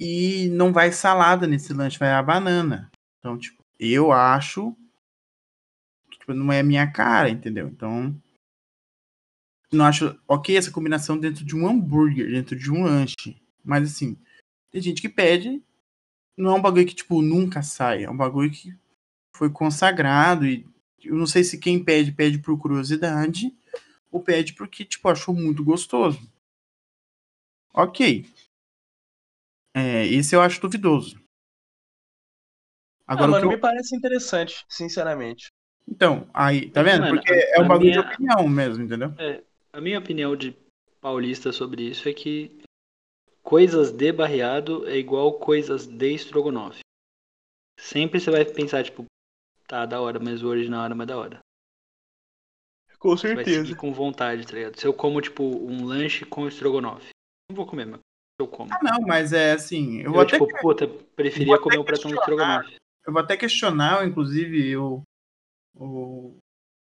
e 0.00 0.48
não 0.50 0.72
vai 0.72 0.92
salada 0.92 1.46
nesse 1.46 1.74
lanche, 1.74 1.98
vai 1.98 2.12
a 2.12 2.22
banana. 2.22 2.90
Então, 3.18 3.36
tipo, 3.36 3.60
eu 3.78 4.12
acho 4.12 4.74
que 6.10 6.18
tipo, 6.18 6.32
não 6.32 6.52
é 6.52 6.62
minha 6.62 6.90
cara, 6.90 7.28
entendeu? 7.28 7.68
Então, 7.68 8.14
não 9.72 9.84
acho 9.84 10.18
ok 10.26 10.56
essa 10.56 10.70
combinação 10.70 11.18
dentro 11.18 11.44
de 11.44 11.54
um 11.56 11.68
hambúrguer, 11.68 12.30
dentro 12.30 12.56
de 12.56 12.70
um 12.70 12.84
lanche. 12.84 13.14
Mas 13.64 13.90
assim, 13.90 14.16
tem 14.70 14.80
gente 14.80 15.00
que 15.00 15.08
pede, 15.08 15.62
não 16.36 16.52
é 16.52 16.54
um 16.54 16.62
bagulho 16.62 16.86
que, 16.86 16.94
tipo, 16.94 17.20
nunca 17.22 17.62
sai, 17.62 18.04
é 18.04 18.10
um 18.10 18.16
bagulho 18.16 18.50
que 18.50 18.74
foi 19.34 19.50
consagrado 19.50 20.46
e 20.46 20.66
eu 21.04 21.14
não 21.16 21.26
sei 21.26 21.44
se 21.44 21.58
quem 21.58 21.82
pede, 21.82 22.12
pede 22.12 22.38
por 22.38 22.58
curiosidade 22.58 23.54
ou 24.10 24.20
pede 24.22 24.54
porque, 24.54 24.84
tipo, 24.84 25.08
achou 25.08 25.34
muito 25.34 25.62
gostoso. 25.62 26.20
Ok. 27.72 28.26
É, 29.74 30.06
esse 30.06 30.34
eu 30.34 30.40
acho 30.40 30.60
duvidoso. 30.60 31.20
Ah, 33.06 33.12
Agora, 33.14 33.28
o 33.30 33.32
mano, 33.32 33.48
que 33.48 33.54
me 33.54 33.60
parece 33.60 33.94
interessante, 33.96 34.64
sinceramente. 34.68 35.50
Então, 35.86 36.28
aí, 36.34 36.70
tá 36.70 36.82
vendo? 36.82 37.00
Mano, 37.02 37.14
Porque 37.16 37.32
é 37.32 37.60
um 37.60 37.68
bagulho 37.68 37.90
minha- 37.90 38.02
de 38.02 38.08
opinião 38.08 38.48
mesmo, 38.48 38.84
entendeu? 38.84 39.14
A 39.78 39.80
minha 39.80 40.00
opinião 40.00 40.34
de 40.34 40.56
paulista 41.00 41.52
sobre 41.52 41.84
isso 41.84 42.08
é 42.08 42.12
que 42.12 42.60
coisas 43.44 43.92
de 43.92 44.10
barreado 44.10 44.84
é 44.88 44.96
igual 44.96 45.38
coisas 45.38 45.86
de 45.86 46.14
estrogonofe. 46.14 46.80
Sempre 47.78 48.18
você 48.18 48.28
vai 48.28 48.44
pensar, 48.44 48.82
tipo, 48.82 49.04
tá, 49.68 49.86
da 49.86 50.00
hora, 50.00 50.18
mas 50.18 50.42
o 50.42 50.48
original 50.48 50.84
era 50.84 50.96
mais 50.96 51.06
da 51.06 51.16
hora. 51.16 51.38
Com 52.98 53.16
seguir 53.16 53.76
com 53.76 53.92
vontade, 53.92 54.44
tá 54.44 54.54
ligado? 54.54 54.80
Se 54.80 54.84
eu 54.84 54.92
como, 54.92 55.20
tipo, 55.20 55.44
um 55.44 55.84
lanche 55.84 56.26
com 56.26 56.48
estrogonofe, 56.48 57.10
não 57.48 57.54
vou 57.54 57.64
comer, 57.64 57.86
mas 57.86 58.00
eu 58.40 58.48
como. 58.48 58.74
Ah, 58.74 58.80
não, 58.82 59.02
mas 59.02 59.32
é 59.32 59.52
assim, 59.52 59.98
eu 59.98 60.06
Eu, 60.06 60.12
vou, 60.12 60.22
até, 60.22 60.40
tipo, 60.40 60.60
puta, 60.60 60.88
preferia 61.14 61.56
comer 61.56 61.78
um 61.78 61.84
pratão 61.84 62.10
de 62.10 62.18
estrogonofe. 62.18 62.76
eu 63.06 63.12
vou 63.12 63.22
até 63.22 63.36
questionar, 63.36 64.04
inclusive, 64.04 64.76
o, 64.76 65.02
o, 65.76 66.36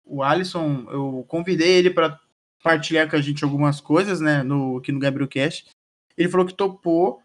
o 0.05 0.21
Alisson, 0.21 0.85
eu 0.91 1.25
convidei 1.29 1.79
ele 1.79 1.89
para 1.89 2.21
partilhar 2.63 3.11
com 3.11 3.17
a 3.17 3.21
gente 3.21 3.45
algumas 3.45 3.81
coisas, 3.81 4.21
né, 4.21 4.43
no, 4.43 4.79
aqui 4.79 4.93
no 4.93 5.01
Gabriel 5.01 5.29
Cash. 5.29 5.67
Ele 6.17 6.29
falou 6.29 6.47
que 6.47 6.55
topou, 6.55 7.23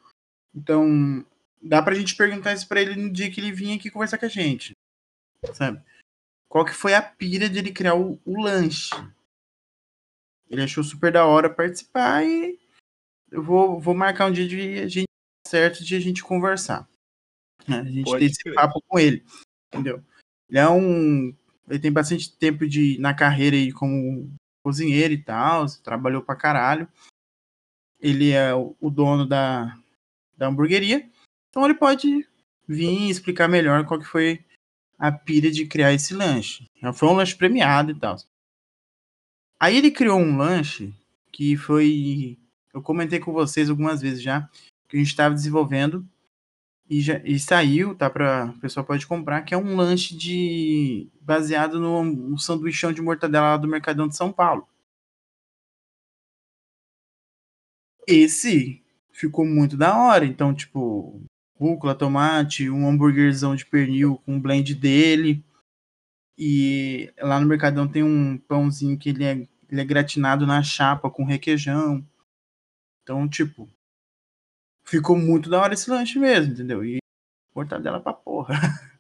então 0.56 1.26
dá 1.62 1.82
pra 1.82 1.96
gente 1.96 2.16
perguntar 2.16 2.54
isso 2.54 2.68
pra 2.68 2.82
ele 2.82 2.96
no 2.96 3.12
dia 3.12 3.30
que 3.30 3.40
ele 3.40 3.52
vinha 3.52 3.76
aqui 3.76 3.92
conversar 3.92 4.18
com 4.18 4.26
a 4.26 4.30
gente, 4.30 4.72
sabe? 5.54 5.82
Qual 6.50 6.66
que 6.66 6.74
foi 6.74 6.94
a 6.94 7.02
pira 7.02 7.50
de 7.50 7.60
ele 7.60 7.72
criar 7.72 7.96
o, 7.96 8.20
o 8.26 8.42
lanche? 8.42 8.92
Ele 10.50 10.64
achou 10.64 10.84
super 10.84 11.12
da 11.12 11.26
hora 11.26 11.50
participar 11.50 12.24
e 12.24 12.58
eu 13.30 13.44
vou, 13.44 13.80
vou 13.80 13.94
marcar 13.94 14.28
um 14.28 14.32
dia 14.32 14.48
de 14.48 14.80
a 14.80 14.88
gente 14.88 15.08
certo 15.46 15.84
de 15.84 15.96
a 15.96 16.00
gente 16.00 16.24
conversar. 16.24 16.88
né? 17.68 17.80
A 17.80 17.84
gente 17.84 18.06
Pode 18.06 18.20
ter 18.20 18.32
esse 18.32 18.56
papo 18.56 18.82
com 18.88 18.98
ele, 18.98 19.26
entendeu? 19.68 20.04
Ele 20.50 20.60
é 20.60 20.70
um, 20.70 21.36
ele 21.70 21.80
tem 21.80 21.92
bastante 21.92 22.36
tempo 22.38 22.68
de 22.68 22.98
na 23.00 23.14
carreira 23.14 23.56
aí 23.56 23.72
como 23.72 24.32
cozinheiro 24.68 25.14
e 25.14 25.18
tal, 25.18 25.66
trabalhou 25.82 26.22
pra 26.22 26.36
caralho. 26.36 26.90
Ele 28.02 28.32
é 28.32 28.54
o 28.54 28.90
dono 28.90 29.26
da, 29.26 29.74
da 30.36 30.48
hamburgueria, 30.48 31.10
então 31.50 31.64
ele 31.64 31.74
pode 31.74 32.28
vir 32.68 33.10
explicar 33.10 33.48
melhor 33.48 33.86
qual 33.86 33.98
que 33.98 34.06
foi 34.06 34.44
a 35.00 35.10
pira 35.10 35.50
de 35.50 35.66
criar 35.66 35.94
esse 35.94 36.14
lanche. 36.14 36.66
Foi 36.94 37.08
um 37.08 37.14
lanche 37.14 37.34
premiado 37.34 37.92
e 37.92 37.96
tal. 37.96 38.18
Aí 39.58 39.78
ele 39.78 39.90
criou 39.90 40.20
um 40.20 40.36
lanche 40.36 40.94
que 41.32 41.56
foi. 41.56 42.38
Eu 42.74 42.82
comentei 42.82 43.22
com 43.22 43.32
vocês 43.32 43.70
algumas 43.70 44.02
vezes 44.02 44.22
já, 44.22 44.50
que 44.90 44.98
a 44.98 45.00
gente 45.00 45.08
estava 45.08 45.34
desenvolvendo 45.34 46.06
e, 46.90 47.02
já, 47.02 47.22
e 47.26 47.38
saiu, 47.40 47.96
tá? 47.96 48.10
Pra, 48.10 48.54
o 48.56 48.60
pessoal 48.60 48.86
pode 48.86 49.06
comprar, 49.06 49.42
que 49.44 49.54
é 49.54 49.58
um 49.58 49.76
lanche 49.76 50.16
de. 50.16 51.10
baseado 51.22 51.80
no, 51.80 52.04
no 52.04 52.40
sanduichão 52.40 52.94
de 52.94 53.02
mortadela 53.02 53.52
lá 53.52 53.58
do 53.58 53.68
Mercadão 53.68 54.08
de 54.08 54.16
São 54.16 54.32
Paulo. 54.32 54.68
Esse 58.08 58.82
ficou 59.12 59.46
muito 59.46 59.76
da 59.76 59.98
hora. 59.98 60.26
Então, 60.26 60.54
tipo, 60.54 61.22
rúcula, 61.60 61.94
tomate, 61.96 62.70
um 62.70 62.88
hambúrguerzão 62.88 63.56
de 63.56 63.66
pernil 63.66 64.18
com 64.26 64.36
um 64.36 64.42
blend 64.42 64.74
dele. 64.76 65.44
E 66.38 67.12
lá 67.20 67.40
no 67.40 67.48
Mercadão 67.48 67.88
tem 67.88 68.04
um 68.04 68.38
pãozinho 68.38 68.98
que 68.98 69.10
ele 69.10 69.24
é, 69.26 69.32
ele 69.70 69.82
é 69.82 69.86
gratinado 69.86 70.46
na 70.48 70.64
chapa 70.64 71.10
com 71.10 71.26
requeijão. 71.26 72.06
Então, 73.04 73.28
tipo, 73.28 73.68
ficou 74.88 75.18
muito 75.18 75.50
da 75.50 75.62
hora 75.62 75.74
esse 75.74 75.90
lanche 75.90 76.18
mesmo, 76.18 76.54
entendeu? 76.54 76.84
E 76.84 76.98
mortadela 77.54 78.00
pra 78.00 78.14
porra. 78.14 78.54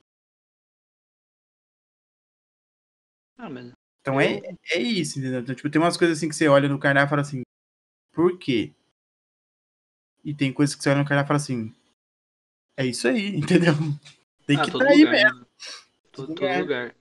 Ah, 3.39 3.51
mas 3.51 3.71
Então 4.01 4.19
é, 4.19 4.41
é 4.71 4.79
isso, 4.79 5.19
entendeu? 5.19 5.41
Então, 5.41 5.53
tipo, 5.53 5.69
tem 5.69 5.79
umas 5.79 5.95
coisas 5.95 6.17
assim 6.17 6.27
que 6.27 6.35
você 6.35 6.47
olha 6.47 6.67
no 6.67 6.79
cardápio 6.79 7.05
e 7.05 7.09
fala 7.11 7.21
assim, 7.21 7.43
por 8.11 8.35
quê? 8.39 8.73
E 10.25 10.33
tem 10.33 10.51
coisas 10.51 10.75
que 10.75 10.81
você 10.81 10.89
olha 10.89 11.03
no 11.03 11.05
cardápio 11.07 11.27
e 11.27 11.27
fala 11.27 11.37
assim, 11.37 11.75
é 12.75 12.83
isso 12.87 13.07
aí, 13.07 13.35
entendeu? 13.37 13.73
Tem 14.47 14.57
ah, 14.57 14.63
que 14.63 14.71
todo 14.71 14.83
tá 14.83 14.91
lugar, 14.91 15.11
mesmo. 15.11 15.39
né? 15.39 15.45
Todo, 16.11 16.27
Todo 16.33 16.41
lugar. 16.41 16.61
lugar. 16.61 16.95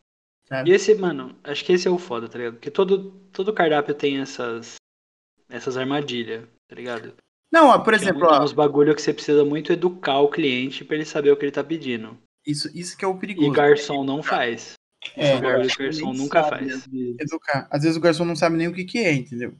Sabe? 0.45 0.71
E 0.71 0.75
esse, 0.75 0.95
mano, 0.95 1.39
acho 1.43 1.65
que 1.65 1.73
esse 1.73 1.89
é 1.89 1.91
o 1.91 1.99
foda, 1.99 2.29
tá 2.29 2.37
ligado? 2.37 2.55
Porque 2.55 2.71
todo, 2.71 3.13
todo 3.33 3.55
cardápio 3.55 3.95
tem 3.95 4.19
essas, 4.21 4.77
essas 5.49 5.79
armadilhas, 5.79 6.47
tá 6.69 6.77
ligado? 6.77 7.17
Não, 7.53 7.83
por 7.83 7.93
Tem 7.95 8.03
exemplo, 8.03 8.27
ó, 8.29 8.43
uns 8.43 8.53
bagulho 8.53 8.95
que 8.95 9.01
você 9.01 9.13
precisa 9.15 9.45
muito 9.45 9.73
educar 9.73 10.19
o 10.21 10.29
cliente 10.29 10.85
pra 10.85 10.97
ele 10.97 11.05
saber 11.07 11.31
o 11.31 11.37
que 11.37 11.45
ele 11.45 11.53
tá 11.53 11.63
pedindo. 11.65 12.19
isso, 12.47 12.69
isso 12.77 12.97
que 12.97 13.05
é 13.05 13.09
o 13.09 13.15
E 13.15 13.19
perigoso. 13.19 13.51
garçom 13.53 14.05
não 14.05 14.23
faz. 14.23 14.75
É, 15.17 15.37
que 15.69 15.79
garçom 15.79 16.13
nunca 16.13 16.43
faz. 16.45 16.63
às 16.63 16.87
vezes. 16.87 17.17
educar. 17.21 17.69
Às 17.71 17.83
vezes 17.83 17.97
o 17.97 18.01
garçom 18.01 18.25
não 18.25 18.35
sabe 18.37 18.57
nem 18.57 18.67
o 18.69 18.75
que 18.75 18.85
que 18.85 18.99
é, 18.99 19.13
entendeu? 19.13 19.55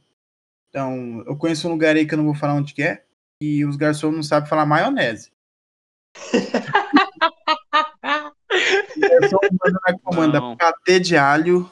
Então, 0.69 1.23
eu 1.25 1.37
conheço 1.37 1.67
um 1.67 1.71
lugar 1.71 1.95
aí 1.95 2.05
que 2.05 2.13
eu 2.13 2.17
não 2.17 2.25
vou 2.25 2.35
falar 2.35 2.53
onde 2.55 2.73
que 2.73 2.83
é, 2.83 3.03
e 3.41 3.63
os 3.65 3.75
garçons 3.77 4.13
não 4.13 4.21
sabem 4.23 4.49
falar 4.49 4.65
maionese. 4.65 5.31
o 8.97 8.99
garçom 8.99 9.37
manda 9.63 9.79
na 9.87 9.99
comanda 9.99 10.39
Não. 10.39 10.57
patê 10.57 10.99
de 10.99 11.15
alho, 11.15 11.69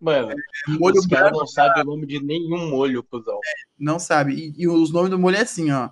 Mano, 0.00 0.34
molho 0.78 0.98
os 0.98 1.06
caras 1.06 1.32
não 1.32 1.46
sabem 1.46 1.82
o 1.82 1.86
nome 1.86 2.06
de 2.06 2.22
nenhum 2.22 2.68
molho, 2.70 3.02
cuzão. 3.02 3.38
não 3.78 3.98
sabe. 3.98 4.34
E, 4.56 4.62
e 4.62 4.68
os 4.68 4.92
nomes 4.92 5.10
do 5.10 5.18
molho 5.18 5.36
é 5.36 5.40
assim, 5.40 5.70
ó. 5.70 5.90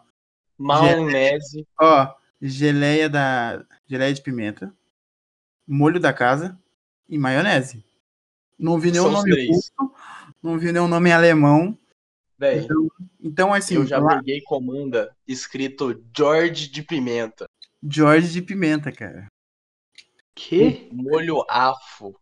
Maionese. 0.59 1.67
Ó, 1.81 2.15
geleia 2.41 3.09
da 3.09 3.65
geleia 3.87 4.13
de 4.15 4.21
pimenta, 4.23 4.73
molho 5.67 5.99
da 5.99 6.13
casa 6.13 6.59
e 7.09 7.19
maionese. 7.19 7.85
Não 8.59 8.79
vi 8.79 8.91
nenhum 8.93 9.05
São 9.05 9.13
nome 9.13 9.47
russo, 9.49 9.73
não 10.43 10.59
vi 10.59 10.71
nenhum 10.73 10.87
nome 10.89 11.11
alemão. 11.11 11.77
Véi, 12.39 12.59
Então, 12.61 12.89
então 13.21 13.55
assim, 13.55 13.75
eu 13.77 13.87
já 13.87 13.99
lá- 13.99 14.17
peguei 14.19 14.41
comanda 14.43 15.15
escrito 15.27 16.01
George 16.17 16.69
de 16.69 16.83
Pimenta. 16.83 17.47
George 17.83 18.33
de 18.33 18.43
pimenta, 18.43 18.93
cara. 18.93 19.27
Que? 20.35 20.89
Molho 20.93 21.45
afo. 21.49 22.15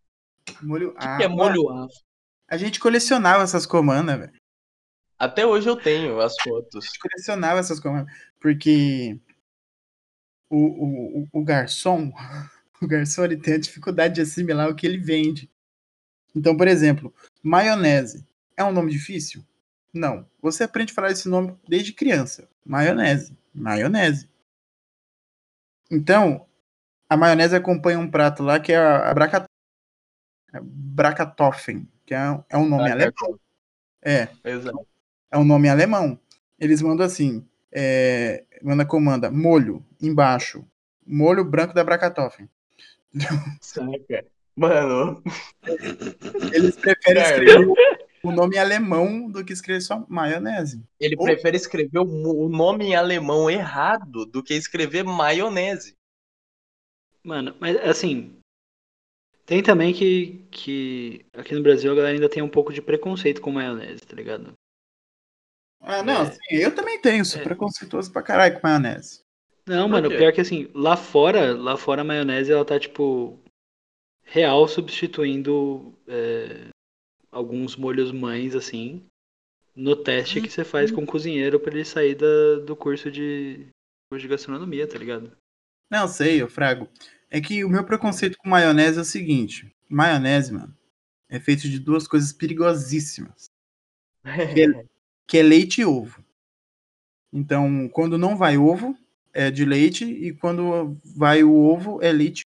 Molho 0.63 0.93
que, 0.95 1.17
que 1.17 1.23
é 1.25 1.29
molho? 1.29 1.89
A 2.49 2.57
gente 2.57 2.81
colecionava 2.81 3.43
essas 3.43 3.67
comandas, 3.67 4.19
velho. 4.19 4.33
Até 5.19 5.47
hoje 5.47 5.69
eu 5.69 5.77
tenho 5.77 6.21
as 6.21 6.35
fotos. 6.43 6.85
A 6.85 6.87
gente 6.87 6.99
colecionava 6.99 7.61
essas 7.61 7.79
comandas. 7.79 8.13
Porque 8.41 9.19
o, 10.49 10.57
o, 10.57 11.21
o- 11.23 11.29
o 11.33 11.45
garçom, 11.45 12.11
o 12.83 12.87
garçom 12.87 13.25
ele 13.25 13.37
tem 13.37 13.55
a 13.55 13.59
dificuldade 13.59 14.15
de 14.15 14.21
assimilar 14.23 14.69
o 14.69 14.75
que 14.75 14.87
ele 14.87 14.99
vende. 14.99 15.51
Então, 16.35 16.57
por 16.57 16.67
exemplo, 16.69 17.15
maionese 17.43 18.27
é 18.57 18.65
um 18.65 18.73
nome 18.73 18.91
difícil? 18.91 19.45
Não. 19.93 20.27
Você 20.41 20.65
aprende 20.65 20.93
a 20.93 20.95
falar 20.95 21.11
esse 21.11 21.29
nome 21.29 21.57
desde 21.69 21.93
criança. 21.93 22.49
Maionese. 22.65 23.37
Maionese. 23.53 24.29
Então, 25.91 26.47
a 27.09 27.17
maionese 27.17 27.57
acompanha 27.57 27.99
um 27.99 28.11
prato 28.11 28.43
lá 28.43 28.61
que 28.61 28.73
é 28.73 28.77
a, 28.77 29.11
a 29.11 29.15
braca, 30.53 30.59
a 30.59 30.61
Bracatoffen, 30.63 31.89
que 32.05 32.15
é, 32.15 32.19
é 32.49 32.57
um 32.59 32.69
nome 32.69 32.89
Ah, 32.89 32.93
alemão. 32.93 33.13
cartão. 33.13 33.41
É, 34.03 34.29
Exato. 34.45 34.87
é 35.31 35.39
um 35.39 35.45
nome 35.45 35.69
alemão. 35.69 36.19
Eles 36.59 36.83
mandam 36.83 37.05
assim, 37.07 37.47
é, 37.73 38.45
manda 38.63 38.85
comanda, 38.85 39.31
molho, 39.31 39.85
embaixo, 40.01 40.67
molho 41.07 41.45
branco 41.45 41.75
da 41.75 41.85
Bracatoffen. 41.85 42.49
Saca? 43.61 44.25
Mano, 44.57 45.23
Eles 46.53 46.77
preferem 46.77 47.23
escrever 47.23 47.61
o- 48.23 48.31
nome 48.33 48.57
em 48.57 48.59
alemão 48.59 49.31
do 49.31 49.43
que 49.45 49.53
escrever 49.53 49.81
só 49.81 50.05
maionese. 50.09 50.83
ele 50.99 51.17
Ou- 51.19 51.25
prefere 51.25 51.57
escrever 51.57 51.99
o 52.01 52.49
nome 52.49 52.87
em 52.87 52.95
alemão 52.95 53.49
errado 53.49 54.27
do 54.27 54.43
que 54.43 54.53
escrever 54.55 55.03
maionese. 55.05 55.97
Mano, 57.25 57.55
mas 57.61 57.77
assim. 57.79 58.37
Tem 59.51 59.65
também 59.65 59.93
que, 59.93 60.47
que 60.53 61.27
aqui 61.33 61.57
no 61.57 61.63
Brasil 61.63 61.91
a 61.91 61.95
galera 61.97 62.15
ainda 62.15 62.29
tem 62.29 62.41
um 62.41 62.49
pouco 62.49 62.73
de 62.73 62.81
preconceito 62.81 63.41
com 63.41 63.51
maionese, 63.51 64.07
tá 64.07 64.15
ligado? 64.15 64.53
Ah, 65.81 66.05
não, 66.05 66.19
É. 66.19 66.23
assim, 66.23 66.39
eu 66.53 66.73
também 66.73 67.01
tenho, 67.01 67.25
sou 67.25 67.41
É. 67.41 67.43
preconceituoso 67.43 68.13
pra 68.13 68.23
caralho 68.23 68.55
com 68.61 68.69
maionese. 68.69 69.25
Não, 69.67 69.89
Por 69.89 69.95
mano, 69.95 70.09
quê? 70.09 70.19
pior 70.19 70.33
que 70.33 70.41
assim, 70.41 70.71
lá 70.73 70.97
fora, 70.97 71.53
lá 71.53 71.77
fora 71.77 72.03
a 72.03 72.05
maionese 72.05 72.53
ela 72.53 72.65
tá 72.65 72.79
tipo 72.79 73.41
real 74.23 74.69
substituindo 74.69 75.93
é, 76.07 76.69
alguns 77.33 77.75
molhos 77.75 78.13
mães 78.13 78.55
assim 78.55 79.05
no 79.75 79.97
teste 79.97 80.41
que 80.41 80.49
você 80.49 80.63
faz 80.63 80.93
com 80.93 81.03
o 81.03 81.07
cozinheiro 81.07 81.59
pra 81.59 81.73
ele 81.75 81.85
sair 81.85 82.15
da, 82.15 82.61
do 82.65 82.77
curso 82.77 83.11
de 83.11 83.67
curso 84.09 84.23
de 84.23 84.29
gastronomia, 84.29 84.87
tá 84.87 84.97
ligado? 84.97 85.33
Não, 85.91 86.07
sei, 86.07 86.41
eu 86.41 86.49
frago. 86.49 86.89
É 87.31 87.41
que 87.41 87.65
o 87.65 87.69
meu 87.69 87.85
preconceito 87.85 88.37
com 88.39 88.49
maionese 88.49 88.99
é 88.99 89.03
o 89.03 89.05
seguinte: 89.05 89.73
maionese, 89.89 90.53
mano, 90.53 90.77
é 91.29 91.39
feito 91.39 91.63
de 91.69 91.79
duas 91.79 92.09
coisas 92.09 92.33
perigosíssimas, 92.33 93.49
que 95.27 95.39
é 95.39 95.43
leite 95.43 95.81
e 95.81 95.85
ovo. 95.85 96.25
Então, 97.33 97.89
quando 97.91 98.19
não 98.19 98.37
vai 98.37 98.59
ovo, 98.59 98.99
é 99.33 99.51
de 99.51 99.65
leite, 99.65 100.05
e 100.05 100.35
quando 100.35 100.99
vai 101.17 101.45
o 101.45 101.55
ovo, 101.55 102.03
é 102.03 102.11
leite. 102.11 102.43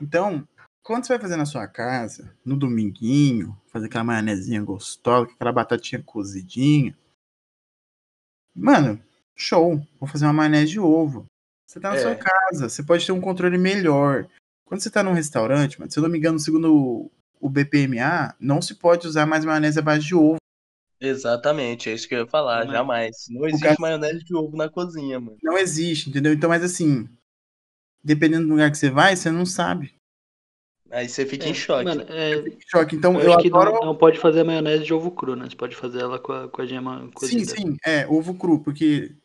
Então, 0.00 0.46
quando 0.82 1.04
você 1.04 1.14
vai 1.14 1.20
fazer 1.20 1.36
na 1.36 1.44
sua 1.44 1.66
casa, 1.66 2.36
no 2.44 2.56
dominguinho, 2.56 3.60
fazer 3.66 3.86
aquela 3.86 4.04
maionezinha 4.04 4.62
gostosa, 4.62 5.30
aquela 5.30 5.52
batatinha 5.52 6.00
cozidinha. 6.02 6.96
Mano, 8.54 9.02
show. 9.34 9.84
Vou 9.98 10.08
fazer 10.08 10.26
uma 10.26 10.32
maionese 10.32 10.72
de 10.72 10.80
ovo. 10.80 11.26
Você 11.72 11.80
tá 11.80 11.88
na 11.90 11.96
É. 11.96 12.00
sua 12.00 12.14
casa, 12.14 12.68
você 12.68 12.82
pode 12.82 13.06
ter 13.06 13.12
um 13.12 13.20
controle 13.20 13.56
melhor. 13.56 14.28
Quando 14.66 14.82
você 14.82 14.90
tá 14.90 15.02
num 15.02 15.14
restaurante, 15.14 15.78
mano, 15.80 15.90
se 15.90 15.98
eu 15.98 16.02
não 16.02 16.10
me 16.10 16.18
engano, 16.18 16.38
segundo 16.38 17.10
o- 17.40 17.48
BPMA, 17.48 18.34
não 18.38 18.60
se 18.60 18.74
pode 18.74 19.06
usar 19.06 19.24
mais 19.24 19.42
maionese 19.44 19.78
à 19.78 19.82
base 19.82 20.04
de 20.04 20.14
ovo. 20.14 20.36
Exatamente, 21.00 21.88
é 21.88 21.94
isso 21.94 22.06
que 22.06 22.14
eu 22.14 22.20
ia 22.20 22.26
falar, 22.26 22.64
Mas- 22.66 22.72
jamais. 22.74 23.16
Não 23.30 23.46
existe 23.46 23.64
cara- 23.64 23.76
maionese 23.80 24.22
de 24.22 24.36
ovo 24.36 24.54
na 24.56 24.68
cozinha, 24.68 25.18
mano. 25.18 25.38
Não 25.42 25.56
existe, 25.56 26.10
entendeu? 26.10 26.32
Então, 26.32 26.50
mas 26.50 26.62
assim, 26.62 27.08
dependendo 28.04 28.44
do 28.46 28.50
lugar 28.50 28.70
que 28.70 28.76
você 28.78 28.90
vai, 28.90 29.16
você 29.16 29.30
não 29.30 29.46
sabe. 29.46 29.94
Aí 30.90 31.08
você 31.08 31.24
fica 31.24 31.46
em 31.48 31.52
É, 31.52 31.54
choque. 31.54 31.84
Mano, 31.84 32.02
é, 32.06 32.44
Choque. 32.70 32.94
Então, 32.96 33.14
eu 33.14 33.22
eu, 33.22 33.32
acho 33.32 33.42
que 33.42 33.48
adoro. 33.48 33.72
não, 33.72 33.86
não 33.86 33.96
pode 33.96 34.18
fazer 34.18 34.44
maionese 34.44 34.84
de 34.84 34.92
ovo 34.92 35.10
cru, 35.10 35.34
né? 35.34 35.48
Você 35.48 35.56
pode 35.56 35.74
fazer 35.74 36.00
ela 36.00 36.18
com 36.18 36.32
a, 36.32 36.48
com 36.50 36.60
a 36.60 36.66
gema 36.66 37.00
Sim, 37.00 37.10
cozida. 37.12 37.56
sim, 37.56 37.76
é, 37.84 38.06
ovo 38.06 38.34
cru, 38.34 38.60
porque, 38.60 39.16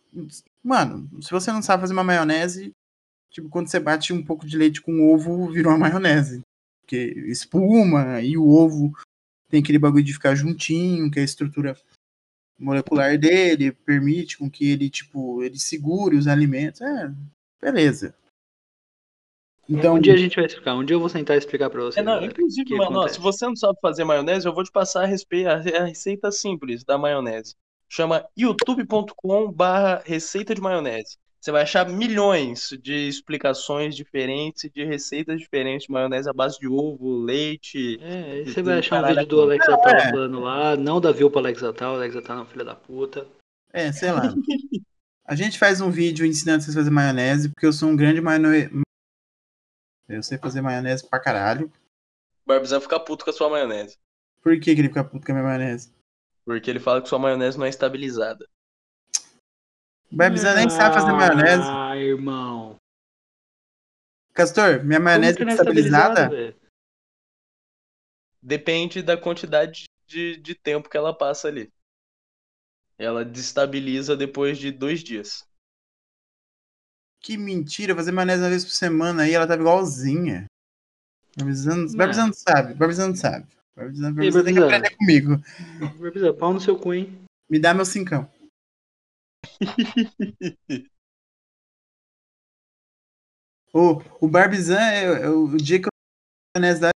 mano, 0.63 1.09
se 1.21 1.31
você 1.31 1.51
não 1.51 1.61
sabe 1.61 1.81
fazer 1.81 1.93
uma 1.93 2.03
maionese, 2.03 2.71
tipo, 3.29 3.49
quando 3.49 3.69
você 3.69 3.79
bate 3.79 4.13
um 4.13 4.23
pouco 4.23 4.45
de 4.45 4.57
leite 4.57 4.81
com 4.81 5.13
ovo, 5.13 5.51
virou 5.51 5.71
uma 5.71 5.89
maionese. 5.89 6.41
Porque 6.81 6.97
espuma 7.27 8.21
e 8.21 8.37
o 8.37 8.47
ovo 8.47 8.91
tem 9.49 9.61
aquele 9.61 9.79
bagulho 9.79 10.03
de 10.03 10.13
ficar 10.13 10.35
juntinho, 10.35 11.11
que 11.11 11.19
a 11.19 11.23
estrutura 11.23 11.77
molecular 12.59 13.17
dele 13.17 13.71
permite 13.71 14.37
com 14.37 14.49
que 14.49 14.69
ele, 14.69 14.89
tipo, 14.89 15.43
ele 15.43 15.59
segure 15.59 16.17
os 16.17 16.27
alimentos. 16.27 16.81
É, 16.81 17.11
beleza. 17.61 18.15
Então, 19.69 19.95
Um 19.95 19.99
dia 19.99 20.13
a 20.13 20.17
gente 20.17 20.35
vai 20.35 20.45
explicar. 20.45 20.75
Um 20.75 20.83
dia 20.83 20.95
eu 20.95 20.99
vou 20.99 21.09
sentar 21.09 21.35
e 21.35 21.39
explicar 21.39 21.69
pra 21.69 21.81
vocês. 21.81 21.97
É, 21.97 22.03
não, 22.03 22.21
o 22.21 22.25
inclusive, 22.25 22.73
mano, 22.75 22.99
ó, 22.99 23.07
se 23.07 23.19
você 23.19 23.45
não 23.45 23.55
sabe 23.55 23.77
fazer 23.81 24.05
maionese, 24.05 24.45
eu 24.45 24.53
vou 24.53 24.63
te 24.63 24.71
passar 24.71 25.03
a, 25.03 25.05
respe... 25.05 25.45
a 25.45 25.57
receita 25.85 26.31
simples 26.31 26.83
da 26.85 26.97
maionese. 26.97 27.53
Chama 27.89 28.27
youtube.com 28.37 29.51
barra 29.51 30.01
receita 30.05 30.53
de 30.53 30.61
maionese. 30.61 31.17
Você 31.39 31.51
vai 31.51 31.61
achar 31.61 31.87
milhões 31.87 32.69
de 32.81 33.07
explicações 33.07 33.95
diferentes 33.95 34.69
de 34.69 34.83
receitas 34.83 35.39
diferentes 35.39 35.87
de 35.87 35.93
maionese 35.93 36.29
à 36.29 36.33
base 36.33 36.59
de 36.59 36.67
ovo, 36.67 37.23
leite. 37.23 37.97
É, 38.01 38.31
aí 38.31 38.45
você 38.45 38.61
vai 38.61 38.79
achar 38.79 39.03
um 39.03 39.07
vídeo 39.07 39.25
do. 39.27 39.41
Alex 39.43 39.69
Atal 39.69 39.95
é. 39.95 40.09
falando 40.09 40.39
lá. 40.41 40.75
Não 40.75 40.99
dá 40.99 41.11
view 41.11 41.29
pro 41.29 41.39
Alex 41.39 41.63
Atal. 41.63 41.95
Alex 41.95 42.15
Atal 42.15 42.39
é 42.39 42.41
um 42.41 42.45
filho 42.45 42.65
da 42.65 42.75
puta. 42.75 43.27
é, 43.71 43.91
sei 43.91 44.11
lá. 44.11 44.33
A 45.25 45.35
gente 45.35 45.59
faz 45.59 45.79
um 45.79 45.91
vídeo 45.91 46.25
ensinando 46.25 46.63
vocês 46.63 46.75
a 46.75 46.79
fazer 46.79 46.89
maionese, 46.89 47.49
porque 47.49 47.65
eu 47.65 47.73
sou 47.73 47.89
um 47.89 47.95
grande 47.95 48.19
maionese. 48.19 48.71
Eu 50.07 50.23
sei 50.23 50.37
fazer 50.37 50.61
maionese 50.61 51.07
pra 51.07 51.19
caralho. 51.19 51.71
O 52.45 52.47
Barbizan 52.47 52.79
fica 52.79 52.99
puto 52.99 53.25
com 53.25 53.31
a 53.31 53.33
sua 53.33 53.49
maionese. 53.49 53.97
Por 54.41 54.57
que, 54.59 54.73
que 54.73 54.81
ele 54.81 54.87
fica 54.87 55.03
puto 55.03 55.25
com 55.25 55.31
a 55.33 55.35
minha 55.35 55.45
maionese? 55.45 55.91
Porque 56.47 56.69
ele 56.69 56.79
fala 56.79 57.01
que 57.01 57.09
sua 57.09 57.19
maionese 57.19 57.57
não 57.57 57.65
é 57.65 57.69
estabilizada. 57.69 58.47
O 60.09 60.15
Barbizan 60.15 60.55
nem 60.55 60.69
sabe 60.69 60.95
fazer 60.95 61.11
maionese. 61.11 61.67
Ah, 61.69 61.97
irmão. 61.97 62.79
Castor, 64.33 64.81
minha 64.81 64.97
maionese 64.97 65.43
é 65.43 65.45
é 65.45 65.49
estabilizada? 65.49 66.29
velho? 66.29 66.57
Depende 68.41 69.03
da 69.03 69.17
quantidade 69.17 69.89
de, 70.05 70.37
de 70.37 70.55
tempo 70.55 70.89
que 70.89 70.95
ela 70.95 71.13
passa 71.13 71.49
ali. 71.49 71.69
Ela 72.97 73.25
destabiliza 73.25 74.15
depois 74.15 74.57
de 74.57 74.71
dois 74.71 75.03
dias. 75.03 75.45
Que 77.19 77.37
mentira, 77.37 77.93
fazer 77.93 78.13
maionese 78.13 78.41
uma 78.41 78.49
vez 78.49 78.63
por 78.63 78.71
semana 78.71 79.23
aí, 79.23 79.33
ela 79.33 79.45
tava 79.45 79.59
igualzinha. 79.59 80.45
Barbizan, 81.37 81.75
Não. 81.75 81.97
Barbizan 81.97 83.07
não 83.07 83.15
sabe, 83.15 83.47
Barbizan. 83.77 84.11
Barbizan, 84.11 84.11
E 84.11 84.31
Barbizan 84.31 84.43
tem 84.43 84.53
que 84.55 84.59
Barbizan? 84.59 84.77
aprender 84.77 84.97
comigo. 84.97 85.37
Vai 85.99 86.11
precisar 86.11 86.33
pau 86.33 86.51
no 86.53 86.59
seu 86.59 86.77
cu, 86.79 86.93
hein? 86.93 87.25
Me 87.49 87.59
dá 87.59 87.73
meu 87.73 87.85
cincão. 87.85 88.29
o, 93.73 94.01
o 94.25 94.27
Barbizan 94.27 94.79
é, 94.79 95.03
é 95.25 95.29
o 95.29 95.55
dia 95.55 95.79
que 95.79 95.87
eu 95.87 95.91
maionese 96.57 96.81
da 96.81 96.89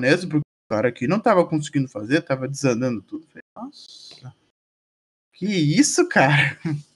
maionese, 0.00 0.26
porque 0.26 0.38
o 0.38 0.68
cara 0.70 0.88
aqui 0.88 1.06
não 1.06 1.20
tava 1.20 1.46
conseguindo 1.46 1.88
fazer, 1.88 2.22
tava 2.22 2.48
desandando 2.48 3.02
tudo. 3.02 3.26
Falei, 3.26 3.42
nossa. 3.54 4.34
Que 5.34 5.46
isso, 5.46 6.08
cara? 6.08 6.58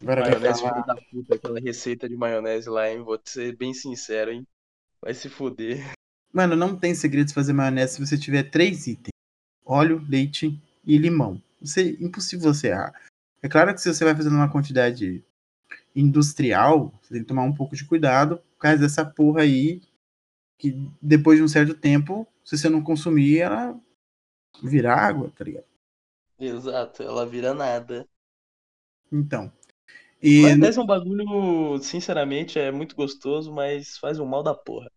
Agora 0.00 0.22
vai 0.22 0.30
Maionese 0.40 0.60
filho 0.60 0.86
da 0.86 0.96
puta, 0.96 1.34
aquela 1.36 1.60
receita 1.60 2.08
de 2.08 2.16
maionese 2.16 2.68
lá, 2.68 2.90
hein? 2.90 3.02
Vou 3.02 3.20
ser 3.24 3.56
bem 3.56 3.72
sincero, 3.72 4.32
hein? 4.32 4.46
Vai 5.00 5.14
se 5.14 5.28
fuder. 5.28 5.94
Mano, 6.34 6.56
não 6.56 6.76
tem 6.76 6.96
segredo 6.96 7.28
de 7.28 7.34
fazer 7.34 7.52
maionese 7.52 7.94
se 7.94 8.04
você 8.04 8.18
tiver 8.18 8.50
três 8.50 8.88
itens: 8.88 9.12
óleo, 9.64 10.04
leite 10.08 10.60
e 10.84 10.98
limão. 10.98 11.40
Você, 11.60 11.96
impossível 12.00 12.52
você 12.52 12.68
errar. 12.68 12.92
É 13.40 13.48
claro 13.48 13.72
que 13.72 13.80
se 13.80 13.94
você 13.94 14.04
vai 14.04 14.16
fazendo 14.16 14.34
uma 14.34 14.50
quantidade 14.50 15.24
industrial, 15.94 16.92
você 17.00 17.14
tem 17.14 17.22
que 17.22 17.28
tomar 17.28 17.44
um 17.44 17.54
pouco 17.54 17.76
de 17.76 17.84
cuidado 17.84 18.38
por 18.38 18.58
causa 18.58 18.78
dessa 18.78 19.04
porra 19.04 19.42
aí, 19.42 19.80
que 20.58 20.72
depois 21.00 21.38
de 21.38 21.44
um 21.44 21.48
certo 21.48 21.72
tempo, 21.72 22.26
se 22.44 22.58
você 22.58 22.68
não 22.68 22.82
consumir, 22.82 23.38
ela 23.38 23.78
vira 24.60 24.92
água, 24.92 25.30
tá 25.36 25.44
ligado? 25.44 25.66
Exato, 26.36 27.04
ela 27.04 27.24
vira 27.24 27.54
nada. 27.54 28.08
Então. 29.12 29.52
E 30.20 30.42
Maionese 30.42 30.78
é 30.80 30.82
um 30.82 30.86
bagulho, 30.86 31.78
sinceramente, 31.80 32.58
é 32.58 32.72
muito 32.72 32.96
gostoso, 32.96 33.52
mas 33.52 33.96
faz 33.98 34.18
um 34.18 34.26
mal 34.26 34.42
da 34.42 34.52
porra. 34.52 34.90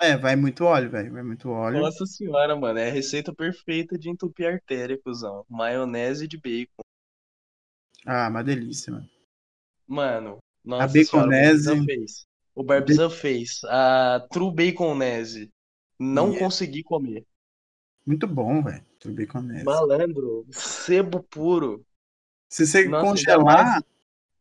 É, 0.00 0.16
vai 0.16 0.36
muito 0.36 0.64
óleo, 0.64 0.90
velho. 0.90 1.12
Vai 1.12 1.22
muito 1.22 1.48
óleo. 1.50 1.80
Nossa 1.80 2.06
senhora, 2.06 2.54
mano, 2.56 2.78
é 2.78 2.88
a 2.88 2.92
receita 2.92 3.34
perfeita 3.34 3.98
de 3.98 4.08
entupir 4.10 4.46
artéria, 4.46 4.98
cuzão. 5.02 5.44
Maionese 5.48 6.26
de 6.28 6.36
bacon. 6.38 6.82
Ah, 8.06 8.28
uma 8.28 8.42
delícia, 8.42 8.92
mano. 8.92 9.08
Mano, 9.86 10.38
nossa 10.64 10.86
baconese- 10.86 11.04
senhora, 11.10 11.26
o 11.26 11.30
Barbizan 11.30 11.84
fez. 11.84 12.26
O 12.54 12.62
Barbizan 12.62 13.10
fez 13.10 13.60
a 13.64 14.26
True 14.30 14.54
Baconese. 14.54 15.50
Não 15.98 16.26
Yeah. 16.28 16.38
consegui 16.44 16.82
comer. 16.82 17.24
Muito 18.06 18.26
bom, 18.26 18.62
velho. 18.62 18.86
Com 19.30 19.40
nessa. 19.42 19.64
Malandro, 19.64 20.46
sebo 20.50 21.22
puro. 21.22 21.84
Se 22.50 22.66
você 22.66 22.84
Nossa, 22.88 22.96
ainda 23.06 23.10
congelar, 23.10 23.64
mais- 23.64 23.84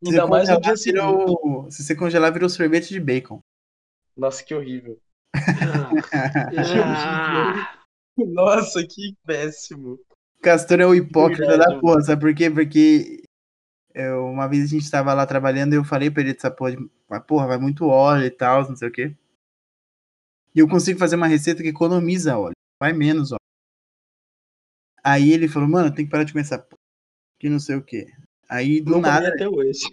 se 0.03 0.10
Ainda 0.10 0.28
mais 0.28 0.49
no 0.49 0.62
dia 0.62 0.74
virou- 0.76 1.72
se 1.72 1.84
você 1.84 1.95
congelar, 1.95 2.32
virou 2.34 2.49
sorvete 2.49 2.89
de 2.89 2.99
bacon. 2.99 3.39
Nossa, 4.16 4.43
que 4.43 4.53
horrível. 4.55 4.99
Ah, 8.18 8.18
Nossa, 8.18 8.86
que 8.86 9.16
péssimo. 9.26 9.99
Castor 10.41 10.80
é 10.80 10.86
o 10.86 10.95
hipócrita 10.95 11.47
Verdade, 11.47 11.76
da 11.76 11.80
porra, 11.80 12.01
sabe 12.01 12.22
por 12.22 12.34
quê? 12.34 12.49
Porque 12.49 13.24
eu- 13.93 14.26
uma 14.28 14.47
vez 14.47 14.64
a 14.64 14.68
gente 14.68 14.89
tava 14.89 15.14
lá 15.14 15.26
trabalhando 15.26 15.74
e 15.74 15.76
eu 15.76 15.84
falei 15.84 16.10
pra 16.10 16.22
ele 16.22 16.34
dessa 16.34 16.51
porra, 16.51 16.76
de, 16.76 16.89
"Ah, 17.10 17.20
porra, 17.20 17.47
vai 17.47 17.58
muito 17.58 17.88
óleo 17.88 18.26
e 18.26 18.32
tal, 18.32 18.68
não 18.68 18.76
sei 18.76 18.88
o 18.88 18.91
quê. 18.91 19.16
E 20.55 20.60
eu 20.60 20.68
consigo 20.68 20.99
fazer 20.99 21.16
uma 21.16 21.28
receita 21.28 21.62
que 21.62 21.70
economiza 21.70 22.38
óleo, 22.38 22.55
vai 22.82 22.93
menos 22.93 23.32
óleo. 23.32 23.38
Aí 25.03 25.32
ele 25.32 25.47
falou, 25.47 25.70
mano, 25.70 25.93
tem 25.93 26.05
que 26.05 26.12
parar 26.12 26.24
de 26.24 26.34
comer 26.34 26.41
essa 26.43 26.60
porra, 26.60 26.80
que 27.39 27.49
não 27.49 27.60
sei 27.60 27.76
o 27.76 27.84
quê. 27.84 28.08
Aí 28.49 28.82
do 28.82 28.93
Não 28.93 29.01
nada, 29.01 29.30
até 29.30 29.47
hoje. 29.47 29.88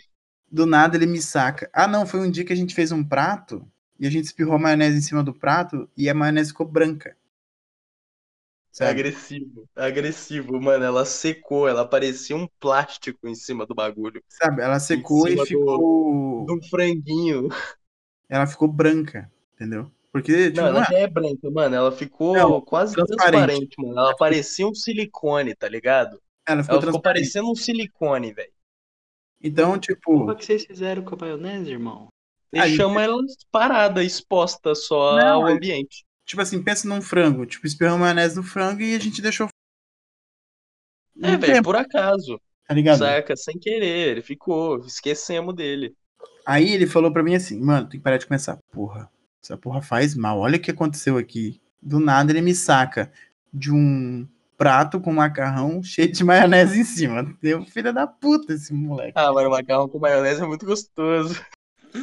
do 0.51 0.67
nada 0.67 0.97
ele 0.97 1.07
me 1.07 1.21
saca. 1.21 1.69
Ah, 1.73 1.87
não, 1.87 2.07
foi 2.07 2.21
um 2.21 2.31
dia 2.31 2.45
que 2.45 2.53
a 2.53 2.57
gente 2.57 2.75
fez 2.75 2.91
um 2.93 3.05
prato 3.05 3.67
e 3.99 4.07
a 4.07 4.11
gente 4.11 4.25
espirrou 4.25 4.55
a 4.55 4.59
maionese 4.59 4.99
em 4.99 5.03
cima 5.03 5.23
do 5.23 5.33
prato 5.35 5.89
e 5.97 6.09
a 6.09 6.15
maionese 6.15 6.51
ficou 6.51 6.67
branca. 6.67 7.11
É 7.11 7.17
Sabe? 8.77 8.91
agressivo. 8.91 9.69
É 9.77 9.87
agressivo, 9.87 10.61
mano. 10.61 10.85
Ela 10.85 11.05
secou, 11.05 11.69
ela 11.69 11.87
parecia 11.87 12.35
um 12.37 12.49
plástico 12.59 13.29
em 13.29 13.35
cima 13.35 13.65
do 13.65 13.75
bagulho. 13.75 14.21
Sabe? 14.29 14.63
Ela 14.63 14.81
secou 14.81 15.29
e 15.29 15.31
cima 15.33 15.43
do- 15.45 15.47
ficou. 15.47 16.45
Do 16.47 16.63
franguinho. 16.69 17.49
Ela 18.29 18.47
ficou 18.49 18.67
branca, 18.67 19.31
entendeu? 19.55 19.91
Porque, 20.11 20.51
tipo, 20.51 20.57
Não, 20.57 20.73
não 20.73 20.77
ela 20.79 20.83
é- 20.83 20.91
já 20.91 20.99
é 20.99 21.07
branca, 21.07 21.51
mano. 21.51 21.75
Ela 21.75 21.93
ficou 21.93 22.35
Não, 22.35 22.61
quase 22.61 22.95
transparente. 22.95 23.31
transparente, 23.47 23.75
mano. 23.79 23.99
Ela 23.99 24.17
parecia 24.17 24.67
um 24.67 24.75
silicone, 24.75 25.55
tá 25.55 25.69
ligado? 25.69 26.21
ela 26.47 26.63
ficou 26.63 26.77
Ela 26.77 26.87
ficou 26.87 27.01
parecendo 27.01 27.51
um 27.51 27.55
silicone, 27.55 28.33
velho. 28.33 28.53
Então, 29.41 29.79
tipo, 29.79 30.19
como 30.19 30.31
é 30.33 30.35
que 30.35 30.45
vocês 30.45 30.65
fizeram 30.65 31.03
com 31.05 31.15
a 31.15 31.19
maionese, 31.19 31.71
irmão? 31.71 32.09
E 32.55 32.59
Ah, 32.59 32.69
e- 32.69 32.77
chama 32.77 33.03
ela 33.03 33.17
parada, 33.51 34.03
exposta 34.05 34.75
só 34.75 35.17
Não, 35.17 35.43
ao 35.43 35.49
é- 35.49 35.53
ambiente. 35.53 36.05
tipo 36.25 36.41
assim, 36.41 36.63
pensa 36.63 36.89
num 36.89 37.03
frango. 37.03 37.45
Tipo, 37.47 37.67
espirrou 37.67 37.99
maionese 37.99 38.37
no 38.37 38.43
frango 38.43 38.81
e 38.83 38.95
a 38.95 38.99
gente 39.01 39.21
deixou. 39.21 39.49
É, 41.23 41.37
velho, 41.37 41.63
por 41.63 41.77
acaso. 41.77 42.41
Tá 42.67 42.75
ligado? 42.75 42.99
Saca? 42.99 43.37
Sem 43.37 43.59
querer. 43.59 44.09
Ele 44.09 44.23
ficou. 44.23 44.79
Esquecemos 44.87 45.55
dele. 45.55 45.95
Aí 46.47 46.73
ele 46.73 46.87
falou 46.87 47.13
pra 47.13 47.23
mim 47.23 47.35
assim, 47.35 47.61
mano, 47.61 47.89
tem 47.89 47.99
que 48.01 48.05
parar 48.05 48.17
de 48.19 48.27
comer 48.27 48.37
essa 48.37 48.59
porra. 48.73 49.11
Essa 49.43 49.57
porra 49.57 49.81
faz 49.83 50.15
mal. 50.15 50.39
Olha 50.41 50.57
o 50.57 50.61
que 50.61 50.71
aconteceu 50.71 51.17
aqui. 51.19 51.61
Do 51.83 52.01
nada 52.01 52.33
ele 52.33 52.41
me 52.41 52.55
saca 52.55 53.13
de 53.53 53.71
um 53.71 54.27
prato 54.57 55.01
com 55.01 55.13
macarrão 55.13 55.83
cheio 55.85 56.11
de 56.11 56.25
maionese 56.25 56.81
em 56.81 56.85
cima. 56.85 57.37
Deu 57.43 57.65
filha 57.67 57.93
da 57.93 58.07
puta 58.07 58.53
esse 58.55 58.73
moleque. 58.73 59.13
Ah, 59.15 59.33
mano, 59.33 59.51
macarrão 59.51 59.89
com 59.89 59.99
maionese 59.99 60.43
é 60.43 60.47
muito 60.47 60.65
gostoso. 60.67 61.41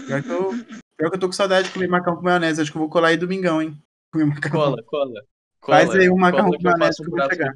Pior 0.08 0.24
que 0.24 0.30
eu 0.30 0.52
Pior 0.98 1.10
que 1.10 1.16
eu 1.16 1.20
tô 1.20 1.28
com 1.28 1.34
saudade 1.34 1.68
de 1.68 1.74
comer 1.74 1.88
macarrão 1.88 2.18
com 2.18 2.24
maionese. 2.24 2.62
Acho 2.62 2.72
que 2.72 2.78
eu 2.78 2.82
vou 2.82 2.90
colar 2.90 3.08
aí 3.08 3.18
domingão, 3.18 3.62
hein? 3.62 3.76
Comer 4.14 4.26
macarrão. 4.26 4.60
Cola, 4.60 4.84
cola. 4.86 5.24
Faz 5.66 5.90
cola, 5.90 6.00
aí 6.00 6.10
um 6.10 6.18
macarrão 6.18 6.52
com 6.52 6.64
maionese 6.64 6.98
que 6.98 7.08
eu 7.08 7.10
vou 7.10 7.30
chegar. 7.30 7.54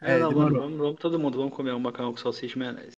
É, 0.00 0.12
É, 0.14 0.18
não, 0.18 0.30
mano, 0.30 0.60
vamos, 0.60 0.78
vamos 0.78 1.00
todo 1.00 1.18
mundo, 1.18 1.38
vamos 1.38 1.54
comer 1.54 1.72
um 1.72 1.80
macarrão 1.80 2.12
com 2.12 2.18
salsicha 2.18 2.54
e 2.54 2.58
maionese. 2.58 2.92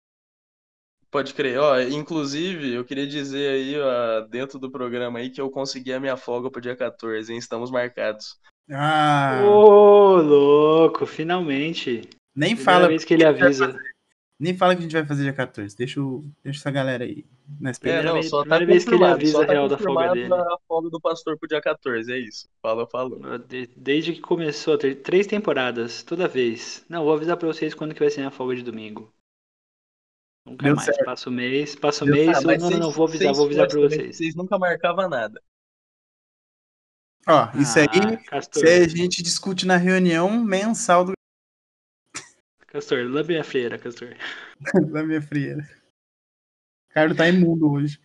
Pode 1.11 1.35
crer. 1.35 1.59
Ó, 1.59 1.81
inclusive, 1.81 2.73
eu 2.75 2.85
queria 2.85 3.07
dizer 3.07 3.51
aí, 3.53 3.81
ó, 3.81 4.21
dentro 4.29 4.59
do 4.59 4.71
programa 4.71 5.19
aí, 5.19 5.31
que 5.31 5.41
eu 5.41 5.51
consegui 5.51 5.93
a 5.93 5.99
minha 5.99 6.17
folga 6.17 6.51
pro 6.51 6.61
dia 6.61 6.77
14, 6.77 7.33
hein? 7.33 7.39
Estamos 7.39 7.71
marcados. 7.71 8.39
Ah, 8.71 9.43
Ô, 9.45 10.17
louco, 10.17 11.05
finalmente. 11.07 12.03
nem 12.37 12.55
Primeira 12.55 12.63
fala, 12.63 12.89
vez 12.89 13.05
que 13.05 13.15
ele 13.15 13.25
avisa. 13.25 13.77
Nem 14.41 14.57
fala 14.57 14.75
que 14.75 14.81
a 14.81 14.83
gente 14.83 14.93
vai 14.93 15.05
fazer 15.07 15.23
dia 15.25 15.33
14. 15.33 15.77
Deixa, 15.77 16.01
o- 16.01 16.25
deixa 16.43 16.59
essa 16.61 16.71
galera 16.71 17.05
aí 17.05 17.25
na 17.61 17.69
É, 17.69 17.73
esperança. 17.73 18.05
não, 18.07 18.15
vez- 18.15 18.29
só 18.31 18.45
tá 18.45 18.59
vez 18.59 18.85
que 18.85 18.95
ele 18.95 19.05
avisa 19.05 19.33
só 19.33 19.43
a 19.43 19.47
tá 19.47 19.53
real 19.53 19.69
da 19.69 19.77
folga 19.79 20.13
dele. 20.13 20.33
a 20.33 20.57
folga 20.67 20.89
do 20.91 21.01
pastor 21.01 21.39
pro 21.39 21.49
dia 21.49 21.61
14, 21.61 22.11
é 22.13 22.19
isso. 22.19 22.49
Falou, 22.63 22.87
falou. 22.87 23.39
De- 23.39 23.69
Desde 23.77 24.15
que 24.15 24.21
começou, 24.21 24.79
tem 24.79 24.95
três 24.97 25.27
temporadas, 25.27 26.03
toda 26.03 26.27
vez. 26.27 26.85
Não, 26.89 27.05
vou 27.05 27.13
avisar 27.13 27.37
pra 27.37 27.47
vocês 27.49 27.75
quando 27.75 27.93
que 27.95 28.01
vai 28.01 28.11
ser 28.11 28.23
a 28.23 28.31
folga 28.31 28.57
de 28.57 28.63
domingo. 28.63 29.13
Nunca 30.47 30.65
Deu 30.65 30.75
mais. 30.75 30.87
certo. 30.87 31.05
Passa 31.05 31.29
o 31.29 31.33
mês, 31.33 31.77
passa 31.77 32.05
o 32.05 32.07
Deu 32.07 32.15
mês. 32.17 32.43
mas 32.43 32.63
não, 32.63 32.71
não, 32.71 32.79
não, 32.79 32.91
vou 32.91 33.07
avisar, 33.07 33.35
vou 33.35 33.45
avisar 33.45 33.69
pra 33.69 33.79
vocês. 33.81 34.17
Vocês 34.17 34.35
nunca 34.35 34.59
marcavam 34.59 35.09
nada. 35.09 35.41
Ó, 37.29 37.51
isso 37.59 37.79
aí, 37.79 37.85
Ah, 37.87 38.17
Castor, 38.31 38.65
isso 38.65 38.73
aí 38.73 38.83
a 38.85 38.89
gente 38.89 39.23
discute 39.23 39.67
na 39.67 39.77
reunião 39.77 40.43
mensal 40.43 41.05
do 41.05 41.13
Castor, 42.71 43.05
lambe 43.11 43.31
minha 43.33 43.45
freira, 43.45 43.79
Castor. 43.79 44.15
da 44.93 45.03
minha 45.03 45.21
frieira. 45.21 45.63
O 46.89 46.95
Carlos 46.95 47.17
tá 47.17 47.29
imundo 47.29 47.71
hoje. 47.71 48.01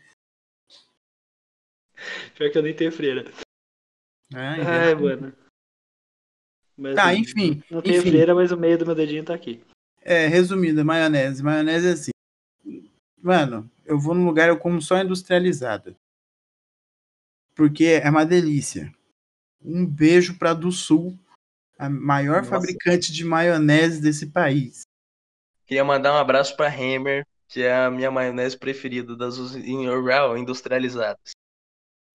Pior 2.35 2.51
que 2.51 2.57
eu 2.57 2.63
nem 2.63 2.75
tenho 2.75 2.91
freira. 2.91 3.31
Ai, 4.33 4.61
Ai, 4.61 4.95
mano. 4.95 5.33
Mas, 6.75 6.95
Tá, 6.95 7.13
enfim. 7.13 7.63
Não 7.69 7.81
tenho 7.81 7.99
enfim. 8.01 8.09
freira, 8.09 8.33
mas 8.35 8.51
o 8.51 8.57
meio 8.57 8.77
do 8.77 8.85
meu 8.85 8.95
dedinho 8.95 9.23
tá 9.23 9.33
aqui. 9.33 9.63
É, 10.01 10.27
resumida, 10.27 10.83
maionese. 10.83 11.43
Maionese 11.43 11.87
é 11.87 11.91
assim. 11.91 12.11
Mano, 13.21 13.69
eu 13.85 13.99
vou 13.99 14.13
num 14.13 14.25
lugar, 14.25 14.49
eu 14.49 14.57
como 14.57 14.81
só 14.81 14.97
industrializada. 14.99 15.95
Porque 17.55 17.85
é 18.03 18.09
uma 18.09 18.25
delícia. 18.25 18.93
Um 19.63 19.85
beijo 19.85 20.37
pra 20.37 20.53
do 20.53 20.71
Sul, 20.71 21.17
a 21.77 21.89
maior 21.89 22.37
Nossa. 22.37 22.49
fabricante 22.49 23.11
de 23.11 23.23
maionese 23.25 24.01
desse 24.01 24.27
país. 24.27 24.83
Queria 25.65 25.83
mandar 25.83 26.13
um 26.13 26.17
abraço 26.17 26.55
pra 26.55 26.67
Hammer, 26.67 27.25
que 27.47 27.61
é 27.63 27.75
a 27.85 27.91
minha 27.91 28.11
maionese 28.11 28.57
preferida 28.57 29.15
das 29.15 29.37
real 29.55 30.37
industrializadas. 30.37 31.31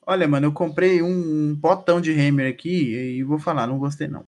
Olha, 0.06 0.28
mano, 0.28 0.48
eu 0.48 0.54
comprei 0.54 1.02
um, 1.02 1.50
um 1.52 1.60
potão 1.60 2.00
de 2.02 2.12
Hammer 2.12 2.52
aqui 2.52 2.96
e 2.96 3.24
vou 3.24 3.38
falar, 3.40 3.68
não 3.68 3.78
gostei 3.78 4.08
não. 4.08 4.24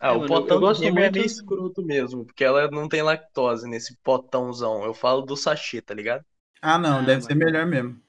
Ah, 0.00 0.08
É, 0.08 0.10
o 0.12 0.20
mano, 0.20 0.28
potão 0.28 0.56
eu 0.56 0.60
gosto 0.60 0.80
de 0.80 0.88
Hammer 0.88 1.04
é 1.04 1.06
muito- 1.06 1.14
meio 1.14 1.26
escroto 1.26 1.82
mesmo, 1.84 2.24
porque 2.24 2.44
ela 2.44 2.68
não 2.70 2.88
tem 2.88 3.02
lactose 3.02 3.68
nesse 3.68 3.96
potãozão. 3.98 4.84
Eu 4.84 4.94
falo 4.94 5.22
do 5.22 5.36
sachê, 5.36 5.80
tá 5.82 5.92
ligado? 5.94 6.24
Ah, 6.62 6.78
não, 6.78 6.98
Ah, 6.98 7.02
deve 7.02 7.12
mano. 7.14 7.22
ser 7.22 7.34
melhor 7.34 7.66
mesmo. 7.66 8.00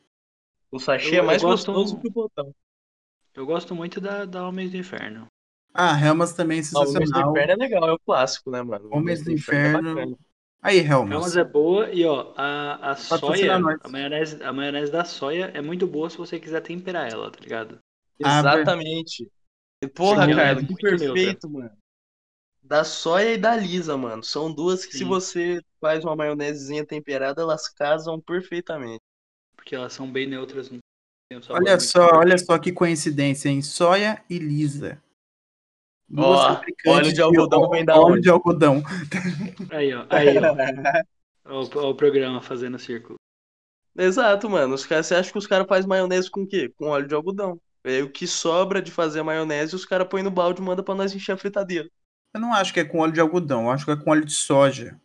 O 0.72 0.80
sachê 0.80 1.18
Eu- 1.18 1.24
é 1.24 1.26
mais 1.26 1.42
gosto- 1.42 1.72
gostoso 1.74 2.00
que 2.00 2.08
o 2.08 2.12
potão. 2.12 2.54
Eu 3.34 3.46
gosto 3.46 3.74
muito 3.76 4.00
da, 4.02 4.26
da 4.26 4.48
Homens 4.48 4.70
do 4.72 4.78
Inferno. 4.78 5.28
Ah, 5.74 5.98
Helmas 6.00 6.34
também 6.34 6.60
é 6.60 6.62
o 6.62 6.80
Homens 6.80 6.94
do 6.94 6.98
sensacional. 6.98 7.32
Inferno 7.32 7.52
é 7.52 7.56
legal, 7.56 7.90
é 7.90 7.94
o 7.94 8.00
clássico, 8.00 8.52
né, 8.52 8.62
mano? 8.62 8.90
Homens 8.92 9.24
do 9.24 9.32
é 9.32 9.34
Inferno. 9.34 9.96
bacana. 9.96 10.18
Aí, 10.62 10.80
Helmas 10.80 11.12
Helmas. 11.12 11.38
é 11.38 11.44
boa 11.44 11.90
e 11.92 12.06
ó, 12.06 12.34
a, 12.36 12.92
a 12.92 12.96
soia, 12.96 13.56
a 13.56 13.90
maionese, 13.90 14.44
a 14.44 14.52
maionese 14.52 14.92
da 14.92 15.06
soia 15.06 15.52
é 15.54 15.62
muito 15.62 15.88
boa 15.88 16.10
se 16.10 16.18
você 16.18 16.40
quiser 16.40 16.62
temperar 16.62 17.10
ela, 17.10 17.32
tá 17.32 17.40
ligado? 17.40 17.80
Ah, 18.22 18.40
Exatamente. 18.40 19.30
E, 19.82 19.88
Porra, 19.88 20.26
Sim, 20.26 20.32
ela 20.34 20.42
é 20.42 20.56
Carlos, 20.56 20.64
que 20.66 20.76
perfeito, 20.76 21.50
mano. 21.50 21.72
Da 22.62 22.84
soia 22.84 23.34
e 23.34 23.38
da 23.38 23.56
lisa, 23.56 23.96
mano. 23.96 24.24
São 24.24 24.54
duas 24.54 24.86
que 24.86 24.92
se 24.92 25.00
Sim. 25.00 25.06
você 25.06 25.62
faz 25.80 26.04
uma 26.04 26.16
maionesezinha 26.16 26.86
temperada, 26.86 27.42
elas 27.42 27.70
casam 27.70 28.20
perfeitamente. 28.20 29.00
Porque 29.56 29.74
elas 29.74 29.94
são 29.94 30.12
bem 30.12 30.28
neutras. 30.28 30.70
Olha 31.50 31.80
só, 31.80 32.08
olha 32.16 32.38
só 32.38 32.58
que 32.60 32.72
coincidência, 32.72 33.50
hein? 33.50 33.62
Soia 33.62 34.22
e 34.30 34.38
lisa. 34.38 35.02
Ó, 36.18 36.38
fabricantes 36.56 36.92
óleo 36.92 37.14
de 37.14 37.22
algodão 37.22 37.62
ó, 37.62 37.70
vem 37.70 37.86
da 37.86 37.96
óleo 38.00 38.14
onde? 38.14 38.22
de 38.22 38.30
algodão. 38.30 38.84
Aí, 39.70 39.94
ó, 39.94 40.06
aí, 40.10 40.38
ó. 40.38 40.42
Ó, 41.46 41.64
o- 41.64 41.70
ó 41.76 41.90
o 41.90 41.96
programa 41.96 42.42
fazendo 42.42 42.78
círculo. 42.78 43.16
Exato, 43.98 44.50
mano. 44.50 44.76
Os 44.76 44.86
caras, 44.86 45.08
você 45.08 45.16
acha 45.16 45.32
que 45.32 45.38
os 45.38 45.48
caras 45.48 45.68
fazem 45.68 45.88
maionese 45.90 46.30
com 46.30 46.44
o 46.44 46.48
quê? 46.48 46.72
Com 46.78 46.88
óleo 46.90 47.08
de 47.08 47.16
algodão. 47.16 47.60
É 47.84 48.02
o 48.04 48.10
que 48.10 48.28
sobra 48.28 48.82
de 48.82 48.92
fazer 48.92 49.22
a 49.22 49.24
maionese, 49.24 49.76
os 49.76 49.86
caras 49.86 50.08
põem 50.08 50.22
no 50.22 50.30
balde 50.30 50.62
e 50.62 50.64
mandam 50.64 50.84
pra 50.84 50.94
nós 50.96 51.14
encher 51.16 51.32
a 51.32 51.38
fritadeira. 51.38 51.90
Eu 52.34 52.42
não 52.42 52.54
acho 52.54 52.74
que 52.74 52.80
é 52.80 52.86
com 52.86 53.00
óleo 53.00 53.14
de 53.14 53.20
algodão, 53.20 53.64
eu 53.64 53.72
acho 53.72 53.86
que 53.86 53.92
é 53.92 53.96
com 53.96 54.12
óleo 54.12 54.26
de 54.26 54.34
soja. 54.34 55.00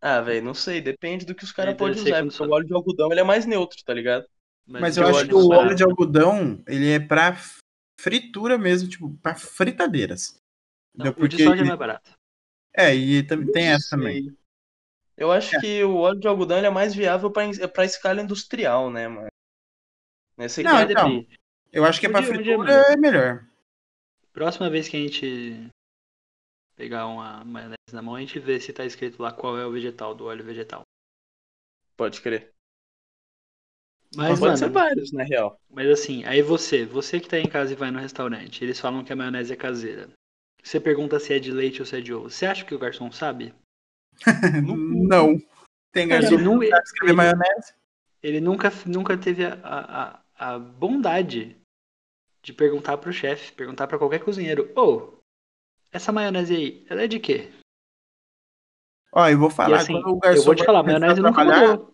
Ah, 0.00 0.20
velho, 0.20 0.44
não 0.44 0.54
sei. 0.54 0.80
Depende 0.80 1.24
do 1.24 1.34
que 1.34 1.44
os 1.44 1.52
caras 1.52 1.76
podem 1.76 1.94
usar. 2.02 2.22
Porque 2.24 2.42
o 2.42 2.50
óleo 2.50 2.66
de 2.66 2.74
algodão 2.74 3.10
ele 3.12 3.20
é 3.20 3.24
mais 3.24 3.46
neutro, 3.46 3.78
tá 3.84 3.94
ligado? 3.94 4.26
Mas 4.66 4.96
o 4.96 5.02
eu 5.02 5.08
acho 5.08 5.26
que 5.28 5.34
o 5.34 5.48
de 5.48 5.54
óleo 5.54 5.74
de 5.74 5.82
algodão, 5.82 6.62
ele 6.66 6.90
é 6.90 6.98
pra 6.98 7.36
fritura 7.98 8.56
mesmo, 8.58 8.88
tipo, 8.88 9.10
pra 9.18 9.34
fritadeiras. 9.34 10.36
Não, 10.94 11.06
Entendeu? 11.06 11.24
o 11.24 11.28
de 11.28 11.42
soja 11.44 11.62
é 11.62 11.64
mais 11.64 11.78
barato. 11.78 12.10
É, 12.76 12.94
e 12.94 13.22
também 13.26 13.50
tem 13.52 13.66
Não 13.68 13.72
essa 13.74 13.90
também. 13.96 14.36
Eu 15.16 15.30
acho 15.30 15.54
É. 15.56 15.60
que 15.60 15.84
o 15.84 15.96
óleo 15.96 16.18
de 16.18 16.26
algodão 16.26 16.58
ele 16.58 16.66
é 16.66 16.70
mais 16.70 16.94
viável 16.94 17.30
pra, 17.30 17.44
pra 17.72 17.84
escala 17.84 18.20
industrial, 18.20 18.90
né, 18.90 19.06
mano? 19.06 19.28
Nesse 20.36 20.62
Não, 20.62 20.72
Mas 20.72 20.90
então. 20.90 21.26
Eu 21.72 21.84
acho 21.84 22.00
que 22.00 22.06
é 22.06 22.08
Um 22.08 22.12
pra 22.12 22.20
dia- 22.20 22.32
dia, 22.32 22.42
fritura 22.56 22.72
é 22.92 22.96
melhor. 22.96 23.46
Próxima 24.32 24.68
vez 24.70 24.88
que 24.88 24.96
a 24.96 25.00
gente 25.00 25.68
pegar 26.76 27.06
uma 27.06 27.44
maionese 27.44 27.76
na 27.92 28.02
mão, 28.02 28.16
a 28.16 28.20
gente 28.20 28.38
vê 28.40 28.60
se 28.60 28.72
tá 28.72 28.84
escrito 28.84 29.20
lá 29.22 29.32
qual 29.32 29.56
é 29.58 29.66
o 29.66 29.70
vegetal 29.72 30.14
do 30.14 30.24
óleo 30.26 30.44
vegetal. 30.44 30.82
Pode 31.96 32.20
crer. 32.20 32.53
Mas, 34.16 34.38
Pode 34.38 34.58
ser 34.58 34.64
mano, 34.66 34.74
vários, 34.74 35.12
na 35.12 35.24
real. 35.24 35.58
mas 35.70 35.88
assim, 35.88 36.24
aí 36.24 36.40
você, 36.42 36.84
você 36.84 37.18
que 37.18 37.28
tá 37.28 37.38
em 37.38 37.48
casa 37.48 37.72
e 37.72 37.76
vai 37.76 37.90
no 37.90 37.98
restaurante, 37.98 38.62
eles 38.62 38.78
falam 38.78 39.02
que 39.04 39.12
a 39.12 39.16
maionese 39.16 39.52
é 39.52 39.56
caseira. 39.56 40.08
Você 40.62 40.80
pergunta 40.80 41.18
se 41.20 41.32
é 41.34 41.38
de 41.38 41.50
leite 41.50 41.80
ou 41.80 41.86
se 41.86 41.96
é 41.96 42.00
de 42.00 42.12
ovo. 42.14 42.30
Você 42.30 42.46
acha 42.46 42.64
que 42.64 42.74
o 42.74 42.78
garçom 42.78 43.10
sabe? 43.12 43.54
Não. 45.08 45.36
Tem 45.92 46.08
garçom 46.08 46.34
Ele, 46.34 46.42
nu- 46.42 46.60
que 46.60 46.68
sabe 46.70 46.82
escrever 46.84 47.10
ele- 47.10 47.16
maionese? 47.16 47.74
ele 48.22 48.40
nunca, 48.40 48.72
nunca 48.86 49.16
teve 49.18 49.44
a, 49.44 49.58
a, 49.62 50.20
a- 50.54 50.58
bondade 50.58 51.56
de 52.42 52.52
perguntar 52.52 52.96
pro 52.98 53.12
chefe, 53.12 53.52
perguntar 53.52 53.86
pra 53.86 53.98
qualquer 53.98 54.20
cozinheiro: 54.20 54.70
Ô, 54.76 55.18
essa 55.92 56.10
maionese 56.12 56.54
aí, 56.54 56.86
ela 56.88 57.02
é 57.02 57.06
de 57.06 57.18
quê? 57.20 57.50
Ó, 59.12 59.28
eu 59.28 59.38
vou 59.38 59.50
falar, 59.50 59.76
e 59.76 59.80
assim, 59.80 59.92
quando 59.92 60.08
o 60.16 60.18
garçom 60.18 60.40
eu 60.40 60.44
vou 60.44 60.54
te 60.54 60.64
falar, 60.64 60.82
maionese 60.82 61.20
nunca 61.20 61.44
mudou. 61.44 61.93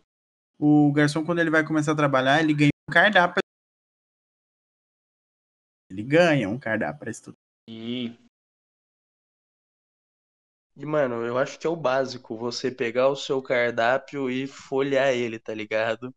O 0.63 0.93
garçom, 0.93 1.25
quando 1.25 1.39
ele 1.39 1.49
vai 1.49 1.65
começar 1.65 1.93
a 1.93 1.97
trabalhar, 1.97 2.39
ele 2.39 2.53
ganha 2.53 2.71
um 2.87 2.93
cardápio. 2.93 3.41
Ele 5.91 6.03
ganha 6.03 6.51
um 6.51 6.59
cardápio 6.59 7.01
pra 7.01 7.11
estudar. 7.11 7.37
Sim. 7.67 8.19
E, 10.77 10.85
mano, 10.85 11.25
eu 11.25 11.39
acho 11.39 11.59
que 11.59 11.67
é 11.67 11.71
o 11.71 11.77
básico 11.77 12.37
você 12.37 12.71
pegar 12.71 13.09
o 13.09 13.17
seu 13.17 13.43
cardápio 13.43 14.31
e 14.31 14.47
folhear 14.47 15.09
ele, 15.15 15.39
tá 15.39 15.55
ligado? 15.55 16.15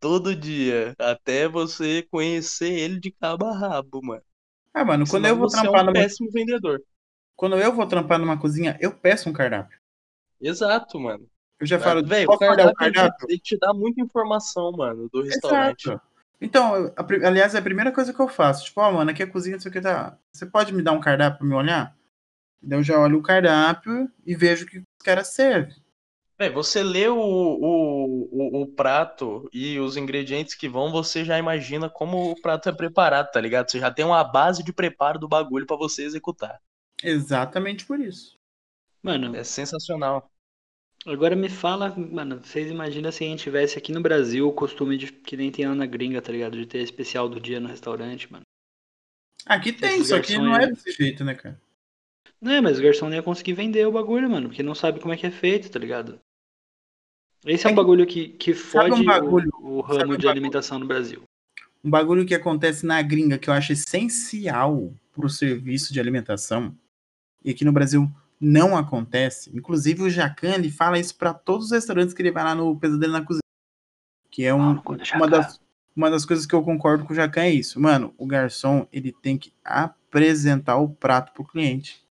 Todo 0.00 0.34
dia, 0.34 0.94
até 0.98 1.48
você 1.48 2.02
conhecer 2.04 2.72
ele 2.72 3.00
de 3.00 3.10
cabo 3.10 3.46
a 3.46 3.56
rabo, 3.56 4.00
mano. 4.02 4.22
Ah, 4.74 4.84
mano, 4.84 5.04
quando 5.08 5.24
Senão 5.24 5.28
eu 5.34 5.36
vou 5.36 5.46
é 5.46 5.50
trampar 5.50 5.82
um 5.82 5.86
numa, 5.86 5.92
péssimo 5.92 6.30
vendedor. 6.30 6.82
quando 7.36 7.56
eu 7.58 7.72
vou 7.74 7.86
trampar 7.86 8.18
numa 8.18 8.40
cozinha, 8.40 8.78
eu 8.80 8.96
peço 8.96 9.28
um 9.28 9.32
cardápio. 9.32 9.78
Exato, 10.40 10.98
mano. 10.98 11.28
Eu 11.62 11.66
já 11.66 11.78
falo, 11.78 12.04
Velho, 12.04 12.28
o 12.28 12.38
cardápio, 12.38 12.70
ele 12.80 12.92
te- 12.92 12.94
cardápio? 12.94 13.28
ele 13.30 13.38
te 13.38 13.58
dá 13.58 13.72
muita 13.72 14.00
informação, 14.00 14.72
mano, 14.72 15.08
do 15.12 15.22
restaurante. 15.22 15.86
Exato. 15.86 16.00
Então, 16.40 16.92
a 16.96 17.28
aliás, 17.28 17.54
é 17.54 17.58
a 17.58 17.62
primeira 17.62 17.92
coisa 17.92 18.12
que 18.12 18.20
eu 18.20 18.28
faço. 18.28 18.64
Tipo, 18.64 18.80
ó, 18.80 18.90
mano, 18.90 19.10
aqui 19.10 19.22
é 19.22 19.26
a 19.26 19.30
cozinha, 19.30 19.54
não 19.56 19.60
sei 19.60 19.70
o 19.70 19.72
que 19.72 19.80
tá. 19.80 20.18
Você 20.32 20.44
pode 20.44 20.74
me 20.74 20.82
dar 20.82 20.92
um 20.92 21.00
cardápio 21.00 21.38
pra 21.38 21.46
me 21.46 21.54
olhar? 21.54 21.96
Daí 22.62 22.78
eu 22.78 22.82
já 22.82 22.98
olho 22.98 23.18
o 23.18 23.22
cardápio 23.22 24.10
e 24.26 24.34
vejo 24.34 24.64
o 24.64 24.68
que 24.68 24.78
os 24.78 25.04
caras 25.04 25.28
servem. 25.28 25.74
Véi, 26.38 26.50
você 26.50 26.82
lê 26.82 27.06
o, 27.08 27.16
o, 27.16 28.28
o, 28.32 28.62
o 28.62 28.66
prato 28.66 29.48
e 29.52 29.78
os 29.78 29.96
ingredientes 29.96 30.54
que 30.54 30.68
vão, 30.68 30.90
você 30.90 31.24
já 31.24 31.38
imagina 31.38 31.88
como 31.88 32.32
o 32.32 32.40
prato 32.40 32.68
é 32.68 32.72
preparado, 32.72 33.30
tá 33.30 33.40
ligado? 33.40 33.70
Você 33.70 33.78
já 33.78 33.90
tem 33.92 34.04
uma 34.04 34.24
base 34.24 34.64
de 34.64 34.72
preparo 34.72 35.18
do 35.20 35.28
bagulho 35.28 35.66
pra 35.66 35.76
você 35.76 36.02
executar. 36.02 36.60
Exatamente 37.04 37.86
por 37.86 38.00
isso. 38.00 38.34
Mano, 39.02 39.36
É 39.36 39.44
sensacional. 39.44 40.31
Agora 41.06 41.34
me 41.36 41.48
fala, 41.48 41.94
mano, 41.96 42.40
vocês 42.42 42.70
imaginam 42.70 43.10
se 43.12 43.24
a 43.24 43.26
gente 43.26 43.42
tivesse 43.42 43.76
aqui 43.78 43.92
no 43.92 44.00
Brasil 44.00 44.48
o 44.48 44.52
costume 44.52 44.96
de 44.96 45.10
que 45.12 45.36
nem 45.36 45.50
tem 45.50 45.66
lá 45.66 45.74
na 45.74 45.86
gringa, 45.86 46.22
tá 46.22 46.30
ligado? 46.32 46.56
De 46.56 46.66
ter 46.66 46.78
especial 46.82 47.28
do 47.28 47.40
dia 47.40 47.58
no 47.60 47.68
restaurante, 47.68 48.30
mano. 48.32 48.44
Aqui 49.46 49.72
tem, 49.72 49.96
Esses 49.96 50.08
só 50.08 50.20
que 50.20 50.38
não 50.38 50.54
é- 50.56 50.68
desse 50.68 50.92
jeito, 50.92 51.24
né, 51.24 51.34
cara? 51.34 51.60
Não 52.40 52.52
é, 52.52 52.60
mas 52.60 52.78
o 52.78 52.82
garçom 52.82 53.08
não 53.08 53.14
ia 53.16 53.22
conseguir 53.22 53.52
vender 53.54 53.86
o 53.86 53.92
bagulho, 53.92 54.28
mano, 54.30 54.48
porque 54.48 54.62
não 54.62 54.74
sabe 54.74 55.00
como 55.00 55.12
é 55.12 55.16
que 55.16 55.26
é 55.26 55.30
feito, 55.30 55.70
tá 55.70 55.78
ligado? 55.78 56.18
Esse 57.44 57.66
é, 57.66 57.70
É 57.70 57.72
um 57.72 57.76
bagulho 57.76 58.06
que, 58.06 58.28
que 58.28 58.54
sabe 58.54 58.92
um 58.92 58.96
fode 58.96 59.02
o- 59.02 59.04
bagulho- 59.06 59.50
o, 59.60 59.60
sabe 59.60 59.66
um 59.66 59.80
ramo 59.80 59.98
de 59.98 60.06
bagulho- 60.10 60.28
alimentação 60.30 60.78
no 60.78 60.86
Brasil. 60.86 61.22
Um 61.84 61.90
bagulho 61.90 62.24
que 62.24 62.34
acontece 62.34 62.86
na 62.86 63.02
gringa 63.02 63.36
que 63.38 63.50
eu 63.50 63.54
acho 63.54 63.72
essencial 63.72 64.94
para 65.12 65.26
o 65.26 65.30
serviço 65.30 65.92
de 65.92 65.98
alimentação 65.98 66.76
e 67.44 67.50
aqui 67.50 67.64
no 67.64 67.72
Brasil 67.72 68.08
não 68.42 68.76
acontece. 68.76 69.56
Inclusive 69.56 70.02
o 70.02 70.10
Jacan 70.10 70.54
ele 70.54 70.70
fala 70.70 70.98
isso 70.98 71.16
para 71.16 71.32
todos 71.32 71.66
os 71.66 71.72
restaurantes 71.72 72.12
que 72.12 72.20
ele 72.20 72.32
vai 72.32 72.42
lá 72.42 72.54
no 72.54 72.76
Pesadelo 72.76 73.12
na 73.12 73.24
Cozinha, 73.24 73.40
que 74.30 74.44
é 74.44 74.52
um, 74.52 74.82
uma 75.14 75.28
das 75.28 75.62
uma 75.94 76.10
das 76.10 76.24
coisas 76.24 76.46
que 76.46 76.54
eu 76.54 76.62
concordo 76.62 77.04
com 77.04 77.12
o 77.12 77.16
Jacan 77.16 77.42
é 77.42 77.50
isso. 77.50 77.78
Mano, 77.78 78.14
o 78.16 78.26
garçom, 78.26 78.86
ele 78.92 79.12
tem 79.12 79.36
que 79.36 79.52
apresentar 79.62 80.78
o 80.78 80.88
prato 80.88 81.32
pro 81.32 81.44
cliente. 81.44 82.02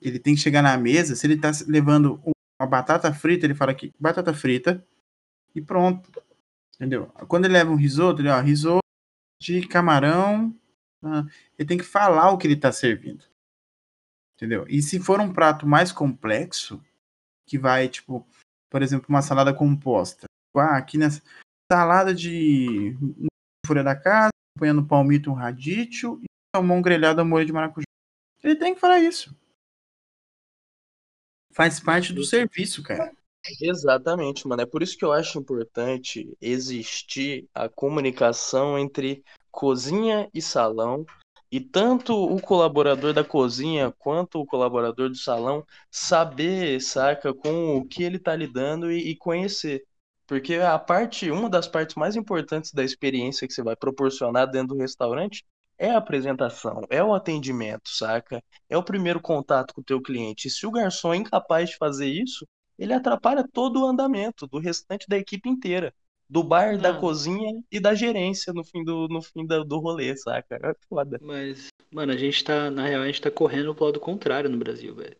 Ele 0.00 0.18
tem 0.18 0.34
que 0.34 0.40
chegar 0.40 0.62
na 0.62 0.76
mesa, 0.76 1.14
se 1.14 1.26
ele 1.26 1.36
tá 1.36 1.50
levando 1.66 2.20
uma 2.60 2.66
batata 2.66 3.12
frita, 3.12 3.46
ele 3.46 3.54
fala 3.54 3.72
aqui, 3.72 3.92
batata 3.98 4.32
frita, 4.32 4.84
e 5.54 5.60
pronto. 5.60 6.10
Entendeu? 6.76 7.06
Quando 7.28 7.44
ele 7.44 7.54
leva 7.54 7.70
um 7.70 7.76
risoto, 7.76 8.20
ele, 8.20 8.28
ó, 8.28 8.40
risoto 8.40 8.82
de 9.40 9.66
camarão, 9.66 10.54
ah, 11.02 11.24
ele 11.58 11.68
tem 11.68 11.78
que 11.78 11.84
falar 11.84 12.30
o 12.30 12.38
que 12.38 12.46
ele 12.46 12.56
tá 12.56 12.72
servindo. 12.72 13.24
Entendeu? 14.42 14.66
E 14.68 14.82
se 14.82 14.98
for 14.98 15.20
um 15.20 15.32
prato 15.32 15.64
mais 15.68 15.92
complexo, 15.92 16.84
que 17.48 17.56
vai, 17.56 17.88
tipo, 17.88 18.26
por 18.68 18.82
exemplo, 18.82 19.06
uma 19.08 19.22
salada 19.22 19.54
composta. 19.54 20.26
Ah, 20.56 20.76
aqui 20.76 20.98
nessa 20.98 21.22
salada 21.70 22.12
de 22.12 22.92
folha 23.64 23.84
da 23.84 23.94
casa, 23.94 24.30
acompanhando 24.50 24.84
palmito, 24.84 25.30
um 25.30 25.34
radicchio 25.34 26.20
e 26.24 26.26
salmão 26.56 26.82
grelhado 26.82 27.20
a 27.20 27.24
molho 27.24 27.46
de 27.46 27.52
maracujá. 27.52 27.84
Ele 28.42 28.56
tem 28.56 28.74
que 28.74 28.80
falar 28.80 28.98
isso. 28.98 29.32
Faz 31.52 31.78
parte 31.78 32.12
do 32.12 32.24
serviço, 32.24 32.82
cara. 32.82 33.12
Exatamente, 33.60 34.48
mano. 34.48 34.62
É 34.62 34.66
por 34.66 34.82
isso 34.82 34.98
que 34.98 35.04
eu 35.04 35.12
acho 35.12 35.38
importante 35.38 36.36
existir 36.40 37.48
a 37.54 37.68
comunicação 37.68 38.76
entre 38.76 39.22
cozinha 39.52 40.28
e 40.34 40.42
salão. 40.42 41.06
E 41.52 41.60
tanto 41.60 42.14
o 42.14 42.40
colaborador 42.40 43.12
da 43.12 43.22
cozinha 43.22 43.92
quanto 43.98 44.40
o 44.40 44.46
colaborador 44.46 45.10
do 45.10 45.16
salão 45.16 45.64
saber, 45.90 46.80
saca, 46.80 47.34
com 47.34 47.76
o 47.76 47.86
que 47.86 48.02
ele 48.02 48.18
tá 48.18 48.34
lidando 48.34 48.90
e, 48.90 49.10
e 49.10 49.16
conhecer. 49.16 49.84
Porque 50.26 50.54
a 50.56 50.78
parte, 50.78 51.30
uma 51.30 51.50
das 51.50 51.68
partes 51.68 51.94
mais 51.94 52.16
importantes 52.16 52.72
da 52.72 52.82
experiência 52.82 53.46
que 53.46 53.52
você 53.52 53.62
vai 53.62 53.76
proporcionar 53.76 54.50
dentro 54.50 54.68
do 54.74 54.80
restaurante 54.80 55.44
é 55.78 55.90
a 55.90 55.98
apresentação, 55.98 56.80
é 56.88 57.04
o 57.04 57.14
atendimento, 57.14 57.90
saca? 57.90 58.42
É 58.68 58.76
o 58.78 58.82
primeiro 58.82 59.20
contato 59.20 59.74
com 59.74 59.82
o 59.82 59.84
teu 59.84 60.00
cliente. 60.00 60.48
E 60.48 60.50
se 60.50 60.66
o 60.66 60.70
garçom 60.70 61.12
é 61.12 61.18
incapaz 61.18 61.70
de 61.70 61.76
fazer 61.76 62.08
isso, 62.08 62.46
ele 62.78 62.94
atrapalha 62.94 63.46
todo 63.52 63.82
o 63.82 63.86
andamento 63.86 64.46
do 64.46 64.58
restante 64.58 65.06
da 65.08 65.18
equipe 65.18 65.48
inteira. 65.50 65.94
Do 66.32 66.42
bar, 66.42 66.78
da 66.78 66.94
cozinha 66.94 67.62
e 67.70 67.78
da 67.78 67.94
gerência 67.94 68.54
no 68.54 68.64
fim 68.64 68.82
do, 68.82 69.06
no 69.06 69.20
fim 69.20 69.44
do, 69.44 69.62
do 69.66 69.78
rolê, 69.78 70.16
saca? 70.16 70.58
É 70.62 70.74
foda. 70.88 71.18
Mas, 71.20 71.68
mano, 71.90 72.10
a 72.10 72.16
gente 72.16 72.42
tá, 72.42 72.70
na 72.70 72.86
real, 72.86 73.02
a 73.02 73.06
gente 73.06 73.20
tá 73.20 73.30
correndo 73.30 73.74
pro 73.74 73.84
lado 73.84 74.00
contrário 74.00 74.48
no 74.48 74.56
Brasil, 74.56 74.94
velho. 74.94 75.14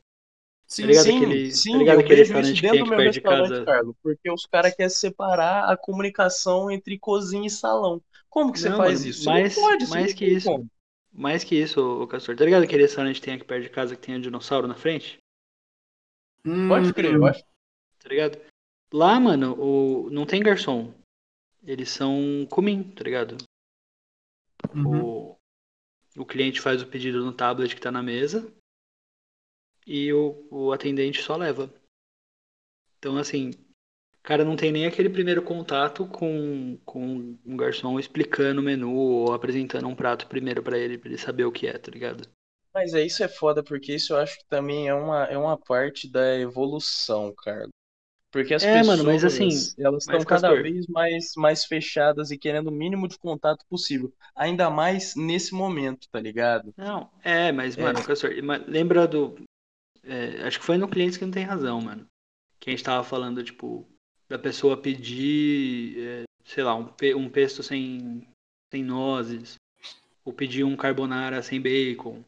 Sim, 0.67 0.87
tá 0.87 0.95
sim, 0.95 1.17
aquele, 1.19 1.53
sim, 1.53 1.73
tá 1.73 1.79
ligado 1.79 2.01
eu 2.01 2.09
vejo 2.09 2.41
isso 2.41 2.63
dentro 2.63 2.79
do 2.79 2.87
meu 2.87 2.99
restaurante, 2.99 3.53
de 3.53 3.65
Carlos, 3.67 3.95
porque 4.03 4.31
os 4.31 4.47
caras 4.47 4.75
querem 4.75 4.89
separar 4.89 5.71
a 5.71 5.77
comunicação 5.77 6.71
entre 6.71 6.99
cozinha 6.99 7.47
e 7.47 7.51
salão. 7.51 8.01
Como 8.31 8.51
que 8.51 8.59
você 8.59 8.71
não, 8.71 8.79
faz 8.79 9.01
mano, 9.01 9.11
isso? 9.11 9.25
Mais, 9.27 9.55
pode, 9.55 9.89
mais 9.91 10.15
que 10.15 10.25
isso. 10.25 10.49
Como. 10.49 10.67
Mais 11.13 11.45
que 11.45 11.55
isso, 11.57 12.03
o 12.05 12.07
Castor. 12.07 12.35
Tá 12.35 12.47
ligado 12.47 12.63
aquele 12.63 12.85
restaurante 12.85 13.17
que 13.17 13.27
tem 13.27 13.35
aqui 13.35 13.45
perto 13.45 13.65
de 13.65 13.69
casa 13.69 13.95
que 13.95 14.01
tem 14.01 14.17
um 14.17 14.21
dinossauro 14.23 14.67
na 14.67 14.75
frente? 14.75 15.19
Hum, 16.43 16.69
pode 16.69 16.95
crer, 16.95 17.13
eu 17.13 17.27
acho. 17.27 17.45
Tá 18.03 18.09
ligado? 18.09 18.39
Lá, 18.91 19.21
mano, 19.21 19.55
o... 19.61 20.09
não 20.11 20.25
tem 20.25 20.43
garçom. 20.43 21.02
Eles 21.65 21.91
são 21.91 22.47
comim, 22.51 22.83
tá 22.83 23.05
ligado? 23.05 23.37
Uhum. 24.75 25.05
O... 25.05 25.39
o 26.17 26.27
cliente 26.27 26.61
faz 26.61 26.83
o 26.83 26.87
pedido 26.87 27.25
no 27.25 27.33
tablet 27.33 27.75
que 27.75 27.81
tá 27.81 27.91
na 27.91 28.03
mesa 28.03 28.53
e 29.87 30.13
o, 30.13 30.47
o 30.51 30.73
atendente 30.73 31.23
só 31.23 31.37
leva. 31.37 31.73
Então, 32.99 33.17
assim, 33.17 33.51
o 33.51 34.23
cara 34.23 34.45
não 34.45 34.55
tem 34.57 34.71
nem 34.71 34.87
aquele 34.87 35.11
primeiro 35.11 35.43
contato 35.43 36.07
com, 36.07 36.79
com 36.85 37.37
um 37.45 37.57
garçom 37.57 37.99
explicando 37.99 38.61
o 38.61 38.65
menu 38.65 38.95
ou 38.95 39.33
apresentando 39.33 39.89
um 39.89 39.97
prato 39.97 40.29
primeiro 40.29 40.63
para 40.63 40.79
ele, 40.79 40.97
pra 40.97 41.09
ele 41.09 41.19
saber 41.19 41.45
o 41.45 41.53
que 41.53 41.67
é, 41.67 41.77
tá 41.77 41.91
ligado? 41.91 42.29
Mas 42.73 42.95
é 42.95 43.05
isso 43.05 43.23
é 43.23 43.29
foda, 43.29 43.63
porque 43.63 43.95
isso 43.95 44.15
eu 44.15 44.19
acho 44.19 44.39
que 44.39 44.47
também 44.47 44.89
é 44.89 44.95
uma, 44.95 45.25
é 45.25 45.37
uma 45.37 45.59
parte 45.59 46.11
da 46.11 46.39
evolução, 46.39 47.35
cara. 47.35 47.69
Porque 48.33 48.55
as 48.55 48.65
é, 48.65 48.79
pessoas, 48.79 48.99
mano, 48.99 49.13
mas 49.13 49.25
assim, 49.25 49.51
elas 49.79 50.05
estão 50.05 50.25
cada 50.25 50.55
vez 50.55 50.87
mais, 50.87 51.35
mais 51.37 51.65
fechadas 51.67 52.31
e 52.31 52.39
querendo 52.39 52.69
o 52.69 52.73
mínimo 52.73 53.07
de 53.07 53.19
contato 53.19 53.65
possível. 53.67 54.11
Ainda 54.35 54.71
mais 54.71 55.15
nesse 55.15 55.55
momento, 55.55 56.09
tá 56.11 56.19
ligado? 56.19 56.73
Não, 56.75 57.11
é, 57.23 57.53
mas, 57.53 57.77
é. 57.77 57.83
mano, 57.83 58.03
Castor, 58.03 58.31
lembra 58.67 59.07
do, 59.07 59.37
é, 60.03 60.43
acho 60.47 60.59
que 60.59 60.65
foi 60.65 60.77
no 60.77 60.89
cliente 60.89 61.19
que 61.19 61.25
não 61.25 61.33
tem 61.33 61.45
razão, 61.45 61.81
mano. 61.81 62.07
Que 62.59 62.71
a 62.71 62.73
gente 62.73 62.85
tava 62.85 63.05
falando, 63.05 63.43
tipo, 63.45 63.87
da 64.29 64.39
pessoa 64.39 64.77
pedir, 64.77 65.99
é, 65.99 66.23
sei 66.45 66.65
lá, 66.65 66.75
um, 66.75 66.89
um 67.17 67.29
pesto 67.29 67.63
sem, 67.63 68.27
sem 68.73 68.83
nozes, 68.83 69.57
ou 70.25 70.33
pedir 70.33 70.65
um 70.65 70.77
carbonara 70.77 71.43
sem 71.43 71.61
bacon. 71.61 72.25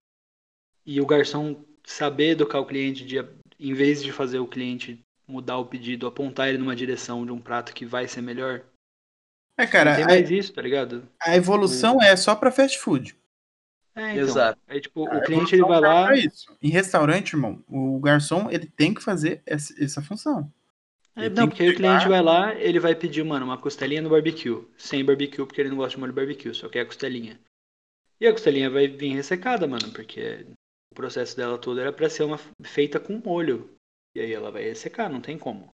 E 0.85 1.01
o 1.01 1.07
garçom 1.07 1.65
saber 1.83 2.31
educar 2.31 2.61
o 2.61 2.67
cliente 2.67 3.05
de, 3.05 3.17
em 3.59 3.75
vez 3.75 4.03
de 4.03 4.13
fazer 4.13 4.39
o 4.39 4.47
cliente 4.47 5.01
mudar 5.27 5.59
o 5.59 5.67
pedido, 5.67 6.07
apontar 6.07 6.49
ele 6.49 6.59
numa 6.59 6.77
direção 6.77 7.25
de 7.25 7.33
um 7.33 7.41
prato 7.41 7.75
que 7.75 7.85
vai 7.85 8.07
ser 8.07 8.21
melhor. 8.21 8.63
É, 9.57 9.67
cara. 9.67 9.91
Não 9.91 9.97
tem 9.99 10.07
mais 10.07 10.31
a, 10.31 10.35
isso, 10.35 10.53
tá 10.53 10.63
ligado? 10.63 11.09
A 11.21 11.37
evolução 11.37 11.99
o... 11.99 12.03
é 12.03 12.17
só 12.17 12.35
pra 12.35 12.51
fast 12.51 12.79
food. 12.79 13.17
É, 13.95 14.13
então, 14.13 14.25
Exato. 14.25 14.61
Aí, 14.67 14.81
tipo, 14.81 15.05
o 15.05 15.23
cliente 15.23 15.55
ele 15.55 15.63
vai 15.63 15.81
lá. 15.81 16.15
Isso. 16.15 16.57
Em 16.61 16.69
restaurante, 16.69 17.35
irmão, 17.35 17.63
o 17.69 17.99
garçom 18.01 18.51
ele 18.51 18.67
tem 18.67 18.93
que 18.93 19.03
fazer 19.03 19.41
essa, 19.47 19.73
essa 19.83 20.03
função. 20.03 20.53
É, 21.17 21.29
não, 21.29 21.47
porque 21.47 21.63
aí 21.63 21.69
o 21.71 21.77
cliente 21.77 22.09
vai 22.09 22.21
lá, 22.21 22.55
ele 22.57 22.81
vai 22.81 22.93
pedir, 22.93 23.25
mano, 23.25 23.47
uma 23.47 23.57
costelinha 23.57 24.03
no 24.03 24.11
barbecue. 24.11 24.67
Sem 24.77 25.05
barbecue, 25.05 25.47
porque 25.47 25.61
ele 25.61 25.71
não 25.71 25.77
gosta 25.77 25.95
de 25.95 26.01
molho 26.01 26.13
barbecue, 26.13 26.53
só 26.53 26.69
quer 26.69 26.81
a 26.81 26.87
costelinha. 26.87 27.39
E 28.21 28.27
a 28.27 28.33
costelinha 28.33 28.69
vai 28.69 28.89
vir 28.89 29.15
ressecada, 29.15 29.67
mano, 29.69 29.93
porque 29.93 30.45
o 30.91 30.95
processo 30.95 31.37
dela 31.37 31.57
todo 31.57 31.81
era 31.81 31.93
pra 31.93 32.11
ser 32.11 32.25
uma 32.25 32.39
feita 32.63 32.99
com 32.99 33.23
molho. 33.25 33.74
E 34.15 34.21
aí 34.21 34.33
ela 34.33 34.51
vai 34.51 34.63
ressecar, 34.63 35.11
não 35.11 35.21
tem 35.21 35.39
como. 35.39 35.69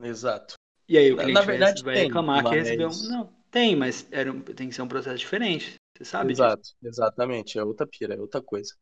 Exato. 0.00 0.54
E 0.88 0.96
aí 0.96 1.12
o 1.12 1.16
cliente 1.16 1.34
Na 1.34 1.42
verdade, 1.42 1.82
vai, 1.82 1.94
vai 1.94 2.04
reclamar 2.04 2.44
que 2.44 2.54
recebeu. 2.54 2.88
Não, 3.08 3.32
tem, 3.50 3.74
mas 3.74 4.06
era, 4.10 4.32
tem 4.54 4.68
que 4.68 4.74
ser 4.74 4.82
um 4.82 4.88
processo 4.88 5.18
diferente. 5.18 5.74
Você 5.96 6.04
sabe 6.04 6.32
Exato, 6.32 6.60
disso? 6.60 6.76
exatamente. 6.82 7.58
É 7.58 7.64
outra 7.64 7.86
pira, 7.86 8.14
é 8.14 8.20
outra 8.20 8.40
coisa. 8.40 8.74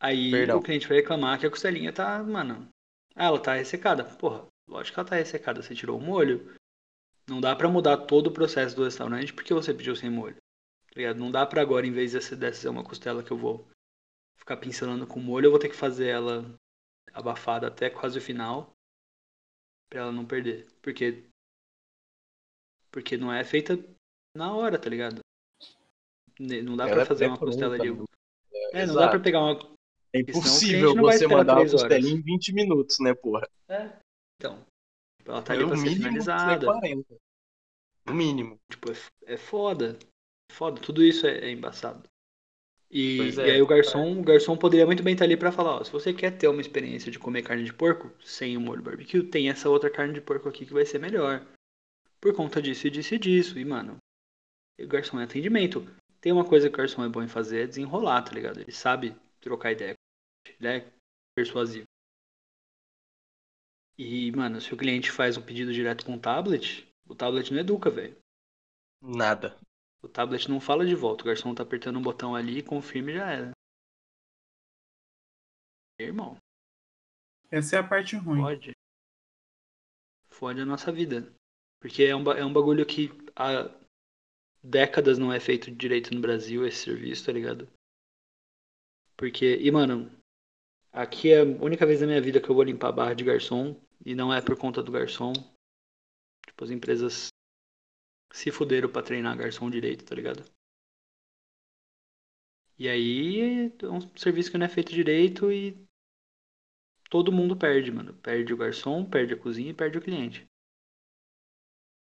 Aí 0.00 0.30
Perdão. 0.32 0.58
o 0.58 0.62
cliente 0.62 0.88
vai 0.88 0.96
reclamar 0.98 1.38
que 1.38 1.46
a 1.46 1.50
costelinha 1.50 1.92
tá, 1.92 2.22
mano. 2.22 2.68
Ah, 3.14 3.26
ela 3.26 3.38
tá 3.40 3.54
ressecada. 3.54 4.04
Porra, 4.04 4.46
lógico 4.66 4.94
que 4.94 5.00
ela 5.00 5.08
tá 5.08 5.16
ressecada. 5.16 5.62
Você 5.62 5.74
tirou 5.74 5.98
o 5.98 6.02
molho. 6.02 6.54
Não 7.28 7.40
dá 7.40 7.54
para 7.54 7.68
mudar 7.68 7.98
todo 7.98 8.28
o 8.28 8.32
processo 8.32 8.74
do 8.74 8.84
restaurante 8.84 9.32
porque 9.32 9.54
você 9.54 9.72
pediu 9.72 9.94
sem 9.94 10.10
molho. 10.10 10.36
Tá 10.88 10.94
ligado? 10.96 11.18
Não 11.18 11.30
dá 11.30 11.46
para 11.46 11.62
agora, 11.62 11.86
em 11.86 11.92
vez 11.92 12.12
dessa, 12.12 12.34
dessa 12.34 12.62
ser 12.62 12.68
uma 12.68 12.82
costela 12.82 13.22
que 13.22 13.30
eu 13.30 13.36
vou 13.36 13.66
ficar 14.36 14.56
pincelando 14.56 15.06
com 15.06 15.20
molho, 15.20 15.46
eu 15.46 15.50
vou 15.50 15.60
ter 15.60 15.68
que 15.68 15.76
fazer 15.76 16.08
ela 16.08 16.52
abafada 17.12 17.68
até 17.68 17.90
quase 17.90 18.18
o 18.18 18.22
final. 18.22 18.72
Pra 19.90 20.00
ela 20.00 20.12
não 20.12 20.24
perder. 20.24 20.66
Porque. 20.80 21.24
Porque 22.90 23.16
não 23.16 23.32
é 23.32 23.42
feita 23.44 23.78
na 24.36 24.54
hora, 24.54 24.78
tá 24.78 24.88
ligado? 24.88 25.20
Não 26.38 26.76
dá 26.76 26.88
para 26.88 27.06
fazer 27.06 27.26
uma 27.26 27.38
costela 27.38 27.78
de. 27.78 27.88
É, 28.52 28.80
é 28.80 28.86
não 28.86 28.94
dá 28.94 29.08
para 29.08 29.20
pegar 29.20 29.40
uma. 29.40 29.72
É 30.14 30.20
impossível 30.20 30.94
você 30.94 31.26
mandar 31.26 31.54
uma 31.54 31.70
costela 31.70 32.06
em 32.06 32.20
20 32.20 32.52
minutos, 32.52 32.98
né, 33.00 33.14
porra? 33.14 33.48
É. 33.68 33.98
Então. 34.36 34.64
Ela 35.24 35.42
tá 35.42 35.52
ali 35.52 35.66
pra 35.66 35.76
ser 35.76 35.94
finalizada. 35.94 36.66
40. 36.66 37.16
No 38.06 38.14
mínimo. 38.14 38.58
Tipo, 38.70 38.90
é, 38.90 38.94
é 39.34 39.36
foda. 39.36 39.98
É 40.50 40.54
foda. 40.54 40.80
Tudo 40.80 41.02
isso 41.02 41.26
é, 41.26 41.38
é 41.38 41.50
embaçado. 41.50 42.08
E, 42.92 43.20
é, 43.40 43.48
e, 43.48 43.50
aí 43.52 43.62
o 43.62 43.66
garçom, 43.66 44.20
o 44.20 44.22
garçom 44.22 44.54
poderia 44.54 44.84
muito 44.84 45.02
bem 45.02 45.14
estar 45.14 45.24
ali 45.24 45.34
para 45.34 45.50
falar, 45.50 45.76
ó, 45.76 45.84
se 45.84 45.90
você 45.90 46.12
quer 46.12 46.30
ter 46.36 46.46
uma 46.48 46.60
experiência 46.60 47.10
de 47.10 47.18
comer 47.18 47.42
carne 47.42 47.64
de 47.64 47.72
porco 47.72 48.12
sem 48.22 48.54
o 48.54 48.60
molho 48.60 48.82
barbecue, 48.82 49.22
tem 49.22 49.48
essa 49.48 49.70
outra 49.70 49.88
carne 49.88 50.12
de 50.12 50.20
porco 50.20 50.46
aqui 50.46 50.66
que 50.66 50.74
vai 50.74 50.84
ser 50.84 50.98
melhor. 50.98 51.42
Por 52.20 52.34
conta 52.34 52.60
disso 52.60 52.86
e 52.86 52.90
disso 52.90 53.14
e 53.14 53.18
disso. 53.18 53.58
E, 53.58 53.64
mano, 53.64 53.96
o 54.78 54.86
garçom 54.86 55.18
é 55.18 55.24
atendimento. 55.24 55.86
Tem 56.20 56.30
uma 56.30 56.44
coisa 56.44 56.68
que 56.68 56.74
o 56.74 56.76
Carson 56.76 57.04
é 57.04 57.08
bom 57.08 57.22
em 57.22 57.28
fazer 57.28 57.62
é 57.62 57.66
desenrolar, 57.66 58.22
tá 58.22 58.32
ligado? 58.32 58.60
Ele 58.60 58.70
sabe 58.70 59.16
trocar 59.40 59.72
ideia. 59.72 59.94
Ele 60.46 60.68
é 60.68 60.86
persuasivo. 61.34 61.86
E, 63.98 64.30
mano, 64.32 64.60
se 64.60 64.72
o 64.72 64.76
cliente 64.76 65.10
faz 65.10 65.36
um 65.36 65.42
pedido 65.42 65.72
direto 65.72 66.04
com 66.04 66.14
o 66.14 66.20
tablet, 66.20 66.86
o 67.08 67.14
tablet 67.14 67.50
não 67.52 67.60
educa, 67.60 67.90
velho. 67.90 68.16
Nada. 69.00 69.56
O 70.02 70.08
tablet 70.08 70.48
não 70.48 70.60
fala 70.60 70.84
de 70.84 70.94
volta. 70.94 71.22
O 71.22 71.26
garçom 71.26 71.54
tá 71.54 71.62
apertando 71.62 71.98
um 71.98 72.02
botão 72.02 72.34
ali, 72.34 72.62
confirma 72.62 73.10
e 73.10 73.14
já 73.14 73.30
era. 73.30 73.52
Irmão. 75.98 76.36
Essa 77.50 77.76
é 77.76 77.78
a 77.78 77.86
parte 77.86 78.16
ruim. 78.16 78.40
Fode. 78.40 78.72
Fode 80.28 80.60
a 80.60 80.66
nossa 80.66 80.90
vida. 80.90 81.32
Porque 81.80 82.02
é 82.02 82.16
um, 82.16 82.30
é 82.32 82.44
um 82.44 82.52
bagulho 82.52 82.84
que 82.84 83.10
a, 83.36 83.70
décadas 84.62 85.18
não 85.18 85.32
é 85.32 85.40
feito 85.40 85.70
direito 85.70 86.14
no 86.14 86.20
Brasil 86.20 86.66
esse 86.66 86.84
serviço, 86.84 87.26
tá 87.26 87.32
ligado? 87.32 87.68
Porque, 89.16 89.56
e 89.56 89.70
mano, 89.70 90.10
aqui 90.92 91.32
é 91.32 91.40
a 91.40 91.44
única 91.44 91.86
vez 91.86 92.00
na 92.00 92.06
minha 92.06 92.20
vida 92.20 92.40
que 92.40 92.48
eu 92.48 92.54
vou 92.54 92.64
limpar 92.64 92.88
a 92.88 92.92
barra 92.92 93.14
de 93.14 93.24
garçom 93.24 93.80
e 94.04 94.14
não 94.14 94.32
é 94.32 94.40
por 94.40 94.56
conta 94.56 94.82
do 94.82 94.90
garçom. 94.90 95.32
Tipo, 96.46 96.64
as 96.64 96.70
empresas 96.70 97.31
se 98.32 98.50
fuderam 98.50 98.88
pra 98.88 99.02
treinar 99.02 99.36
garçom 99.36 99.70
direito, 99.70 100.04
tá 100.04 100.14
ligado? 100.14 100.44
E 102.78 102.88
aí 102.88 103.70
é 103.80 103.86
um 103.86 104.00
serviço 104.16 104.50
que 104.50 104.58
não 104.58 104.66
é 104.66 104.68
feito 104.68 104.92
direito 104.92 105.52
e 105.52 105.76
todo 107.08 107.30
mundo 107.30 107.56
perde, 107.56 107.92
mano. 107.92 108.14
Perde 108.14 108.52
o 108.52 108.56
garçom, 108.56 109.04
perde 109.04 109.34
a 109.34 109.38
cozinha 109.38 109.70
e 109.70 109.74
perde 109.74 109.98
o 109.98 110.02
cliente. 110.02 110.46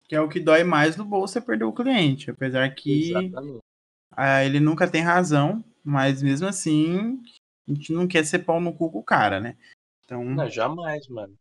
Que 0.10 0.16
é 0.16 0.22
o 0.22 0.28
que 0.28 0.40
dói 0.40 0.64
mais 0.64 0.98
no 0.98 1.06
bolso 1.06 1.38
é 1.38 1.42
perder 1.42 1.66
o 1.66 1.74
cliente. 1.74 2.32
Apesar 2.32 2.70
que 2.74 3.14
ah, 4.12 4.44
ele 4.44 4.60
nunca 4.60 4.90
tem 4.90 5.02
razão, 5.02 5.64
mas 5.84 6.24
mesmo 6.24 6.48
assim, 6.48 7.22
a 7.68 7.74
gente 7.74 7.94
não 7.94 8.08
quer 8.08 8.26
ser 8.26 8.40
pau 8.40 8.60
no 8.60 8.76
cu 8.76 8.92
com 8.92 9.00
o 9.00 9.04
cara, 9.04 9.40
né? 9.40 9.58
Então. 10.04 10.24
Não, 10.24 10.50
jamais, 10.50 11.08
mano. 11.08 11.38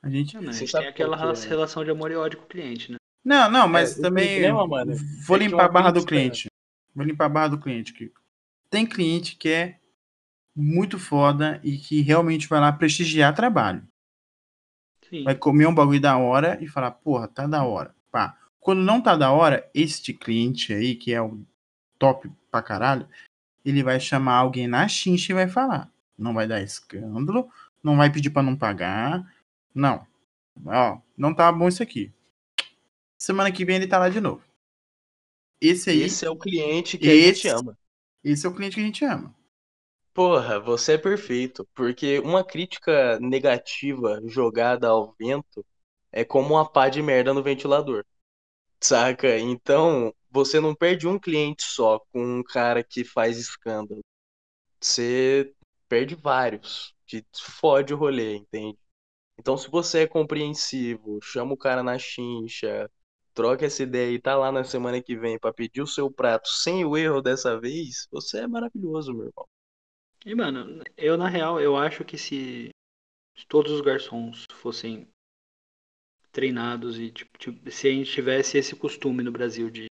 A 0.00 0.08
gente, 0.08 0.36
não, 0.36 0.48
a 0.48 0.52
gente 0.52 0.72
tem 0.72 0.86
aquela 0.86 1.16
que, 1.34 1.48
relação 1.48 1.84
de 1.84 1.90
amor 1.90 2.10
e 2.10 2.16
ódio 2.16 2.38
com 2.38 2.44
o 2.44 2.48
cliente, 2.48 2.92
né? 2.92 2.97
Não, 3.28 3.50
não, 3.50 3.68
mas 3.68 3.98
é, 3.98 4.00
também. 4.00 4.40
Problema, 4.40 4.66
mano, 4.66 4.94
vou 5.26 5.36
é 5.36 5.40
limpar 5.40 5.66
a 5.66 5.68
barra 5.68 5.90
do 5.90 6.02
cliente. 6.02 6.50
Vou 6.94 7.04
limpar 7.04 7.26
a 7.26 7.28
barra 7.28 7.48
do 7.48 7.58
cliente, 7.58 7.92
Kiko. 7.92 8.18
Tem 8.70 8.86
cliente 8.86 9.36
que 9.36 9.50
é 9.50 9.78
muito 10.56 10.98
foda 10.98 11.60
e 11.62 11.76
que 11.76 12.00
realmente 12.00 12.48
vai 12.48 12.58
lá 12.58 12.72
prestigiar 12.72 13.34
trabalho. 13.34 13.86
Sim. 15.10 15.24
Vai 15.24 15.34
comer 15.34 15.66
um 15.66 15.74
bagulho 15.74 16.00
da 16.00 16.16
hora 16.16 16.56
e 16.62 16.66
falar, 16.66 16.90
porra, 16.90 17.28
tá 17.28 17.46
da 17.46 17.62
hora. 17.64 17.94
Pá. 18.10 18.34
Quando 18.58 18.80
não 18.80 18.98
tá 18.98 19.14
da 19.14 19.30
hora, 19.30 19.68
este 19.74 20.14
cliente 20.14 20.72
aí, 20.72 20.94
que 20.94 21.12
é 21.12 21.20
o 21.20 21.38
top 21.98 22.30
pra 22.50 22.62
caralho, 22.62 23.06
ele 23.62 23.82
vai 23.82 24.00
chamar 24.00 24.36
alguém 24.36 24.66
na 24.66 24.88
chincha 24.88 25.32
e 25.32 25.34
vai 25.34 25.48
falar. 25.48 25.90
Não 26.16 26.32
vai 26.32 26.46
dar 26.46 26.62
escândalo, 26.62 27.50
não 27.82 27.98
vai 27.98 28.10
pedir 28.10 28.30
para 28.30 28.42
não 28.42 28.56
pagar. 28.56 29.30
Não. 29.74 30.06
Ó, 30.64 30.98
não 31.16 31.34
tá 31.34 31.52
bom 31.52 31.68
isso 31.68 31.82
aqui. 31.82 32.10
Semana 33.28 33.52
que 33.52 33.62
vem 33.62 33.76
ele 33.76 33.86
tá 33.86 33.98
lá 33.98 34.08
de 34.08 34.22
novo. 34.22 34.42
Esse 35.60 35.90
aí. 35.90 36.00
Esse 36.00 36.24
é 36.24 36.30
o 36.30 36.38
cliente 36.38 36.96
que 36.96 37.06
esse, 37.08 37.46
a 37.46 37.52
gente 37.52 37.60
ama. 37.60 37.78
Esse 38.24 38.46
é 38.46 38.48
o 38.48 38.54
cliente 38.54 38.76
que 38.76 38.80
a 38.80 38.84
gente 38.84 39.04
ama. 39.04 39.36
Porra, 40.14 40.58
você 40.58 40.94
é 40.94 40.98
perfeito. 40.98 41.68
Porque 41.74 42.20
uma 42.20 42.42
crítica 42.42 43.20
negativa 43.20 44.18
jogada 44.24 44.88
ao 44.88 45.14
vento 45.20 45.62
é 46.10 46.24
como 46.24 46.54
uma 46.54 46.66
pá 46.66 46.88
de 46.88 47.02
merda 47.02 47.34
no 47.34 47.42
ventilador. 47.42 48.02
Saca? 48.80 49.38
Então, 49.38 50.10
você 50.30 50.58
não 50.58 50.74
perde 50.74 51.06
um 51.06 51.18
cliente 51.18 51.64
só 51.64 51.98
com 52.10 52.38
um 52.38 52.42
cara 52.42 52.82
que 52.82 53.04
faz 53.04 53.36
escândalo. 53.36 54.00
Você 54.80 55.52
perde 55.86 56.14
vários. 56.14 56.94
Que 57.06 57.22
fode 57.38 57.92
o 57.92 57.98
rolê, 57.98 58.36
entende? 58.36 58.78
Então, 59.38 59.54
se 59.58 59.68
você 59.68 60.04
é 60.04 60.06
compreensivo, 60.06 61.20
chama 61.22 61.52
o 61.52 61.58
cara 61.58 61.82
na 61.82 61.98
chincha, 61.98 62.90
troca 63.38 63.66
essa 63.66 63.84
ideia 63.84 64.12
e 64.12 64.20
tá 64.20 64.34
lá 64.34 64.50
na 64.50 64.64
semana 64.64 65.00
que 65.00 65.14
vem 65.14 65.38
para 65.38 65.52
pedir 65.52 65.80
o 65.80 65.86
seu 65.86 66.10
prato 66.10 66.48
sem 66.48 66.84
o 66.84 66.96
erro 66.96 67.22
dessa 67.22 67.56
vez, 67.56 68.08
você 68.10 68.40
é 68.40 68.48
maravilhoso, 68.48 69.14
meu 69.14 69.28
irmão. 69.28 69.46
E, 70.26 70.34
mano, 70.34 70.82
eu 70.96 71.16
na 71.16 71.28
real, 71.28 71.60
eu 71.60 71.76
acho 71.76 72.04
que 72.04 72.18
se 72.18 72.70
todos 73.46 73.70
os 73.70 73.80
garçons 73.80 74.44
fossem 74.54 75.06
treinados 76.32 76.98
e 76.98 77.12
tipo, 77.12 77.38
tipo, 77.38 77.70
se 77.70 77.86
a 77.86 77.92
gente 77.92 78.10
tivesse 78.10 78.58
esse 78.58 78.74
costume 78.74 79.22
no 79.22 79.30
Brasil 79.30 79.70
de, 79.70 79.86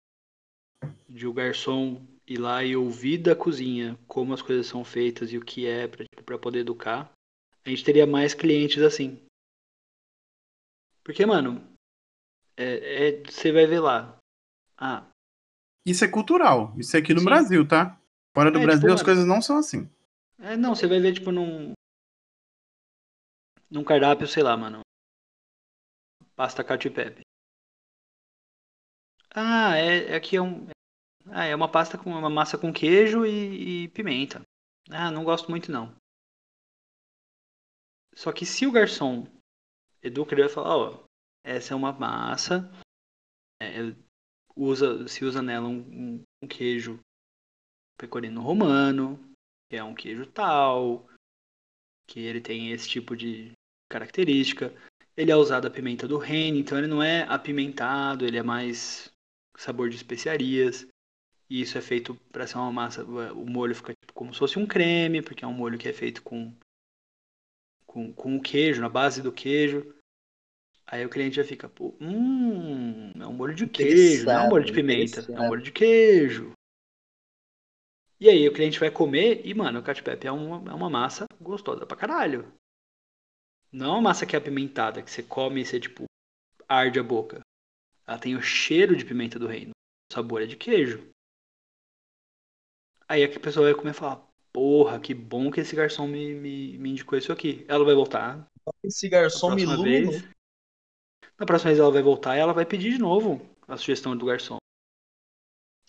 de 1.09 1.27
o 1.27 1.33
garçom 1.33 2.01
ir 2.25 2.37
lá 2.37 2.63
e 2.63 2.77
ouvir 2.77 3.17
da 3.17 3.35
cozinha 3.35 3.99
como 4.07 4.33
as 4.33 4.41
coisas 4.41 4.67
são 4.67 4.85
feitas 4.85 5.33
e 5.33 5.37
o 5.37 5.43
que 5.43 5.67
é 5.67 5.85
para 5.85 6.05
tipo, 6.05 6.39
poder 6.39 6.59
educar, 6.59 7.11
a 7.65 7.69
gente 7.69 7.83
teria 7.83 8.07
mais 8.07 8.33
clientes 8.33 8.81
assim. 8.81 9.21
Porque, 11.03 11.25
mano, 11.25 11.72
é, 12.57 13.07
é, 13.07 13.23
você 13.23 13.51
vai 13.51 13.65
ver 13.65 13.79
lá. 13.79 14.17
Ah. 14.77 15.05
Isso 15.85 16.05
é 16.05 16.07
cultural. 16.07 16.73
Isso 16.77 16.95
é 16.95 16.99
aqui 16.99 17.13
no 17.13 17.19
Sim. 17.19 17.25
Brasil, 17.25 17.67
tá? 17.67 17.99
Fora 18.33 18.51
do 18.51 18.59
é, 18.59 18.63
Brasil 18.63 18.81
tipo, 18.81 18.93
as 18.93 19.03
coisas 19.03 19.25
não 19.25 19.41
são 19.41 19.57
assim. 19.57 19.89
É, 20.39 20.55
não, 20.57 20.75
você 20.75 20.87
vai 20.87 20.99
ver, 20.99 21.13
tipo, 21.13 21.31
num. 21.31 21.73
Num 23.69 23.83
cardápio, 23.83 24.27
sei 24.27 24.43
lá, 24.43 24.55
mano. 24.55 24.81
Pasta 26.35 26.63
cacio 26.63 26.89
e 26.89 26.93
pepe. 26.93 27.21
Ah, 29.35 29.75
é, 29.77 30.11
é 30.11 30.15
aqui 30.15 30.35
é 30.35 30.41
um. 30.41 30.67
Ah, 31.27 31.45
é 31.45 31.55
uma 31.55 31.71
pasta 31.71 31.97
com 31.97 32.09
uma 32.09 32.29
massa 32.29 32.57
com 32.57 32.73
queijo 32.73 33.25
e, 33.25 33.85
e 33.85 33.87
pimenta. 33.89 34.41
Ah, 34.89 35.09
não 35.09 35.23
gosto 35.23 35.49
muito 35.49 35.71
não. 35.71 35.95
Só 38.15 38.31
que 38.31 38.45
se 38.45 38.67
o 38.67 38.71
garçom 38.71 39.25
educa, 40.01 40.33
ele 40.35 40.43
vai 40.43 40.51
falar, 40.51 40.77
ó, 40.77 41.03
essa 41.43 41.73
é 41.73 41.77
uma 41.77 41.91
massa, 41.91 42.71
é, 43.61 43.93
usa, 44.55 45.07
se 45.07 45.25
usa 45.25 45.41
nela 45.41 45.67
um, 45.67 46.23
um 46.41 46.47
queijo 46.47 46.99
pecorino 47.97 48.41
romano, 48.41 49.19
que 49.69 49.77
é 49.77 49.83
um 49.83 49.93
queijo 49.93 50.25
tal, 50.25 51.07
que 52.07 52.19
ele 52.19 52.41
tem 52.41 52.71
esse 52.71 52.87
tipo 52.87 53.15
de 53.15 53.51
característica. 53.89 54.73
Ele 55.15 55.31
é 55.31 55.35
usado 55.35 55.67
a 55.67 55.71
pimenta 55.71 56.07
do 56.07 56.17
reino, 56.17 56.57
então 56.57 56.77
ele 56.77 56.87
não 56.87 57.01
é 57.01 57.23
apimentado, 57.23 58.25
ele 58.25 58.37
é 58.37 58.43
mais 58.43 59.11
sabor 59.57 59.89
de 59.89 59.95
especiarias. 59.95 60.87
E 61.49 61.61
isso 61.61 61.77
é 61.77 61.81
feito 61.81 62.15
para 62.31 62.47
ser 62.47 62.57
uma 62.57 62.71
massa. 62.71 63.03
O 63.03 63.45
molho 63.45 63.75
fica 63.75 63.93
tipo, 63.93 64.13
como 64.13 64.33
se 64.33 64.39
fosse 64.39 64.57
um 64.57 64.65
creme, 64.65 65.21
porque 65.21 65.45
é 65.45 65.47
um 65.47 65.53
molho 65.53 65.77
que 65.77 65.87
é 65.87 65.93
feito 65.93 66.23
com, 66.23 66.51
com, 67.85 68.11
com 68.13 68.35
o 68.35 68.41
queijo, 68.41 68.81
na 68.81 68.89
base 68.89 69.21
do 69.21 69.31
queijo. 69.31 69.92
Aí 70.85 71.05
o 71.05 71.09
cliente 71.09 71.37
já 71.37 71.43
fica, 71.43 71.69
pô, 71.69 71.95
hum, 71.99 73.11
é 73.19 73.25
um 73.25 73.33
molho 73.33 73.55
de 73.55 73.65
queijo, 73.67 74.25
não 74.25 74.33
é 74.33 74.41
um 74.41 74.49
molho 74.49 74.65
de 74.65 74.73
pimenta, 74.73 75.25
é 75.31 75.39
um 75.39 75.47
molho 75.47 75.61
de 75.61 75.71
queijo. 75.71 76.51
E 78.19 78.29
aí 78.29 78.47
o 78.47 78.53
cliente 78.53 78.79
vai 78.79 78.91
comer 78.91 79.41
e, 79.45 79.53
mano, 79.53 79.79
o 79.79 79.83
catipep 79.83 80.25
é 80.25 80.31
uma, 80.31 80.71
é 80.71 80.73
uma 80.73 80.89
massa 80.89 81.25
gostosa 81.41 81.85
pra 81.85 81.97
caralho. 81.97 82.53
Não 83.71 83.87
é 83.87 83.89
uma 83.89 84.01
massa 84.01 84.25
que 84.25 84.35
é 84.35 84.39
apimentada, 84.39 85.01
que 85.01 85.09
você 85.09 85.23
come 85.23 85.61
e 85.61 85.65
você, 85.65 85.79
tipo, 85.79 86.05
arde 86.69 86.99
a 86.99 87.03
boca. 87.03 87.41
Ela 88.05 88.19
tem 88.19 88.35
o 88.35 88.41
cheiro 88.41 88.95
de 88.95 89.03
pimenta 89.03 89.39
do 89.39 89.47
reino. 89.47 89.71
O 90.11 90.13
sabor 90.13 90.41
é 90.41 90.45
de 90.45 90.55
queijo. 90.55 91.09
Aí 93.07 93.23
a 93.23 93.39
pessoa 93.39 93.65
vai 93.65 93.75
comer 93.75 93.91
e 93.91 93.93
falar, 93.93 94.25
porra, 94.51 94.99
que 94.99 95.13
bom 95.13 95.51
que 95.51 95.59
esse 95.59 95.75
garçom 95.75 96.07
me, 96.07 96.33
me, 96.33 96.77
me 96.77 96.91
indicou 96.91 97.17
isso 97.17 97.31
aqui. 97.31 97.65
Ela 97.67 97.83
vai 97.83 97.95
voltar. 97.95 98.47
Esse 98.83 99.09
garçom 99.09 99.55
me 99.55 99.63
iluminou. 99.63 100.13
Na 101.39 101.45
próxima 101.45 101.69
vez 101.69 101.79
ela 101.79 101.91
vai 101.91 102.01
voltar 102.01 102.35
e 102.35 102.39
ela 102.39 102.53
vai 102.53 102.65
pedir 102.65 102.91
de 102.91 102.99
novo 102.99 103.41
a 103.67 103.77
sugestão 103.77 104.15
do 104.15 104.25
garçom. 104.25 104.57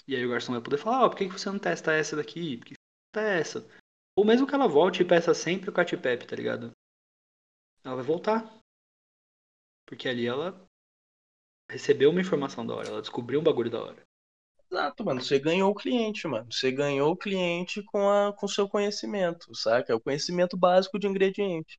E 0.07 0.15
aí 0.15 0.25
o 0.25 0.31
garçom 0.31 0.53
vai 0.53 0.61
poder 0.61 0.79
falar, 0.79 1.05
oh, 1.05 1.11
por 1.11 1.17
que 1.17 1.27
você 1.29 1.51
não 1.51 1.59
testa 1.59 1.93
essa 1.93 2.17
daqui? 2.17 2.59
Por 2.59 2.67
que 2.67 2.75
você 2.75 3.19
não 3.19 3.23
testa 3.23 3.59
essa? 3.59 3.71
Ou 4.17 4.25
mesmo 4.25 4.47
que 4.47 4.55
ela 4.55 4.69
volte 4.69 5.03
e 5.03 5.07
peça 5.07 5.35
sempre 5.35 5.71
o 5.71 5.73
catipep, 5.73 6.27
tá 6.27 6.37
ligado? 6.37 6.73
ela 7.85 7.97
vai 7.97 8.05
voltar. 8.05 8.59
Porque 9.87 10.09
ali 10.09 10.27
ela 10.27 10.67
recebeu 11.71 12.11
uma 12.11 12.21
informação 12.21 12.67
da 12.67 12.75
hora, 12.75 12.89
ela 12.89 13.01
descobriu 13.01 13.41
um 13.41 13.43
bagulho 13.43 13.71
da 13.71 13.83
hora. 13.83 14.03
Exato, 14.71 15.05
mano. 15.05 15.21
Você 15.21 15.39
ganhou 15.39 15.71
o 15.71 15.75
cliente, 15.75 16.27
mano. 16.27 16.51
Você 16.51 16.73
ganhou 16.73 17.13
o 17.13 17.17
cliente 17.17 17.83
com 17.85 18.09
a 18.09 18.33
com 18.33 18.49
seu 18.49 18.69
conhecimento, 18.69 19.55
saca? 19.55 19.93
É 19.93 19.95
o 19.95 20.01
conhecimento 20.01 20.57
básico 20.57 20.99
de 20.99 21.07
ingrediente. 21.07 21.79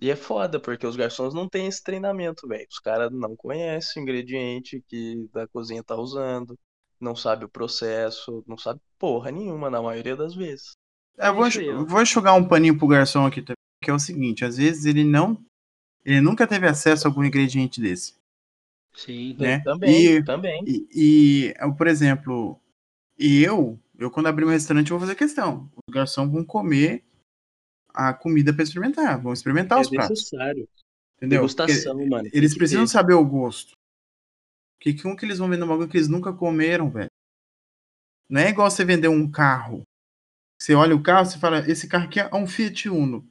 E 0.00 0.10
é 0.10 0.16
foda, 0.16 0.60
porque 0.60 0.86
os 0.86 0.96
garçons 0.96 1.32
não 1.32 1.48
têm 1.48 1.66
esse 1.66 1.82
treinamento, 1.82 2.46
velho. 2.46 2.66
Os 2.70 2.78
caras 2.78 3.10
não 3.10 3.34
conhecem 3.34 4.02
o 4.02 4.04
ingrediente 4.04 4.84
que 4.86 5.28
a 5.34 5.46
cozinha 5.46 5.82
tá 5.82 5.96
usando, 5.96 6.58
não 7.00 7.16
sabe 7.16 7.44
o 7.44 7.48
processo, 7.48 8.44
não 8.46 8.58
sabe 8.58 8.80
porra 8.98 9.30
nenhuma 9.30 9.70
na 9.70 9.80
maioria 9.80 10.16
das 10.16 10.34
vezes. 10.34 10.72
É, 11.18 11.28
eu 11.28 11.34
vou, 11.34 11.86
vou 11.86 12.02
enxugar 12.02 12.34
um 12.34 12.46
paninho 12.46 12.76
pro 12.76 12.86
garçom 12.86 13.24
aqui 13.24 13.40
também 13.40 13.56
que 13.82 13.90
é 13.90 13.94
o 13.94 13.98
seguinte, 13.98 14.44
às 14.44 14.56
vezes 14.56 14.84
ele 14.84 15.04
não 15.04 15.38
ele 16.04 16.20
nunca 16.20 16.46
teve 16.46 16.66
acesso 16.66 17.06
a 17.06 17.10
algum 17.10 17.24
ingrediente 17.24 17.80
desse. 17.80 18.14
Sim, 18.94 19.36
né? 19.38 19.60
também, 19.60 20.06
e, 20.06 20.24
também. 20.24 20.64
E, 20.66 21.52
e, 21.52 21.54
por 21.76 21.86
exemplo, 21.86 22.58
eu, 23.18 23.78
eu 23.98 24.10
quando 24.10 24.26
abrir 24.26 24.44
um 24.44 24.50
restaurante 24.50 24.90
eu 24.90 24.98
vou 24.98 25.06
fazer 25.06 25.18
questão. 25.18 25.70
Os 25.76 25.92
garçons 25.92 26.30
vão 26.30 26.44
comer 26.44 27.04
a 27.96 28.12
comida 28.12 28.52
para 28.52 28.62
experimentar, 28.62 29.20
vão 29.20 29.32
experimentar 29.32 29.78
é 29.78 29.80
os 29.80 29.88
pratos. 29.88 30.10
necessário. 30.10 30.68
Entendeu? 31.16 31.40
Degustação, 31.40 31.94
Porque 31.96 32.10
mano. 32.10 32.28
Eles 32.32 32.54
precisam 32.54 32.84
ter. 32.84 32.90
saber 32.90 33.14
o 33.14 33.24
gosto. 33.24 33.72
Que 34.78 35.00
como 35.00 35.16
que 35.16 35.24
eles 35.24 35.38
vão 35.38 35.48
vender 35.48 35.64
um 35.64 35.68
bagulho 35.68 35.88
que 35.88 35.96
eles 35.96 36.08
nunca 36.08 36.32
comeram, 36.32 36.90
velho? 36.90 37.10
Não 38.28 38.40
é 38.40 38.50
igual 38.50 38.70
você 38.70 38.84
vender 38.84 39.08
um 39.08 39.30
carro. 39.30 39.82
Você 40.60 40.74
olha 40.74 40.94
o 40.94 41.02
carro, 41.02 41.26
você 41.26 41.38
fala, 41.38 41.58
esse 41.70 41.88
carro 41.88 42.04
aqui 42.04 42.20
é 42.20 42.34
um 42.34 42.46
Fiat 42.46 42.88
Uno. 42.88 43.26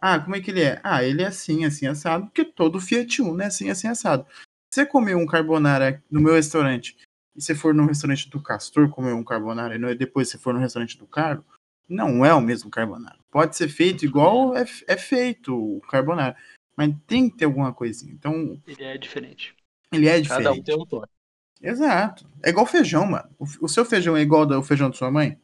Ah, 0.00 0.18
como 0.18 0.34
é 0.34 0.40
que 0.40 0.50
ele 0.50 0.62
é? 0.62 0.80
Ah, 0.82 1.04
ele 1.04 1.22
é 1.22 1.26
assim, 1.26 1.64
assim, 1.64 1.86
assado, 1.86 2.26
porque 2.26 2.44
todo 2.44 2.80
Fiat 2.80 3.22
Uno 3.22 3.40
é 3.40 3.46
assim, 3.46 3.70
assim, 3.70 3.86
assado. 3.86 4.26
você 4.68 4.84
comer 4.84 5.14
um 5.14 5.26
carbonara 5.26 6.02
no 6.10 6.20
meu 6.20 6.34
restaurante 6.34 6.96
e 7.36 7.40
você 7.40 7.54
for 7.54 7.72
no 7.72 7.86
restaurante 7.86 8.28
do 8.28 8.42
Castor 8.42 8.88
comer 8.88 9.12
um 9.12 9.22
carbonara 9.22 9.76
e 9.76 9.94
depois 9.94 10.28
você 10.28 10.38
for 10.38 10.52
no 10.52 10.60
restaurante 10.60 10.98
do 10.98 11.06
Carlos, 11.06 11.44
não 11.92 12.24
é 12.24 12.34
o 12.34 12.40
mesmo 12.40 12.70
carbonara. 12.70 13.18
Pode 13.30 13.56
ser 13.56 13.68
feito 13.68 14.04
igual 14.04 14.56
é, 14.56 14.64
é 14.86 14.96
feito 14.96 15.54
o 15.54 15.80
carbonara, 15.82 16.36
mas 16.76 16.94
tem 17.06 17.28
que 17.28 17.36
ter 17.36 17.44
alguma 17.44 17.72
coisinha. 17.72 18.12
Então. 18.12 18.60
Ele 18.66 18.84
é 18.84 18.96
diferente. 18.96 19.54
Ele 19.92 20.08
é 20.08 20.20
diferente. 20.20 20.44
Cada 20.44 20.52
um 20.52 20.62
tem 20.62 20.74
um 20.74 20.86
toque. 20.86 21.12
Exato. 21.60 22.28
É 22.42 22.50
igual 22.50 22.66
feijão, 22.66 23.06
mano. 23.06 23.30
O, 23.38 23.44
o 23.66 23.68
seu 23.68 23.84
feijão 23.84 24.16
é 24.16 24.22
igual 24.22 24.50
ao 24.52 24.62
feijão 24.62 24.90
da 24.90 24.96
sua 24.96 25.10
mãe? 25.10 25.40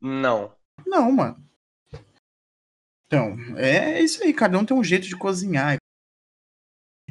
Não. 0.00 0.52
Não, 0.84 1.12
mano. 1.12 1.42
Então, 3.06 3.36
é 3.56 4.02
isso 4.02 4.22
aí. 4.24 4.32
Cada 4.32 4.58
um 4.58 4.64
tem 4.64 4.76
um 4.76 4.82
jeito 4.82 5.06
de 5.06 5.16
cozinhar. 5.16 5.76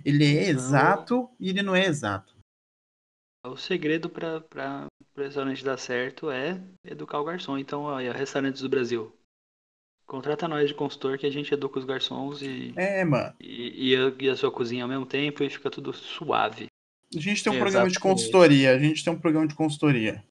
Ele 0.04 0.26
é 0.26 0.50
exato 0.50 1.30
e 1.40 1.50
ele 1.50 1.62
não 1.62 1.76
é 1.76 1.86
exato. 1.86 2.36
O 3.44 3.58
segredo 3.58 4.10
para 4.10 4.44
o 5.18 5.20
restaurante 5.20 5.64
dar 5.64 5.78
certo 5.78 6.30
é 6.30 6.62
educar 6.86 7.20
o 7.20 7.24
garçom. 7.24 7.58
Então, 7.58 7.84
olha, 7.84 8.14
restaurantes 8.14 8.62
do 8.62 8.70
Brasil. 8.70 9.12
Contrata 10.06 10.48
nós 10.48 10.68
de 10.68 10.76
consultor 10.76 11.18
que 11.18 11.26
a 11.26 11.32
gente 11.32 11.54
educa 11.54 11.80
os 11.80 11.86
garçons 11.86 12.42
e, 12.42 12.74
É, 12.76 13.04
mano. 13.04 13.34
e, 13.40 13.92
e 13.92 13.96
a, 13.96 14.14
e 14.20 14.30
a 14.30 14.36
sua 14.36 14.52
cozinha 14.52 14.84
ao 14.84 14.90
mesmo 14.90 15.06
tempo 15.06 15.44
e 15.44 15.50
fica 15.50 15.72
tudo 15.72 15.94
suave. 15.94 16.68
A 17.16 17.20
gente 17.20 17.44
tem 17.44 17.52
um 17.52 17.56
Exatamente. 17.56 17.60
programa 17.60 17.90
de 17.90 18.00
consultoria. 18.00 18.76
A 18.76 18.80
gente 18.80 19.04
tem 19.04 19.14
um 19.14 19.20
programa 19.20 19.48
de 19.48 19.56
consultoria. 19.56 20.24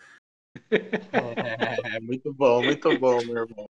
É, 0.70 2.00
muito 2.00 2.32
bom, 2.32 2.62
muito 2.62 2.98
bom, 2.98 3.18
meu 3.24 3.44
irmão. 3.44 3.68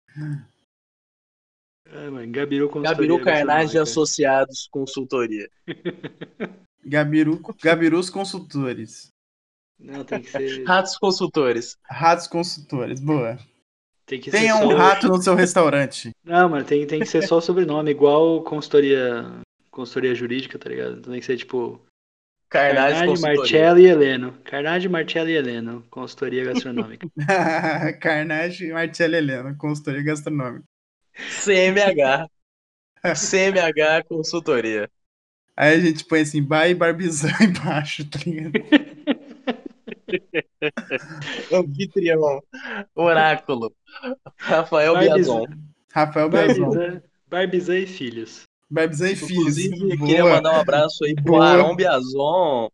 Mano, 1.87 2.33
Gabiru 2.33 2.69
Consultoria. 2.69 2.97
Gabiru 2.97 3.23
Carnage 3.23 3.45
Gastronômica. 3.45 3.83
Associados 3.83 4.69
Consultoria. 4.71 5.51
Gabiru, 6.85 7.41
Gabirus 7.63 8.11
Consultores. 8.11 9.13
Não, 9.79 10.05
tem 10.05 10.21
que 10.21 10.31
ser. 10.31 10.65
Ratos 10.65 10.99
Consultores. 10.99 11.79
Ratos 11.85 12.27
Consultores. 12.27 13.01
Boa. 13.01 13.39
Tem 14.07 14.21
que 14.21 14.31
Tenha 14.31 14.57
ser 14.57 14.65
um 14.65 14.71
só... 14.71 14.77
rato 14.77 15.09
no 15.09 15.23
seu 15.23 15.35
restaurante. 15.35 16.11
Não, 16.23 16.49
mano, 16.49 16.65
tem, 16.65 16.87
tem 16.87 17.01
que 17.01 17.07
ser 17.07 17.27
só 17.27 17.39
o 17.39 17.41
sobrenome, 17.41 17.91
igual 17.91 18.43
consultoria, 18.43 19.25
consultoria 19.75 20.15
jurídica, 20.15 20.59
tá 20.59 20.69
ligado? 20.71 21.03
Tem 21.03 21.19
que 21.19 21.27
ser 21.27 21.37
tipo 21.37 21.85
Carnage. 22.49 23.21
Marcello 23.21 23.81
e 23.81 23.87
Heleno. 23.87 24.33
Carnage, 24.45 24.89
Marcello 24.89 25.29
e 25.29 25.37
Heleno, 25.37 25.85
consultoria 25.91 26.45
gastronômica. 26.45 27.09
Carnage 28.01 28.73
Marcelo 28.73 29.17
Helena, 29.17 29.55
consultoria 29.59 30.05
gastronômica. 30.05 30.65
CMH. 31.15 32.29
CMH 33.15 34.05
Consultoria. 34.09 34.89
Aí 35.57 35.75
a 35.75 35.81
gente 35.81 36.05
põe 36.05 36.21
assim, 36.21 36.43
Bai 36.43 36.75
Barbizão 36.75 37.31
embaixo, 37.43 38.09
tá 38.09 38.21
ligado? 38.25 38.53
Anfitrião. 41.53 42.41
Oráculo. 42.95 43.75
Rafael 44.39 44.95
Barbizan. 44.95 45.17
Biazon. 45.17 45.47
Rafael 45.93 46.29
Biazon. 46.31 46.71
Barbizan, 46.71 47.03
Barbizan 47.29 47.79
e 47.79 47.87
filhos. 47.87 48.45
Barbizão 48.75 49.07
e 49.09 49.17
filhos. 49.17 49.57
Inclusive, 49.59 49.77
Boa. 49.97 50.07
queria 50.09 50.25
mandar 50.25 50.53
um 50.53 50.61
abraço 50.61 51.05
aí 51.05 51.15
pro 51.15 51.25
Boa. 51.25 51.47
Arão 51.47 51.77
Biazon, 51.77 52.69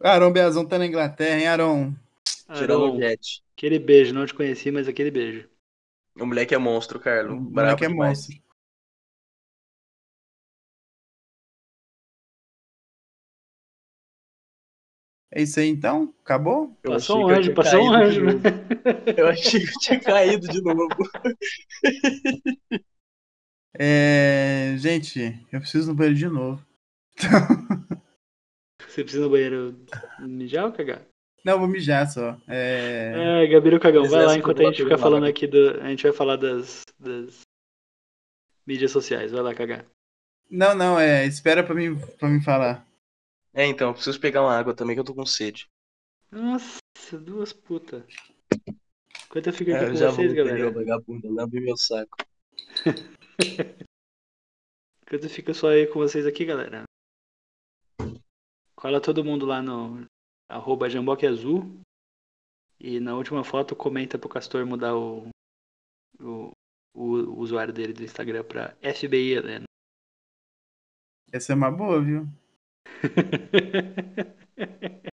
Aron 0.00 0.32
Biazon 0.32 0.64
tá 0.64 0.78
na 0.78 0.86
Inglaterra, 0.86 1.38
hein, 1.38 1.46
Aron? 1.48 1.94
Aron, 2.48 2.96
o 2.96 2.98
jet. 2.98 3.42
aquele 3.56 3.78
beijo, 3.78 4.12
não 4.14 4.26
te 4.26 4.34
conheci, 4.34 4.70
mas 4.70 4.88
aquele 4.88 5.10
beijo. 5.10 5.48
O 6.18 6.26
moleque 6.26 6.54
é 6.54 6.58
monstro, 6.58 6.98
O 6.98 7.00
Carlos. 7.00 7.38
moleque 7.38 7.54
Bravo 7.54 7.84
é 7.84 7.88
demais. 7.88 8.18
monstro. 8.18 8.42
É 15.34 15.40
isso 15.42 15.58
aí 15.60 15.68
então? 15.68 16.12
Acabou? 16.22 16.76
Eu 16.82 16.92
Passou 16.92 17.20
um 17.24 17.28
anjo, 17.30 17.54
passou 17.54 17.82
um 17.82 17.92
anjo. 17.94 18.20
Eu 19.16 19.28
achei 19.28 19.60
que 19.60 19.66
eu 19.68 19.78
tinha 19.80 20.00
caído 20.00 20.46
de 20.46 20.60
novo. 20.60 20.88
É... 23.78 24.74
Gente, 24.78 25.44
eu 25.52 25.60
preciso 25.60 25.88
no 25.88 25.94
banheiro 25.94 26.18
de 26.18 26.28
novo. 26.28 26.64
Você 28.86 29.02
precisa 29.02 29.24
no 29.24 29.30
banheiro 29.30 29.74
mijar 30.20 30.66
ou 30.66 30.72
cagar? 30.72 31.02
Não, 31.44 31.58
vou 31.58 31.66
mijar 31.66 32.08
só. 32.10 32.38
É... 32.46 33.42
É, 33.42 33.46
Gabiru 33.48 33.80
Cagão, 33.80 34.04
vai 34.04 34.24
lá 34.24 34.36
enquanto 34.36 34.60
a 34.60 34.64
gente 34.66 34.82
fica 34.82 34.98
falando 34.98 35.24
aqui 35.26 35.46
do. 35.46 35.80
A 35.80 35.88
gente 35.88 36.02
vai 36.04 36.12
falar 36.12 36.36
das, 36.36 36.82
das 36.98 37.40
mídias 38.66 38.90
sociais. 38.90 39.32
Vai 39.32 39.42
lá 39.42 39.54
cagar. 39.54 39.84
Não, 40.50 40.74
não, 40.74 41.00
é. 41.00 41.26
Espera 41.26 41.64
pra 41.64 41.74
mim, 41.74 41.98
pra 42.18 42.28
mim 42.28 42.40
falar. 42.42 42.86
É, 43.54 43.66
então, 43.66 43.88
eu 43.88 43.94
preciso 43.94 44.20
pegar 44.20 44.42
uma 44.42 44.56
água 44.56 44.74
também 44.74 44.94
que 44.94 45.00
eu 45.00 45.04
tô 45.04 45.14
com 45.14 45.26
sede. 45.26 45.68
Nossa, 46.30 46.78
duas 47.18 47.52
putas. 47.52 48.02
Enquanto 49.26 49.46
eu 49.46 49.52
fico 49.52 49.70
aqui 49.70 49.80
É, 49.80 49.84
eu 49.84 49.90
com 49.90 49.96
já 49.96 50.10
vocês, 50.10 50.28
vou, 50.28 50.36
galera. 50.36 50.58
entendeu, 50.60 50.72
vagabundo? 50.72 51.32
Lambe 51.34 51.60
meu 51.60 51.76
saco. 51.76 52.16
Eu 55.10 55.28
fico 55.28 55.52
só 55.52 55.68
aí 55.68 55.86
com 55.86 55.98
vocês 55.98 56.26
aqui, 56.26 56.44
galera. 56.44 56.84
Cola 58.74 59.00
todo 59.00 59.24
mundo 59.24 59.44
lá 59.44 59.60
no 59.60 60.06
arroba 60.48 60.88
Jamboque 60.88 61.26
Azul. 61.26 61.80
E 62.80 62.98
na 62.98 63.14
última 63.14 63.44
foto 63.44 63.76
comenta 63.76 64.18
pro 64.18 64.28
Castor 64.28 64.66
mudar 64.66 64.96
o, 64.96 65.28
o, 66.18 66.50
o 66.94 67.04
usuário 67.38 67.72
dele 67.72 67.92
do 67.92 68.02
Instagram 68.02 68.42
pra 68.42 68.74
FBI 68.76 69.34
Helena. 69.34 69.64
Essa 71.30 71.52
é 71.52 71.56
uma 71.56 71.70
boa, 71.70 72.02
viu? 72.02 72.26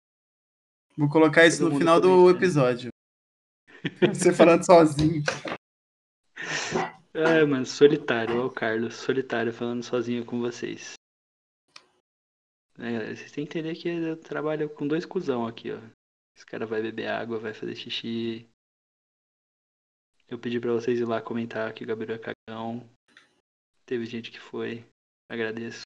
Vou 0.97 1.09
colocar 1.09 1.47
isso 1.47 1.59
Todo 1.59 1.73
no 1.73 1.79
final 1.79 2.01
do 2.01 2.09
comentando. 2.09 2.37
episódio. 2.37 2.91
Você 4.13 4.33
falando 4.33 4.65
sozinho. 4.65 5.23
É, 7.17 7.45
mano, 7.45 7.65
solitário, 7.65 8.43
ó 8.43 8.47
o 8.47 8.51
Carlos, 8.51 8.97
solitário 8.97 9.53
falando 9.53 9.85
sozinho 9.85 10.27
com 10.27 10.41
vocês. 10.41 10.95
É, 12.77 13.15
vocês 13.15 13.31
têm 13.31 13.47
que 13.47 13.57
entender 13.57 13.77
que 13.77 13.89
eu 13.89 14.17
trabalho 14.17 14.69
com 14.69 14.85
dois 14.85 15.07
cuzão 15.07 15.47
aqui, 15.47 15.71
ó. 15.71 15.79
Esse 16.37 16.45
cara 16.45 16.67
vai 16.67 16.83
beber 16.83 17.07
água, 17.07 17.39
vai 17.39 17.55
fazer 17.55 17.77
xixi. 17.77 18.51
Eu 20.29 20.41
pedi 20.41 20.59
pra 20.59 20.73
vocês 20.73 20.99
ir 20.99 21.05
lá 21.05 21.23
comentar 21.23 21.73
que 21.73 21.85
o 21.85 21.87
Gabriel 21.87 22.17
é 22.17 22.35
cagão. 22.49 22.91
Teve 23.87 24.07
gente 24.07 24.33
que 24.33 24.41
foi. 24.41 24.85
Agradeço. 25.31 25.83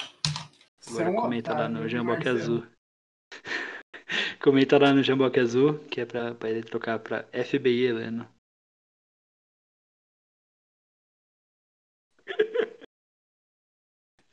É 0.00 0.90
Agora 0.90 1.10
um 1.10 1.16
comenta 1.16 1.52
lá 1.52 1.68
no 1.68 1.88
Jamboque? 1.88 2.28
Azul. 2.28 2.64
comenta 4.40 4.78
lá 4.78 4.94
no 4.94 5.02
Jamboque 5.02 5.40
Azul, 5.40 5.80
que 5.86 6.00
é 6.00 6.06
pra, 6.06 6.32
pra 6.36 6.48
ele 6.48 6.62
trocar 6.62 7.00
pra 7.00 7.24
FBI 7.32 7.86
Helena. 7.86 8.37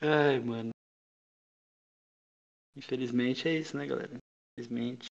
Ai, 0.05 0.39
mano. 0.39 0.71
Infelizmente 2.73 3.49
é 3.49 3.57
isso, 3.57 3.75
né, 3.75 3.85
galera? 3.85 4.17
Infelizmente. 4.57 5.07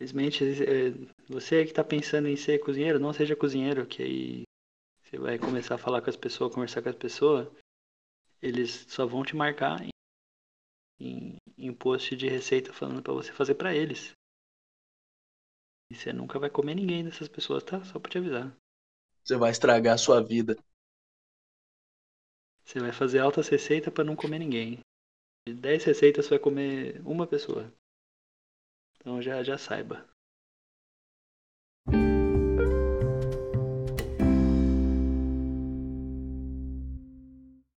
Infelizmente, 0.00 0.44
é, 0.64 0.90
você 1.28 1.64
que 1.64 1.72
tá 1.72 1.84
pensando 1.84 2.26
em 2.28 2.36
ser 2.36 2.58
cozinheiro, 2.58 2.98
não 2.98 3.12
seja 3.12 3.36
cozinheiro, 3.36 3.86
que 3.86 4.02
aí 4.02 4.42
você 5.04 5.18
vai 5.18 5.38
começar 5.38 5.76
a 5.76 5.78
falar 5.78 6.02
com 6.02 6.10
as 6.10 6.16
pessoas, 6.16 6.54
conversar 6.54 6.82
com 6.82 6.90
as 6.90 6.96
pessoas, 6.96 7.48
eles 8.42 8.86
só 8.88 9.06
vão 9.06 9.24
te 9.24 9.36
marcar 9.36 9.82
em, 9.82 9.90
em, 11.00 11.36
em 11.56 11.74
post 11.74 12.14
de 12.16 12.28
receita 12.28 12.72
falando 12.72 13.02
pra 13.02 13.12
você 13.12 13.32
fazer 13.32 13.56
pra 13.56 13.74
eles. 13.74 14.12
E 15.90 15.94
você 15.94 16.14
nunca 16.14 16.38
vai 16.38 16.48
comer 16.48 16.74
ninguém 16.74 17.04
dessas 17.04 17.28
pessoas, 17.28 17.62
tá? 17.62 17.84
Só 17.84 17.98
pra 17.98 18.10
te 18.10 18.16
avisar. 18.16 18.56
Você 19.22 19.36
vai 19.36 19.52
estragar 19.52 19.94
a 19.94 19.98
sua 19.98 20.20
vida. 20.20 20.56
Você 22.68 22.80
vai 22.80 22.92
fazer 22.92 23.20
altas 23.20 23.48
receitas 23.48 23.90
pra 23.90 24.04
não 24.04 24.14
comer 24.14 24.38
ninguém. 24.38 24.80
De 25.46 25.54
10 25.54 25.84
receitas 25.84 26.26
você 26.26 26.32
vai 26.32 26.38
comer 26.38 27.00
uma 27.02 27.26
pessoa. 27.26 27.72
Então 29.00 29.22
já, 29.22 29.42
já 29.42 29.56
saiba. 29.56 30.06